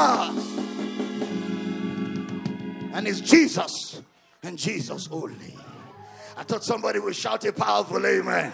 And 2.92 3.08
it's 3.08 3.20
Jesus 3.20 4.02
and 4.42 4.58
Jesus 4.58 5.08
only. 5.10 5.54
I 6.36 6.42
thought 6.42 6.62
somebody 6.62 6.98
would 6.98 7.16
shout 7.16 7.46
a 7.46 7.54
powerful 7.54 8.06
amen. 8.06 8.52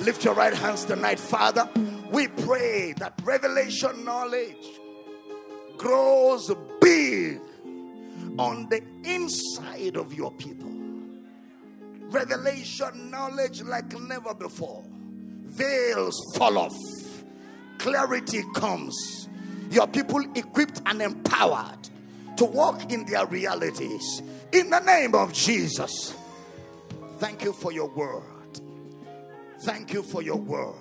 Lift 0.00 0.22
your 0.22 0.34
right 0.34 0.52
hands 0.52 0.84
tonight, 0.84 1.18
Father. 1.18 1.66
We 2.10 2.28
pray 2.28 2.92
that 2.98 3.14
revelation 3.24 4.04
knowledge 4.04 4.66
grows 5.78 6.52
big 6.78 7.40
on 8.38 8.68
the 8.68 8.82
inside 9.04 9.96
of 9.96 10.12
your 10.12 10.30
people. 10.32 10.70
Revelation 12.10 13.10
knowledge 13.10 13.62
like 13.62 13.98
never 13.98 14.34
before. 14.34 14.84
Veils 15.44 16.14
fall 16.36 16.58
off. 16.58 16.97
Clarity 17.78 18.42
comes. 18.54 19.28
Your 19.70 19.86
people 19.86 20.20
equipped 20.34 20.80
and 20.86 21.02
empowered 21.02 21.88
to 22.36 22.44
walk 22.44 22.92
in 22.92 23.04
their 23.06 23.26
realities. 23.26 24.22
In 24.52 24.70
the 24.70 24.80
name 24.80 25.14
of 25.14 25.32
Jesus. 25.32 26.14
Thank 27.18 27.42
you 27.44 27.52
for 27.52 27.72
your 27.72 27.88
word. 27.88 28.22
Thank 29.60 29.92
you 29.92 30.02
for 30.02 30.22
your 30.22 30.36
word. 30.36 30.74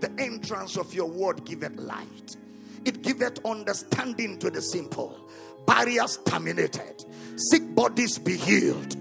The 0.00 0.10
entrance 0.18 0.76
of 0.76 0.92
your 0.94 1.06
word 1.06 1.44
giveth 1.44 1.76
light, 1.76 2.36
it 2.84 3.02
giveth 3.02 3.44
understanding 3.44 4.38
to 4.38 4.50
the 4.50 4.60
simple. 4.60 5.18
Barriers 5.66 6.18
terminated, 6.26 7.04
sick 7.36 7.74
bodies 7.74 8.18
be 8.18 8.36
healed, 8.36 8.96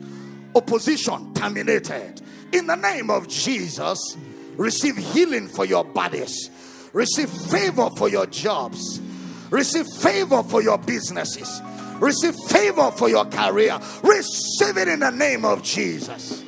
opposition 0.55 1.34
terminated. 1.34 2.21
In 2.53 2.67
the 2.67 2.75
name 2.75 3.09
of 3.09 3.27
Jesus, 3.27 4.17
receive 4.55 4.95
healing 4.95 5.47
for 5.47 5.65
your 5.65 5.84
bodies, 5.84 6.49
receive 6.94 7.30
favor 7.30 7.89
for 7.98 8.08
your 8.08 8.26
jobs, 8.28 9.02
receive 9.50 9.86
favor 9.88 10.44
for 10.44 10.62
your 10.62 10.78
businesses, 10.78 11.62
receive 12.00 12.36
favor 12.48 12.91
for 12.91 13.10
your 13.10 13.26
career. 13.26 13.80
Receive 14.04 14.78
it 14.78 14.88
in 14.88 15.00
the 15.00 15.12
name 15.12 15.44
of 15.46 15.64
Jesus. 15.64 16.44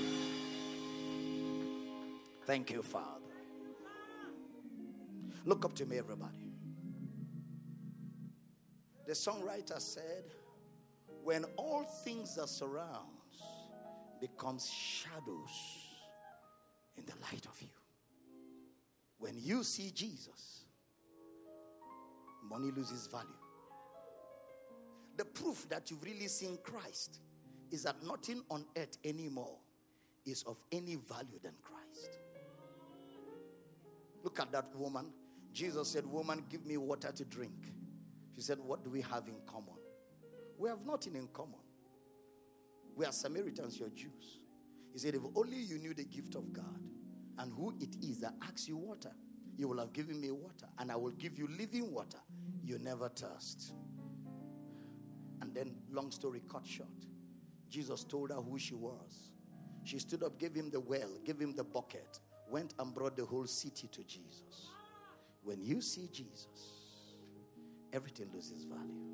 Thank 2.45 2.71
you, 2.71 2.83
Father. 2.83 3.05
Look 5.45 5.65
up 5.65 5.73
to 5.75 5.85
me, 5.85 5.97
everybody. 5.97 6.51
The 9.05 9.13
songwriter 9.13 9.79
said, 9.79 10.23
When 11.23 11.45
all 11.57 11.83
things 12.03 12.35
that 12.35 12.49
surrounds 12.49 13.41
becomes 14.19 14.67
shadows 14.69 15.85
in 16.97 17.05
the 17.05 17.13
light 17.31 17.45
of 17.45 17.61
you. 17.61 17.74
When 19.25 19.39
you 19.41 19.63
see 19.63 19.89
Jesus, 19.89 20.65
money 22.47 22.69
loses 22.69 23.07
value. 23.07 23.25
The 25.17 25.25
proof 25.25 25.67
that 25.69 25.89
you've 25.89 26.03
really 26.03 26.27
seen 26.27 26.59
Christ 26.61 27.21
is 27.71 27.81
that 27.81 27.95
nothing 28.03 28.43
on 28.51 28.65
earth 28.77 28.99
anymore 29.03 29.57
is 30.27 30.43
of 30.43 30.63
any 30.71 30.97
value 30.97 31.39
than 31.41 31.53
Christ. 31.63 32.19
Look 34.21 34.39
at 34.39 34.51
that 34.51 34.67
woman. 34.75 35.07
Jesus 35.51 35.87
said, 35.87 36.05
Woman, 36.05 36.45
give 36.47 36.63
me 36.63 36.77
water 36.77 37.11
to 37.11 37.25
drink. 37.25 37.73
She 38.35 38.41
said, 38.41 38.59
What 38.59 38.83
do 38.83 38.91
we 38.91 39.01
have 39.01 39.27
in 39.27 39.37
common? 39.47 39.79
We 40.55 40.69
have 40.69 40.85
nothing 40.85 41.15
in 41.15 41.29
common. 41.29 41.65
We 42.95 43.07
are 43.07 43.11
Samaritans, 43.11 43.79
you're 43.79 43.89
Jews. 43.89 44.41
He 44.93 44.99
said, 44.99 45.15
If 45.15 45.21
only 45.35 45.57
you 45.57 45.79
knew 45.79 45.95
the 45.95 46.05
gift 46.05 46.35
of 46.35 46.53
God 46.53 46.79
and 47.39 47.51
who 47.53 47.73
it 47.79 47.95
is 48.01 48.19
that 48.19 48.33
asks 48.43 48.67
you 48.67 48.77
water, 48.77 49.11
you 49.57 49.67
will 49.67 49.79
have 49.79 49.93
given 49.93 50.19
me 50.19 50.31
water, 50.31 50.67
and 50.79 50.91
I 50.91 50.95
will 50.95 51.11
give 51.11 51.37
you 51.37 51.47
living 51.57 51.91
water. 51.91 52.17
You 52.63 52.77
never 52.79 53.09
thirst. 53.09 53.73
And 55.41 55.53
then, 55.53 55.75
long 55.91 56.11
story 56.11 56.41
cut 56.49 56.65
short, 56.65 56.89
Jesus 57.69 58.03
told 58.03 58.31
her 58.31 58.37
who 58.37 58.57
she 58.57 58.73
was. 58.73 59.31
She 59.83 59.99
stood 59.99 60.23
up, 60.23 60.39
gave 60.39 60.55
him 60.55 60.71
the 60.71 60.79
well, 60.79 61.09
gave 61.23 61.39
him 61.39 61.55
the 61.55 61.63
bucket, 61.63 62.19
went 62.49 62.73
and 62.79 62.93
brought 62.93 63.15
the 63.15 63.25
whole 63.25 63.45
city 63.45 63.87
to 63.87 64.03
Jesus. 64.03 64.69
When 65.43 65.63
you 65.63 65.79
see 65.79 66.09
Jesus, 66.11 66.47
everything 67.93 68.27
loses 68.33 68.63
value. 68.63 69.05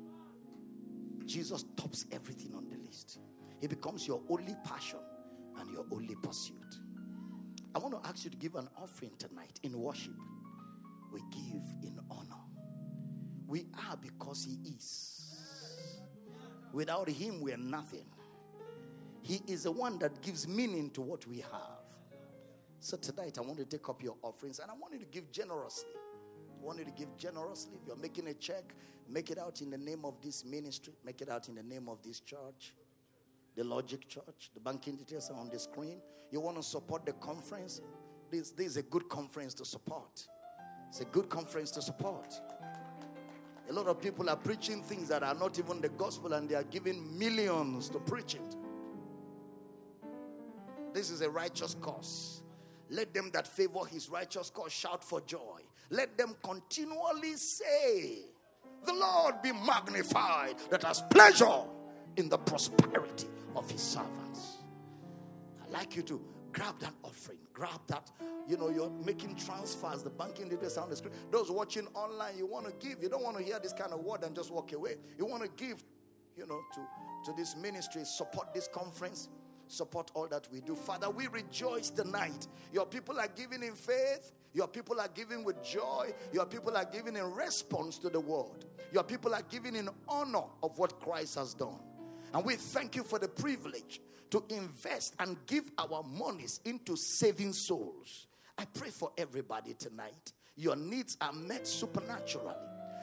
Jesus 1.26 1.64
tops 1.76 2.06
everything 2.10 2.54
on 2.54 2.68
the 2.68 2.76
list. 2.76 3.18
He 3.60 3.66
becomes 3.66 4.08
your 4.08 4.22
only 4.28 4.56
passion 4.64 4.98
and 5.58 5.70
your 5.70 5.84
only 5.92 6.14
pursuit. 6.16 6.56
I 7.74 7.78
want 7.78 8.02
to 8.02 8.08
ask 8.08 8.24
you 8.24 8.30
to 8.30 8.36
give 8.36 8.54
an 8.54 8.68
offering 8.76 9.12
tonight 9.18 9.58
in 9.62 9.78
worship. 9.78 10.12
We 11.12 11.20
give 11.30 11.62
in 11.82 11.98
honor. 12.10 12.40
We 13.46 13.66
are 13.88 13.96
because 13.96 14.44
He 14.44 14.58
is. 14.68 15.18
Without 16.72 17.08
Him, 17.08 17.40
we 17.40 17.52
are 17.52 17.58
nothing. 17.58 18.04
He 19.22 19.40
is 19.46 19.62
the 19.64 19.72
one 19.72 19.98
that 20.00 20.20
gives 20.20 20.48
meaning 20.48 20.90
to 20.90 21.00
what 21.00 21.26
we 21.26 21.38
have. 21.38 21.82
So 22.80 22.96
tonight, 22.96 23.38
I 23.38 23.42
want 23.42 23.58
to 23.58 23.64
take 23.64 23.88
up 23.88 24.02
your 24.02 24.16
offerings 24.22 24.58
and 24.58 24.70
I 24.70 24.74
want 24.74 24.94
you 24.94 24.98
to 24.98 25.06
give 25.06 25.30
generously. 25.30 25.90
I 26.60 26.64
want 26.64 26.78
you 26.80 26.84
to 26.84 26.90
give 26.90 27.16
generously. 27.16 27.78
If 27.80 27.86
you're 27.86 27.96
making 27.96 28.26
a 28.26 28.34
check, 28.34 28.74
make 29.08 29.30
it 29.30 29.38
out 29.38 29.60
in 29.60 29.70
the 29.70 29.78
name 29.78 30.04
of 30.04 30.20
this 30.20 30.44
ministry, 30.44 30.94
make 31.04 31.20
it 31.22 31.28
out 31.28 31.48
in 31.48 31.54
the 31.54 31.62
name 31.62 31.88
of 31.88 32.02
this 32.02 32.20
church, 32.20 32.74
the 33.56 33.64
Logic 33.64 34.06
Church. 34.08 34.50
The 34.54 34.60
banking 34.60 34.96
details 34.96 35.30
are 35.30 35.38
on 35.38 35.50
the 35.50 35.58
screen. 35.58 36.00
You 36.30 36.40
want 36.40 36.56
to 36.56 36.62
support 36.62 37.04
the 37.04 37.12
conference? 37.14 37.80
This, 38.30 38.50
this 38.50 38.66
is 38.68 38.76
a 38.78 38.82
good 38.82 39.08
conference 39.08 39.54
to 39.54 39.64
support. 39.64 40.26
It's 40.88 41.00
a 41.00 41.04
good 41.06 41.28
conference 41.28 41.70
to 41.72 41.82
support. 41.82 42.34
A 43.68 43.72
lot 43.72 43.86
of 43.86 44.00
people 44.00 44.28
are 44.28 44.36
preaching 44.36 44.82
things 44.82 45.08
that 45.08 45.22
are 45.22 45.34
not 45.34 45.58
even 45.58 45.80
the 45.80 45.88
gospel 45.90 46.32
and 46.34 46.48
they 46.48 46.54
are 46.54 46.64
giving 46.64 47.18
millions 47.18 47.88
to 47.90 47.98
preach 47.98 48.34
it. 48.34 48.56
This 50.92 51.10
is 51.10 51.22
a 51.22 51.30
righteous 51.30 51.76
cause. 51.80 52.42
Let 52.90 53.14
them 53.14 53.30
that 53.32 53.46
favor 53.46 53.84
his 53.90 54.10
righteous 54.10 54.50
cause 54.50 54.72
shout 54.72 55.02
for 55.02 55.20
joy. 55.22 55.60
Let 55.90 56.18
them 56.18 56.34
continually 56.42 57.36
say, 57.36 58.26
The 58.84 58.92
Lord 58.92 59.40
be 59.42 59.52
magnified 59.52 60.56
that 60.70 60.82
has 60.82 61.02
pleasure 61.10 61.62
in 62.16 62.28
the 62.28 62.38
prosperity 62.38 63.28
of 63.56 63.70
his 63.70 63.80
servants. 63.80 64.58
I'd 65.62 65.70
like 65.70 65.96
you 65.96 66.02
to 66.02 66.20
grab 66.52 66.78
that 66.80 66.94
offering, 67.02 67.38
grab 67.52 67.80
that. 67.88 68.10
You 68.48 68.56
know, 68.56 68.70
you're 68.70 68.90
making 69.04 69.36
transfers, 69.36 70.02
the 70.02 70.10
banking 70.10 70.48
details 70.48 70.76
on 70.76 70.90
the 70.90 70.96
screen. 70.96 71.14
Those 71.30 71.50
watching 71.50 71.86
online, 71.94 72.36
you 72.36 72.46
want 72.46 72.66
to 72.66 72.86
give. 72.86 73.02
You 73.02 73.08
don't 73.08 73.22
want 73.22 73.38
to 73.38 73.42
hear 73.42 73.58
this 73.58 73.72
kind 73.72 73.92
of 73.92 74.00
word 74.00 74.24
and 74.24 74.34
just 74.34 74.50
walk 74.50 74.72
away. 74.72 74.96
You 75.16 75.26
want 75.26 75.42
to 75.44 75.48
give, 75.64 75.82
you 76.36 76.46
know, 76.46 76.60
to, 76.74 77.30
to 77.30 77.36
this 77.36 77.56
ministry, 77.56 78.04
support 78.04 78.52
this 78.52 78.68
conference 78.68 79.28
support 79.72 80.10
all 80.14 80.28
that 80.28 80.46
we 80.52 80.60
do. 80.60 80.74
Father, 80.74 81.08
we 81.10 81.26
rejoice 81.28 81.90
tonight. 81.90 82.46
Your 82.72 82.86
people 82.86 83.18
are 83.18 83.28
giving 83.28 83.62
in 83.62 83.74
faith. 83.74 84.32
Your 84.52 84.68
people 84.68 85.00
are 85.00 85.08
giving 85.08 85.44
with 85.44 85.62
joy. 85.64 86.12
Your 86.32 86.44
people 86.44 86.76
are 86.76 86.84
giving 86.84 87.16
in 87.16 87.32
response 87.32 87.98
to 87.98 88.10
the 88.10 88.20
word. 88.20 88.66
Your 88.92 89.02
people 89.02 89.34
are 89.34 89.42
giving 89.42 89.74
in 89.74 89.88
honor 90.08 90.44
of 90.62 90.78
what 90.78 91.00
Christ 91.00 91.36
has 91.36 91.54
done. 91.54 91.80
And 92.32 92.44
we 92.44 92.54
thank 92.56 92.96
you 92.96 93.02
for 93.02 93.18
the 93.18 93.28
privilege 93.28 94.00
to 94.30 94.42
invest 94.48 95.14
and 95.18 95.36
give 95.46 95.70
our 95.78 96.02
monies 96.02 96.60
into 96.64 96.96
saving 96.96 97.52
souls. 97.52 98.26
I 98.56 98.64
pray 98.64 98.90
for 98.90 99.10
everybody 99.18 99.74
tonight. 99.74 100.32
Your 100.56 100.76
needs 100.76 101.16
are 101.20 101.32
met 101.32 101.66
supernaturally 101.66 102.54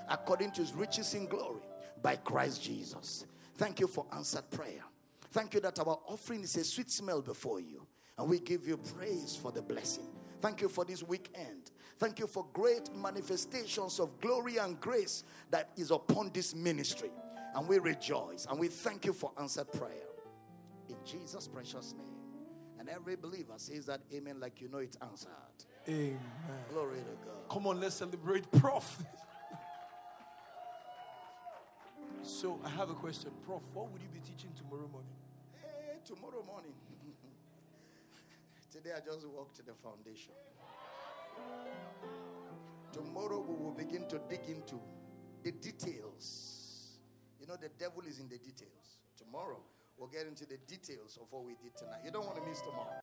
according 0.09 0.51
to 0.51 0.61
his 0.61 0.73
riches 0.73 1.13
in 1.13 1.27
glory 1.27 1.61
by 2.01 2.15
Christ 2.15 2.63
Jesus. 2.63 3.25
Thank 3.55 3.79
you 3.79 3.87
for 3.87 4.05
answered 4.13 4.49
prayer. 4.49 4.83
Thank 5.31 5.53
you 5.53 5.59
that 5.61 5.79
our 5.79 5.99
offering 6.07 6.41
is 6.41 6.55
a 6.55 6.63
sweet 6.63 6.89
smell 6.89 7.21
before 7.21 7.59
you. 7.59 7.85
And 8.17 8.29
we 8.29 8.39
give 8.39 8.67
you 8.67 8.77
praise 8.77 9.35
for 9.35 9.51
the 9.51 9.61
blessing. 9.61 10.07
Thank 10.41 10.61
you 10.61 10.69
for 10.69 10.85
this 10.85 11.03
weekend. 11.03 11.71
Thank 11.99 12.19
you 12.19 12.27
for 12.27 12.45
great 12.53 12.93
manifestations 12.95 13.99
of 13.99 14.19
glory 14.21 14.57
and 14.57 14.79
grace 14.79 15.23
that 15.51 15.69
is 15.77 15.91
upon 15.91 16.31
this 16.33 16.55
ministry. 16.55 17.11
And 17.55 17.67
we 17.67 17.79
rejoice 17.79 18.45
and 18.49 18.59
we 18.59 18.67
thank 18.67 19.05
you 19.05 19.13
for 19.13 19.31
answered 19.39 19.71
prayer. 19.71 19.91
In 20.87 20.95
Jesus' 21.05 21.47
precious 21.47 21.93
name. 21.97 22.05
And 22.79 22.89
every 22.89 23.15
believer 23.15 23.53
says 23.57 23.85
that 23.87 24.01
amen 24.13 24.39
like 24.39 24.61
you 24.61 24.69
know 24.69 24.77
it's 24.77 24.97
answered. 25.01 25.31
Amen. 25.87 26.19
Glory 26.71 26.99
to 26.99 27.25
God. 27.25 27.49
Come 27.49 27.67
on, 27.67 27.79
let's 27.79 27.95
celebrate 27.95 28.49
Prof. 28.51 29.03
so 32.21 32.59
I 32.63 32.69
have 32.69 32.89
a 32.89 32.93
question. 32.93 33.31
Prof, 33.45 33.61
what 33.73 33.91
would 33.91 34.01
you 34.01 34.09
be 34.13 34.19
teaching 34.19 34.51
tomorrow 34.55 34.87
morning? 34.91 35.11
Hey, 35.61 35.97
tomorrow 36.05 36.43
morning. 36.45 36.73
Today 38.71 38.91
I 38.95 38.99
just 38.99 39.27
walked 39.27 39.55
to 39.57 39.63
the 39.63 39.73
foundation. 39.73 40.33
Tomorrow 42.91 43.45
we 43.47 43.55
will 43.55 43.71
begin 43.71 44.07
to 44.07 44.19
dig 44.29 44.41
into 44.47 44.79
the 45.43 45.51
details. 45.51 46.58
Know, 47.49 47.57
the 47.57 47.73
devil 47.79 48.03
is 48.07 48.19
in 48.19 48.29
the 48.29 48.37
details. 48.37 49.01
Tomorrow 49.17 49.57
we'll 49.97 50.13
get 50.13 50.27
into 50.27 50.45
the 50.45 50.61
details 50.69 51.17
of 51.19 51.25
what 51.31 51.43
we 51.43 51.57
did 51.57 51.75
tonight. 51.75 52.05
You 52.05 52.11
don't 52.11 52.23
want 52.23 52.37
to 52.37 52.45
miss 52.47 52.61
tomorrow. 52.61 52.93